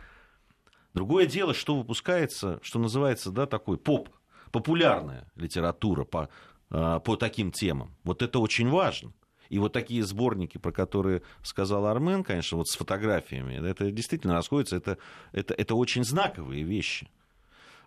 Другое 0.95 1.27
дело, 1.27 1.55
что 1.55 1.77
выпускается, 1.77 2.61
что 2.63 2.79
называется, 2.79 3.31
да, 3.31 3.47
такой 3.47 3.77
поп, 3.77 4.09
популярная 4.53 5.29
литература 5.35 6.05
по, 6.05 6.29
а, 6.71 7.01
по 7.01 7.17
таким 7.17 7.51
темам. 7.51 7.97
Вот 8.05 8.23
это 8.23 8.39
очень 8.39 8.69
важно. 8.69 9.13
И 9.51 9.59
вот 9.59 9.73
такие 9.73 10.03
сборники, 10.05 10.57
про 10.59 10.73
которые 10.73 11.23
сказал 11.43 11.87
Армен, 11.87 12.25
конечно, 12.25 12.59
вот 12.59 12.69
с 12.69 12.77
фотографиями, 12.77 13.55
это 13.69 13.91
действительно 13.91 14.35
расходится, 14.35 14.77
это, 14.77 14.99
это, 15.33 15.53
это 15.55 15.75
очень 15.75 16.05
знаковые 16.05 16.63
вещи. 16.63 17.11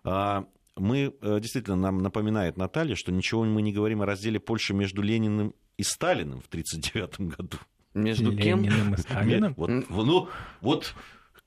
А, 0.04 0.46
мы, 0.76 1.14
э, 1.20 1.40
действительно, 1.40 1.76
нам 1.76 1.98
напоминает 1.98 2.56
Наталья, 2.56 2.94
что 2.94 3.10
ничего 3.10 3.44
мы 3.44 3.62
не 3.62 3.72
говорим 3.72 4.02
о 4.02 4.06
разделе 4.06 4.38
Польши 4.38 4.74
между 4.74 5.02
Лениным 5.02 5.54
и 5.76 5.82
Сталиным 5.82 6.40
в 6.40 6.46
1939 6.46 7.36
году. 7.36 7.58
Между 7.94 8.36
кем? 8.36 8.62
Лениным 8.62 8.94
и 8.94 8.96
Сталиным? 8.98 9.54
Вот, 9.56 9.70
ну, 9.88 10.28
вот 10.60 10.94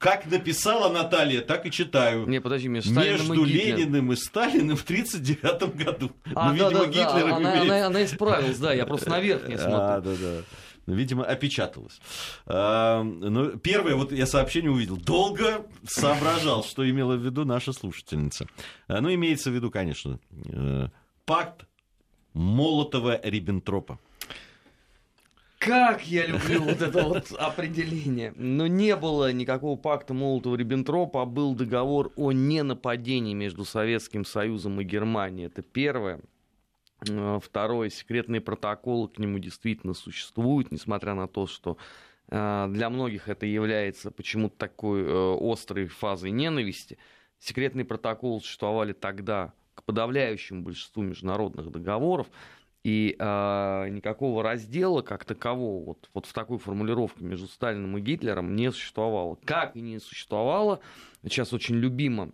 как 0.01 0.25
написала 0.25 0.91
Наталья, 0.91 1.41
так 1.41 1.67
и 1.67 1.71
читаю. 1.71 2.25
Не, 2.25 2.41
подожди, 2.41 2.67
между, 2.67 2.91
между 2.91 3.45
и 3.45 3.51
Лениным 3.51 4.11
и 4.11 4.15
Сталиным 4.15 4.75
в 4.75 4.83
1939 4.83 5.75
году. 5.75 6.11
А, 6.33 6.51
ну, 6.51 6.57
да, 6.57 6.67
видимо, 6.69 6.79
да, 6.79 6.85
Гитлер 6.87 7.29
да, 7.29 7.35
она, 7.35 7.61
она, 7.61 7.85
она 7.85 8.03
исправилась, 8.03 8.57
да, 8.57 8.73
я 8.73 8.87
просто 8.87 9.11
наверх 9.11 9.47
не 9.47 9.57
смотрю. 9.57 9.77
А, 9.77 10.01
да, 10.01 10.11
да. 10.19 10.41
Ну, 10.87 10.95
видимо, 10.95 11.23
опечаталась. 11.23 12.01
А, 12.47 13.03
ну, 13.03 13.59
первое, 13.59 13.93
вот 13.93 14.11
я 14.11 14.25
сообщение 14.25 14.71
увидел. 14.71 14.97
Долго 14.97 15.67
соображал, 15.85 16.63
что 16.63 16.89
имела 16.89 17.15
в 17.15 17.23
виду 17.23 17.45
наша 17.45 17.71
слушательница. 17.71 18.47
А, 18.87 19.01
ну, 19.01 19.13
имеется 19.13 19.51
в 19.51 19.53
виду, 19.53 19.69
конечно, 19.69 20.19
э, 20.47 20.87
пакт 21.25 21.67
Молотова-Риббентропа. 22.33 23.99
Как 25.61 26.07
я 26.07 26.25
люблю 26.25 26.63
вот 26.63 26.81
это 26.81 27.03
вот 27.03 27.31
определение. 27.33 28.33
Но 28.35 28.65
не 28.65 28.95
было 28.95 29.31
никакого 29.31 29.77
пакта 29.77 30.11
Молотова-Риббентропа, 30.15 31.21
а 31.21 31.25
был 31.25 31.53
договор 31.53 32.11
о 32.15 32.31
ненападении 32.31 33.35
между 33.35 33.63
Советским 33.63 34.25
Союзом 34.25 34.81
и 34.81 34.83
Германией. 34.83 35.45
Это 35.45 35.61
первое. 35.61 36.19
Э, 37.07 37.39
второе, 37.43 37.91
секретные 37.91 38.41
протоколы 38.41 39.07
к 39.07 39.19
нему 39.19 39.37
действительно 39.37 39.93
существуют, 39.93 40.71
несмотря 40.71 41.13
на 41.13 41.27
то, 41.27 41.45
что 41.45 41.77
э, 42.29 42.67
для 42.71 42.89
многих 42.89 43.29
это 43.29 43.45
является 43.45 44.09
почему-то 44.09 44.57
такой 44.57 45.03
э, 45.03 45.37
острой 45.39 45.85
фазой 45.85 46.31
ненависти. 46.31 46.97
Секретные 47.37 47.85
протоколы 47.85 48.41
существовали 48.41 48.93
тогда 48.93 49.53
к 49.75 49.83
подавляющему 49.83 50.63
большинству 50.63 51.03
международных 51.03 51.69
договоров, 51.69 52.31
и 52.83 53.15
э, 53.17 53.89
никакого 53.89 54.41
раздела 54.43 55.01
как 55.01 55.23
такового 55.25 55.85
вот, 55.85 56.09
вот 56.13 56.25
в 56.25 56.33
такой 56.33 56.57
формулировке 56.57 57.23
между 57.23 57.47
Сталиным 57.47 57.97
и 57.97 58.01
Гитлером 58.01 58.55
не 58.55 58.71
существовало. 58.71 59.37
Как 59.45 59.75
и 59.75 59.81
не 59.81 59.99
существовало, 59.99 60.79
сейчас 61.23 61.53
очень 61.53 61.75
любимо 61.75 62.31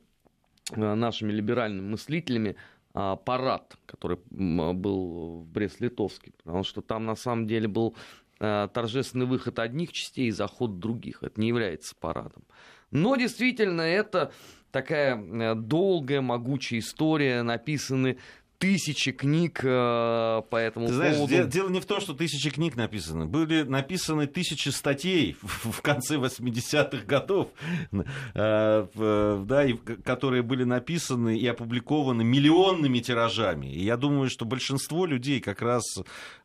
э, 0.72 0.94
нашими 0.94 1.34
либеральными 1.34 1.90
мыслителями 1.90 2.56
э, 2.94 3.18
парад, 3.26 3.78
который 3.86 4.20
был 4.30 5.42
в 5.42 5.48
Брест-Литовске, 5.48 6.32
потому 6.44 6.64
что 6.64 6.82
там 6.82 7.06
на 7.06 7.16
самом 7.16 7.46
деле 7.46 7.68
был 7.68 7.98
э, 8.40 8.70
торжественный 8.74 9.26
выход 9.26 9.60
одних 9.60 9.92
частей 9.92 10.28
и 10.28 10.32
заход 10.32 10.80
других. 10.80 11.24
Это 11.24 11.42
не 11.42 11.50
является 11.50 11.94
парадом. 11.94 12.44
Но 12.92 13.18
действительно 13.18 13.82
это 13.82 14.32
такая 14.72 15.18
э, 15.18 15.56
долгая, 15.56 16.22
могучая 16.22 16.80
история, 16.80 17.44
написаны 17.44 18.18
тысячи 18.60 19.12
книг 19.12 19.60
э, 19.64 20.42
по 20.50 20.56
этому 20.56 20.88
Ты 20.88 20.94
знаешь, 20.94 21.16
поводу. 21.16 21.34
Дело, 21.34 21.48
дело 21.48 21.70
не 21.70 21.80
в 21.80 21.86
том, 21.86 22.02
что 22.02 22.14
тысячи 22.14 22.50
книг 22.50 22.76
написаны. 22.76 23.26
Были 23.26 23.64
написаны 23.64 24.28
тысячи 24.28 24.70
статей 24.70 25.38
в, 25.42 25.82
конце 25.82 26.16
80-х 26.16 27.06
годов, 27.06 27.50
э, 27.92 28.88
в, 28.94 29.46
да, 29.46 29.66
и, 29.66 29.74
которые 29.74 30.42
были 30.42 30.64
написаны 30.64 31.38
и 31.38 31.48
опубликованы 31.48 32.24
миллионными 32.24 33.00
тиражами. 33.00 33.68
И 33.68 33.84
я 33.84 33.98
думаю, 33.98 34.30
что 34.30 34.46
большинство 34.46 35.06
людей 35.06 35.40
как 35.40 35.62
раз 35.62 35.84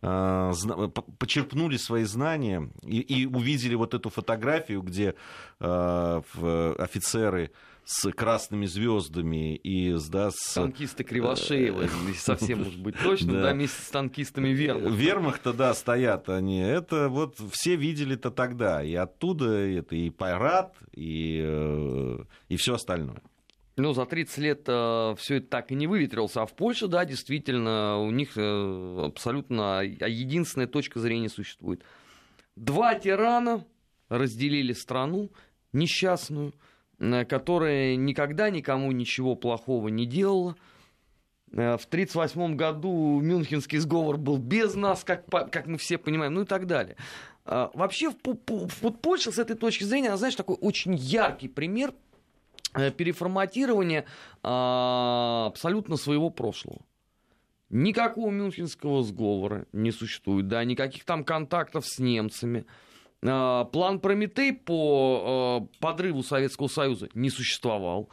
э, 0.02 0.52
почерпнули 1.18 1.76
свои 1.76 2.04
знания 2.04 2.70
и, 2.82 3.00
и 3.00 3.26
увидели 3.26 3.74
вот 3.74 3.94
эту 3.94 4.10
фотографию, 4.10 4.82
где 4.82 5.14
э, 5.60 6.22
офицеры 6.78 7.52
с 7.84 8.10
красными 8.12 8.66
звездами 8.66 9.56
и 9.56 9.96
да, 10.08 10.30
с... 10.30 10.54
Танкисты 10.54 11.04
Кривошеева, 11.04 11.88
совсем 12.16 12.64
может 12.64 12.80
быть 12.80 12.96
точно, 13.02 13.42
да. 13.42 13.52
вместе 13.52 13.82
с 13.82 13.88
танкистами 13.90 14.48
Вермахта. 14.50 14.90
Вермахта, 14.90 15.52
да, 15.52 15.74
стоят 15.74 16.28
они. 16.28 16.60
Это 16.60 17.08
вот 17.08 17.38
все 17.50 17.76
видели-то 17.76 18.30
тогда. 18.30 18.82
И 18.82 18.94
оттуда 18.94 19.46
это 19.48 19.96
и 19.96 20.10
парад, 20.10 20.76
и, 20.92 21.42
э, 21.44 22.18
и 22.48 22.56
все 22.56 22.74
остальное. 22.74 23.20
Ну, 23.76 23.92
за 23.94 24.04
30 24.04 24.38
лет 24.38 24.64
э, 24.68 25.14
все 25.18 25.36
это 25.36 25.46
так 25.48 25.72
и 25.72 25.74
не 25.74 25.86
выветрилось. 25.86 26.36
А 26.36 26.46
в 26.46 26.54
Польше, 26.54 26.86
да, 26.86 27.04
действительно, 27.04 27.98
у 27.98 28.10
них 28.10 28.36
э, 28.36 29.04
абсолютно 29.06 29.80
единственная 29.82 30.68
точка 30.68 31.00
зрения 31.00 31.28
существует. 31.28 31.82
Два 32.54 32.94
тирана 32.94 33.64
разделили 34.08 34.72
страну 34.72 35.32
несчастную– 35.72 36.54
Э, 36.62 36.71
которая 37.28 37.96
никогда 37.96 38.50
никому 38.50 38.92
ничего 38.92 39.34
плохого 39.34 39.88
не 39.88 40.06
делала. 40.06 40.56
Э, 41.52 41.76
в 41.76 41.86
1938 41.86 42.56
году 42.56 43.20
Мюнхенский 43.20 43.78
сговор 43.78 44.16
был 44.16 44.38
без 44.38 44.74
нас, 44.74 45.04
как, 45.04 45.26
как 45.28 45.66
мы 45.66 45.78
все 45.78 45.98
понимаем, 45.98 46.34
ну 46.34 46.42
и 46.42 46.44
так 46.44 46.66
далее. 46.66 46.96
Э, 47.44 47.68
вообще, 47.74 48.10
вот 48.24 49.02
Польша 49.02 49.32
с 49.32 49.38
этой 49.38 49.56
точки 49.56 49.84
зрения, 49.84 50.08
она, 50.08 50.16
знаешь, 50.16 50.36
такой 50.36 50.56
очень 50.60 50.94
яркий 50.94 51.48
пример 51.48 51.92
переформатирования 52.72 54.06
абсолютно 54.40 55.98
своего 55.98 56.30
прошлого. 56.30 56.80
Никакого 57.68 58.30
Мюнхенского 58.30 59.02
сговора 59.02 59.66
не 59.72 59.92
существует, 59.92 60.48
да, 60.48 60.64
никаких 60.64 61.04
там 61.04 61.22
контактов 61.22 61.86
с 61.86 61.98
немцами. 61.98 62.64
А, 63.24 63.64
план 63.66 64.00
Прометей 64.00 64.52
по 64.52 65.68
а, 65.70 65.80
подрыву 65.80 66.22
Советского 66.22 66.68
Союза 66.68 67.08
не 67.14 67.30
существовал. 67.30 68.08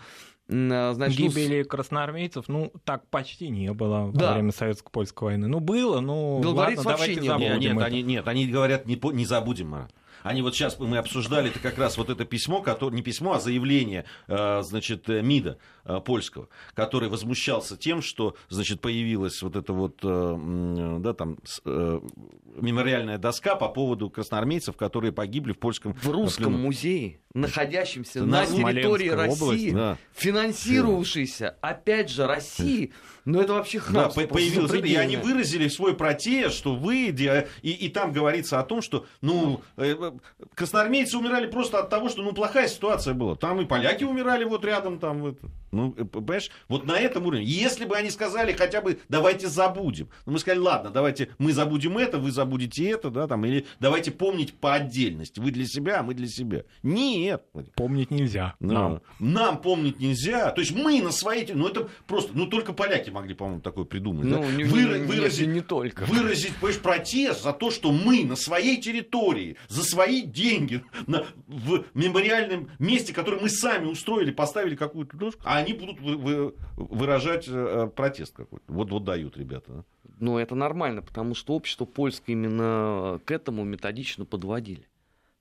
А, 0.52 0.94
значит, 0.94 1.20
ну, 1.20 1.28
Гибели 1.28 1.64
ну, 1.64 1.70
красноармейцев, 1.70 2.48
ну, 2.48 2.72
так 2.84 3.08
почти 3.10 3.50
не 3.50 3.74
было 3.74 4.12
да. 4.14 4.28
во 4.28 4.34
время 4.34 4.52
Советско-Польской 4.52 5.30
войны. 5.30 5.48
Ну, 5.48 5.60
было, 5.60 6.00
ну, 6.00 6.40
ладно, 6.40 6.84
давайте 6.84 7.22
не 7.22 7.28
забудем 7.28 7.60
нет, 7.60 7.74
нет, 7.74 7.84
они, 7.84 8.04
нет, 8.04 8.28
они 8.28 8.48
говорят, 8.48 8.86
не, 8.86 9.00
не 9.14 9.26
забудем, 9.26 9.90
они 10.24 10.42
вот 10.42 10.56
сейчас 10.56 10.78
мы 10.80 10.98
обсуждали 10.98 11.50
это 11.50 11.60
как 11.60 11.78
раз 11.78 11.98
вот 11.98 12.10
это 12.10 12.26
письмо, 12.26 12.62
которое, 12.62 12.96
не 12.96 13.02
письмо, 13.02 13.34
а 13.34 13.40
заявление, 13.40 14.06
значит, 14.28 15.08
МИДа 15.08 15.58
польского, 16.06 16.50
который 16.74 17.10
возмущался 17.10 17.78
тем, 17.78 18.02
что, 18.02 18.36
значит, 18.50 18.82
появилась 18.82 19.42
вот 19.42 19.56
эта 19.56 19.74
вот, 19.74 19.98
да, 20.02 21.14
там, 21.14 21.38
мемориальная 21.66 23.18
доска 23.18 23.56
по 23.56 23.70
поводу 23.70 24.10
красноармейцев, 24.10 24.76
которые 24.76 25.12
погибли 25.12 25.54
в 25.54 25.60
польском 25.60 25.94
В 25.94 26.10
русском 26.10 26.46
плену. 26.46 26.58
музее, 26.58 27.20
находящемся 27.34 28.24
на, 28.24 28.42
на 28.42 28.46
территории 28.46 29.10
России, 29.10 29.44
область, 29.44 29.74
да. 29.74 29.98
финансировавшийся, 30.14 31.58
опять 31.62 32.10
же, 32.10 32.28
России. 32.28 32.94
Ну, 33.26 33.40
это 33.42 33.54
вообще 33.54 33.80
храбство. 33.80 34.24
Да, 34.24 34.28
появилось 34.28 34.72
это, 34.72 34.88
и 34.88 34.96
они 34.96 35.18
выразили 35.18 35.68
свой 35.68 35.96
протест, 35.96 36.56
что 36.56 36.76
вы... 36.76 37.10
И, 37.10 37.72
и 37.72 37.90
там 37.90 38.12
говорится 38.12 38.60
о 38.60 38.64
том, 38.64 38.82
что, 38.82 39.06
ну, 39.22 39.62
э, 39.78 39.92
э, 39.92 40.09
красноармейцы 40.56 41.18
умирали 41.18 41.48
просто 41.48 41.80
от 41.80 41.90
того, 41.90 42.10
что, 42.10 42.22
ну, 42.22 42.34
плохая 42.34 42.68
ситуация 42.68 43.14
была. 43.14 43.36
Там 43.36 43.62
и 43.62 43.66
поляки 43.66 44.04
умирали 44.04 44.44
вот 44.44 44.66
рядом, 44.66 45.00
там, 45.00 45.26
это. 45.26 45.48
Ну, 45.72 45.94
э, 45.98 46.04
понимаешь, 46.06 46.50
вот 46.68 46.86
на 46.86 47.00
этом 47.00 47.26
уровне. 47.26 47.46
Если 47.46 47.86
бы 47.86 47.96
они 47.96 48.10
сказали 48.10 48.54
хотя 48.54 48.82
бы, 48.82 49.00
давайте 49.08 49.48
забудем. 49.48 50.10
Ну, 50.26 50.34
мы 50.34 50.40
сказали, 50.40 50.60
ладно, 50.60 50.90
давайте 50.90 51.30
мы 51.38 51.54
забудем 51.54 51.98
это, 51.98 52.18
вы 52.18 52.32
забудете 52.32 52.90
это, 52.90 53.10
да, 53.10 53.28
там, 53.28 53.46
или 53.46 53.66
давайте 53.80 54.12
помнить 54.12 54.54
по 54.54 54.74
отдельности. 54.74 55.40
Вы 55.40 55.52
для 55.52 55.66
себя, 55.66 56.00
а 56.00 56.04
мы 56.04 56.14
для 56.14 56.28
себя. 56.28 56.64
Нет. 56.84 57.44
Помнить 57.76 58.12
нельзя. 58.12 58.56
Да. 58.60 58.74
Нам. 58.74 59.02
Нам 59.20 59.62
помнить 59.62 60.00
нельзя. 60.00 60.52
То 60.52 60.62
есть 60.62 60.76
мы 60.76 61.02
на 61.02 61.12
своей... 61.12 61.52
Ну, 61.54 61.68
это 61.68 61.90
просто... 62.08 62.32
Ну, 62.34 62.48
только 62.48 62.74
поляки 62.74 63.10
могли, 63.10 63.34
по-моему, 63.36 63.62
такое 63.62 63.86
придумать. 63.86 64.26
Ну, 64.26 64.42
да? 64.42 64.52
не, 64.52 64.64
Вы, 64.64 64.84
не, 64.84 65.06
выразить, 65.06 65.48
не 65.48 65.62
только. 65.62 66.06
Выразить, 66.06 66.56
понимаешь, 66.56 66.82
протест 66.82 67.44
за 67.44 67.54
то, 67.54 67.72
что 67.72 67.92
мы 67.92 68.24
на 68.26 68.36
своей 68.36 68.78
территории, 68.78 69.58
за 69.68 69.84
свои 69.84 69.99
деньги, 70.08 70.84
на, 71.08 71.26
в 71.48 71.86
мемориальном 71.94 72.70
месте, 72.80 73.14
которое 73.14 73.42
мы 73.42 73.50
сами 73.50 73.86
устроили, 73.86 74.32
поставили 74.32 74.76
какую-то 74.76 75.18
доску, 75.18 75.42
а 75.46 75.58
они 75.58 75.74
будут 75.74 76.00
вы, 76.00 76.18
вы, 76.18 76.56
выражать 76.76 77.46
э, 77.48 77.90
протест 77.96 78.36
какой-то. 78.36 78.66
Вот, 78.72 78.92
вот 78.92 79.04
дают 79.04 79.38
ребята. 79.38 79.84
Ну, 80.20 80.38
это 80.38 80.56
нормально, 80.56 81.02
потому 81.02 81.36
что 81.36 81.54
общество 81.54 81.86
польское 81.86 82.36
именно 82.36 83.20
к 83.26 83.32
этому 83.32 83.64
методично 83.64 84.26
подводили. 84.26 84.88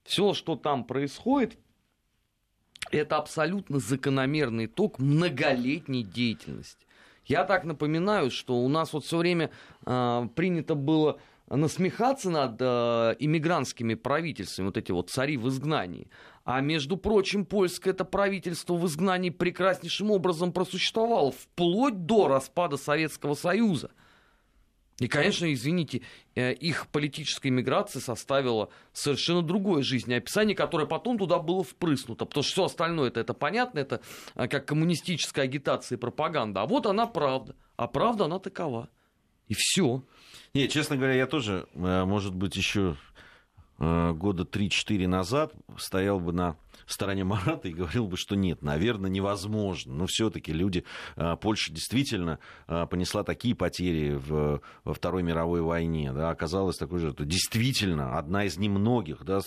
Все, 0.05 0.35
что 0.35 0.57
там 0.57 0.85
происходит, 0.85 1.59
это 2.91 3.17
абсолютно 3.17 3.79
закономерный 3.79 4.67
итог 4.67 4.99
многолетней 4.99 6.03
деятельности. 6.03 6.87
Я 7.27 7.45
так 7.45 7.65
напоминаю, 7.65 8.31
что 8.31 8.57
у 8.57 8.69
нас 8.69 8.93
вот 8.95 9.05
все 9.05 9.19
время 9.19 9.51
э, 9.85 10.29
принято 10.35 10.75
было 10.75 11.21
насмехаться 11.51 12.31
над 12.31 12.57
э, 12.61 13.17
иммигрантскими 13.19 13.95
правительствами, 13.95 14.67
вот 14.67 14.77
эти 14.77 14.93
вот 14.93 15.11
цари 15.11 15.37
в 15.37 15.49
изгнании. 15.49 16.11
А 16.45 16.61
между 16.61 16.97
прочим, 16.97 17.45
польское 17.45 17.93
это 17.93 18.05
правительство 18.05 18.75
в 18.75 18.87
изгнании 18.87 19.31
прекраснейшим 19.31 20.11
образом 20.11 20.53
просуществовало 20.53 21.33
вплоть 21.33 22.07
до 22.07 22.29
распада 22.29 22.77
Советского 22.77 23.35
Союза. 23.35 23.91
И, 24.99 25.07
конечно, 25.07 25.53
извините, 25.53 26.03
э, 26.35 26.53
их 26.55 26.89
политическая 26.89 27.51
миграция 27.51 28.01
составила 28.01 28.69
совершенно 28.93 29.43
другое 29.43 29.83
жизнеописание, 29.83 30.57
которое 30.57 30.87
потом 30.87 31.19
туда 31.19 31.39
было 31.39 31.63
впрыснуто. 31.63 32.25
Потому 32.25 32.43
что 32.43 32.53
все 32.53 32.65
остальное 32.65 33.09
это, 33.09 33.21
это 33.21 33.33
понятно, 33.33 33.79
это 33.79 34.01
э, 34.35 34.49
как 34.49 34.67
коммунистическая 34.67 35.43
агитация 35.43 35.97
и 35.97 36.01
пропаганда. 36.01 36.63
А 36.63 36.67
вот 36.67 36.87
она 36.87 37.07
правда. 37.07 37.55
А 37.77 37.87
правда 37.87 38.25
она 38.25 38.41
такова. 38.41 38.89
И 39.47 39.55
все. 39.55 40.03
Не, 40.55 40.69
честно 40.69 40.97
говоря, 40.97 41.15
я 41.15 41.27
тоже, 41.27 41.67
э, 41.75 42.05
может 42.05 42.35
быть, 42.35 42.57
еще 42.57 42.97
года 43.81 44.43
3-4 44.43 45.07
назад 45.07 45.53
стоял 45.77 46.19
бы 46.19 46.33
на 46.33 46.57
стороне 46.93 47.25
Марата 47.25 47.69
и 47.69 47.73
говорил 47.73 48.07
бы, 48.07 48.17
что 48.17 48.35
нет, 48.37 48.63
наверное, 48.63 49.11
невозможно. 49.11 49.95
Но 49.95 50.07
все-таки 50.07 50.53
люди, 50.53 50.85
э, 51.17 51.37
Польша 51.41 51.73
действительно 51.73 52.39
э, 52.67 52.87
понесла 52.87 53.25
такие 53.25 53.55
потери 53.55 54.15
в, 54.15 54.61
во 54.85 54.95
Второй 54.95 55.23
мировой 55.23 55.63
войне, 55.63 56.13
да, 56.13 56.31
оказалось 56.31 56.77
такой 56.77 56.99
же, 56.99 57.15
действительно 57.19 58.19
одна 58.19 58.45
из 58.45 58.57
немногих, 58.59 59.25
да, 59.25 59.41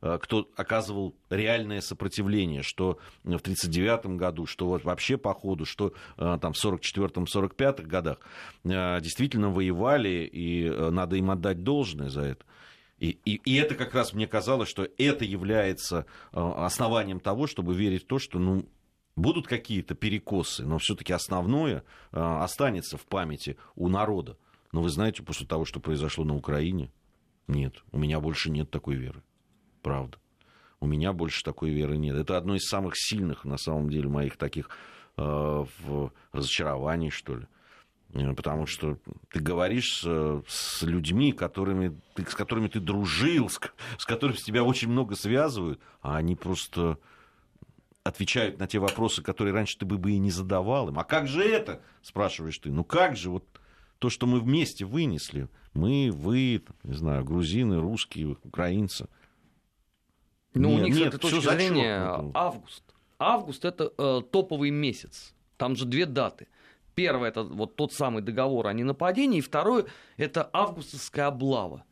кто 0.00 0.48
оказывал 0.56 1.14
реальное 1.30 1.80
сопротивление, 1.80 2.62
что 2.62 2.98
в 3.24 3.40
1939 3.40 4.18
году, 4.18 4.46
что 4.46 4.66
вот 4.66 4.84
вообще 4.84 5.16
по 5.16 5.32
ходу, 5.34 5.64
что 5.64 5.94
там 6.16 6.52
в 6.52 6.64
1944-1945 6.64 7.82
годах 7.82 8.18
действительно 8.64 9.50
воевали, 9.50 10.28
и 10.30 10.68
надо 10.68 11.16
им 11.16 11.30
отдать 11.30 11.62
должное 11.62 12.08
за 12.08 12.22
это. 12.22 12.44
И, 13.02 13.18
и, 13.24 13.40
и 13.44 13.56
это 13.56 13.74
как 13.74 13.94
раз 13.94 14.12
мне 14.12 14.28
казалось, 14.28 14.68
что 14.68 14.88
это 14.96 15.24
является 15.24 16.06
э, 16.30 16.38
основанием 16.38 17.18
того, 17.18 17.48
чтобы 17.48 17.74
верить 17.74 18.04
в 18.04 18.06
то, 18.06 18.20
что 18.20 18.38
ну, 18.38 18.64
будут 19.16 19.48
какие-то 19.48 19.96
перекосы, 19.96 20.64
но 20.64 20.78
все-таки 20.78 21.12
основное 21.12 21.82
э, 22.12 22.20
останется 22.20 22.96
в 22.96 23.04
памяти 23.06 23.56
у 23.74 23.88
народа. 23.88 24.38
Но 24.70 24.82
вы 24.82 24.88
знаете, 24.88 25.24
после 25.24 25.48
того, 25.48 25.64
что 25.64 25.80
произошло 25.80 26.24
на 26.24 26.36
Украине, 26.36 26.92
нет, 27.48 27.82
у 27.90 27.98
меня 27.98 28.20
больше 28.20 28.52
нет 28.52 28.70
такой 28.70 28.94
веры. 28.94 29.24
Правда. 29.82 30.18
У 30.78 30.86
меня 30.86 31.12
больше 31.12 31.42
такой 31.42 31.70
веры 31.70 31.96
нет. 31.96 32.14
Это 32.14 32.36
одно 32.36 32.54
из 32.54 32.68
самых 32.68 32.92
сильных, 32.94 33.44
на 33.44 33.56
самом 33.56 33.90
деле, 33.90 34.08
моих 34.08 34.36
таких 34.36 34.70
э, 35.16 35.64
разочарований, 36.30 37.10
что 37.10 37.34
ли. 37.34 37.48
Э, 38.12 38.34
потому 38.34 38.66
что 38.66 38.98
ты 39.30 39.40
говоришь 39.40 40.00
с, 40.02 40.42
с 40.46 40.82
людьми, 40.82 41.32
которыми, 41.32 41.98
ты, 42.14 42.24
с 42.24 42.34
которыми 42.34 42.68
ты 42.68 42.80
дружил, 42.80 43.48
с, 43.48 43.58
с 43.98 44.04
которыми 44.04 44.36
тебя 44.36 44.64
очень 44.64 44.88
много 44.88 45.14
связывают, 45.14 45.80
а 46.00 46.16
они 46.16 46.36
просто 46.36 46.98
отвечают 48.04 48.58
на 48.58 48.66
те 48.66 48.78
вопросы, 48.78 49.22
которые 49.22 49.54
раньше 49.54 49.78
ты 49.78 49.86
бы, 49.86 49.96
бы 49.96 50.12
и 50.12 50.18
не 50.18 50.30
задавал 50.30 50.88
им. 50.88 50.98
А 50.98 51.04
как 51.04 51.28
же 51.28 51.42
это, 51.42 51.80
спрашиваешь 52.02 52.58
ты? 52.58 52.70
Ну 52.70 52.84
как 52.84 53.16
же 53.16 53.30
вот 53.30 53.44
то, 53.98 54.10
что 54.10 54.26
мы 54.26 54.40
вместе 54.40 54.84
вынесли, 54.84 55.48
мы, 55.74 56.10
вы, 56.12 56.64
не 56.82 56.94
знаю, 56.94 57.24
грузины, 57.24 57.80
русские, 57.80 58.36
украинцы. 58.42 59.08
Ну, 60.54 60.70
нет, 60.70 60.80
у 60.80 60.84
них 60.84 60.94
нет, 60.96 61.04
с 61.04 61.06
этой 61.06 61.18
точки 61.20 61.48
зрения 61.48 62.30
август. 62.34 62.82
Август 63.18 63.64
это 63.64 63.92
э, 63.96 64.20
топовый 64.30 64.70
месяц. 64.70 65.32
Там 65.56 65.76
же 65.76 65.86
две 65.86 66.06
даты. 66.06 66.48
Первое 66.94 67.28
это 67.28 67.42
вот 67.44 67.76
тот 67.76 67.92
самый 67.92 68.22
договор 68.22 68.66
о 68.66 68.72
ненападении, 68.72 69.38
и 69.38 69.42
второе 69.42 69.86
это 70.16 70.48
августовская 70.52 71.26
облава. 71.26 71.84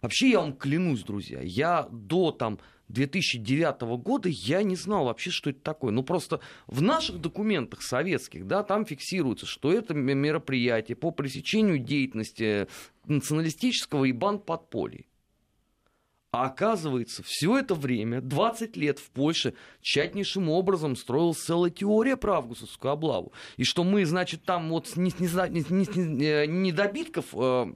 Вообще 0.00 0.30
я 0.30 0.40
вам 0.40 0.52
клянусь, 0.52 1.02
друзья, 1.02 1.40
я 1.40 1.88
до 1.90 2.30
там 2.30 2.58
2009 2.88 3.80
года 4.02 4.28
я 4.28 4.62
не 4.62 4.76
знал 4.76 5.06
вообще, 5.06 5.30
что 5.30 5.50
это 5.50 5.60
такое. 5.60 5.92
Ну, 5.92 6.02
просто 6.02 6.40
в 6.66 6.82
наших 6.82 7.20
документах 7.20 7.82
советских, 7.82 8.46
да, 8.46 8.62
там 8.62 8.84
фиксируется, 8.84 9.46
что 9.46 9.72
это 9.72 9.94
мероприятие 9.94 10.96
по 10.96 11.10
пресечению 11.10 11.78
деятельности 11.78 12.68
националистического 13.06 14.04
и 14.04 14.12
банд 14.12 14.44
подполья. 14.44 15.04
А 16.34 16.46
оказывается, 16.46 17.22
все 17.22 17.58
это 17.58 17.76
время, 17.76 18.20
20 18.20 18.76
лет 18.76 18.98
в 18.98 19.08
Польше, 19.10 19.54
тщательнейшим 19.82 20.48
образом 20.48 20.96
строилась 20.96 21.38
целая 21.38 21.70
теория 21.70 22.16
про 22.16 22.38
августовскую 22.38 22.90
облаву. 22.90 23.32
И 23.56 23.62
что 23.62 23.84
мы, 23.84 24.04
значит, 24.04 24.42
там 24.42 24.68
вот 24.70 24.88
э, 24.96 26.46
не 26.46 26.72
добитков 26.72 27.26
э, 27.34 27.72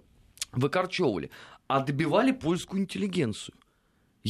выкорчевывали, 0.50 1.30
а 1.68 1.78
добивали 1.78 2.32
польскую 2.32 2.82
интеллигенцию. 2.82 3.54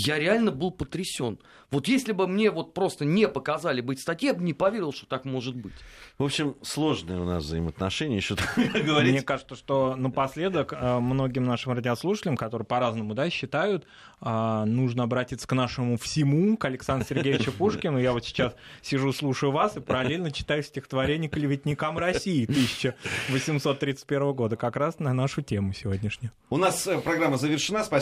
Я 0.07 0.19
реально 0.19 0.53
был 0.53 0.71
потрясен. 0.71 1.39
Вот 1.71 1.89
если 1.89 2.13
бы 2.13 2.27
мне 2.27 2.51
вот 2.51 2.73
просто 2.73 3.05
не 3.05 3.29
показали 3.29 3.81
быть 3.81 4.01
статьи, 4.01 4.29
я 4.29 4.35
бы 4.35 4.43
не 4.43 4.55
поверил, 4.55 4.93
что 4.93 5.07
так 5.07 5.25
может 5.25 5.55
быть. 5.55 5.75
В 6.17 6.25
общем, 6.25 6.57
сложные 6.63 7.21
у 7.21 7.25
нас 7.25 7.45
взаимоотношения, 7.45 8.17
еще 8.17 8.37
говорить. 8.57 9.13
Мне 9.13 9.23
кажется, 9.23 9.55
что 9.55 9.95
напоследок 9.97 10.73
э, 10.73 10.99
многим 10.99 11.45
нашим 11.45 11.73
радиослушателям, 11.73 12.37
которые 12.37 12.65
по-разному 12.65 13.15
да, 13.15 13.29
считают, 13.29 13.87
э, 14.21 14.65
нужно 14.67 15.03
обратиться 15.03 15.47
к 15.47 15.53
нашему 15.53 15.99
всему, 15.99 16.57
к 16.57 16.65
Александру 16.65 17.07
Сергеевичу 17.07 17.53
Пушкину. 17.59 17.99
Я 17.99 18.13
вот 18.13 18.25
сейчас 18.25 18.55
сижу, 18.81 19.13
слушаю 19.13 19.53
вас 19.53 19.77
и 19.77 19.81
параллельно 19.81 20.31
читаю 20.31 20.63
стихотворение 20.63 21.29
«Клеветникам 21.29 21.99
России» 21.99 22.45
1831 22.45 24.33
года, 24.33 24.57
как 24.57 24.77
раз 24.77 25.01
на 25.01 25.13
нашу 25.13 25.43
тему 25.43 25.75
сегодняшнюю. 25.75 26.33
У 26.51 26.57
нас 26.57 26.87
э, 26.87 26.99
программа 26.99 27.37
завершена. 27.37 27.81
Спасибо. 27.81 27.97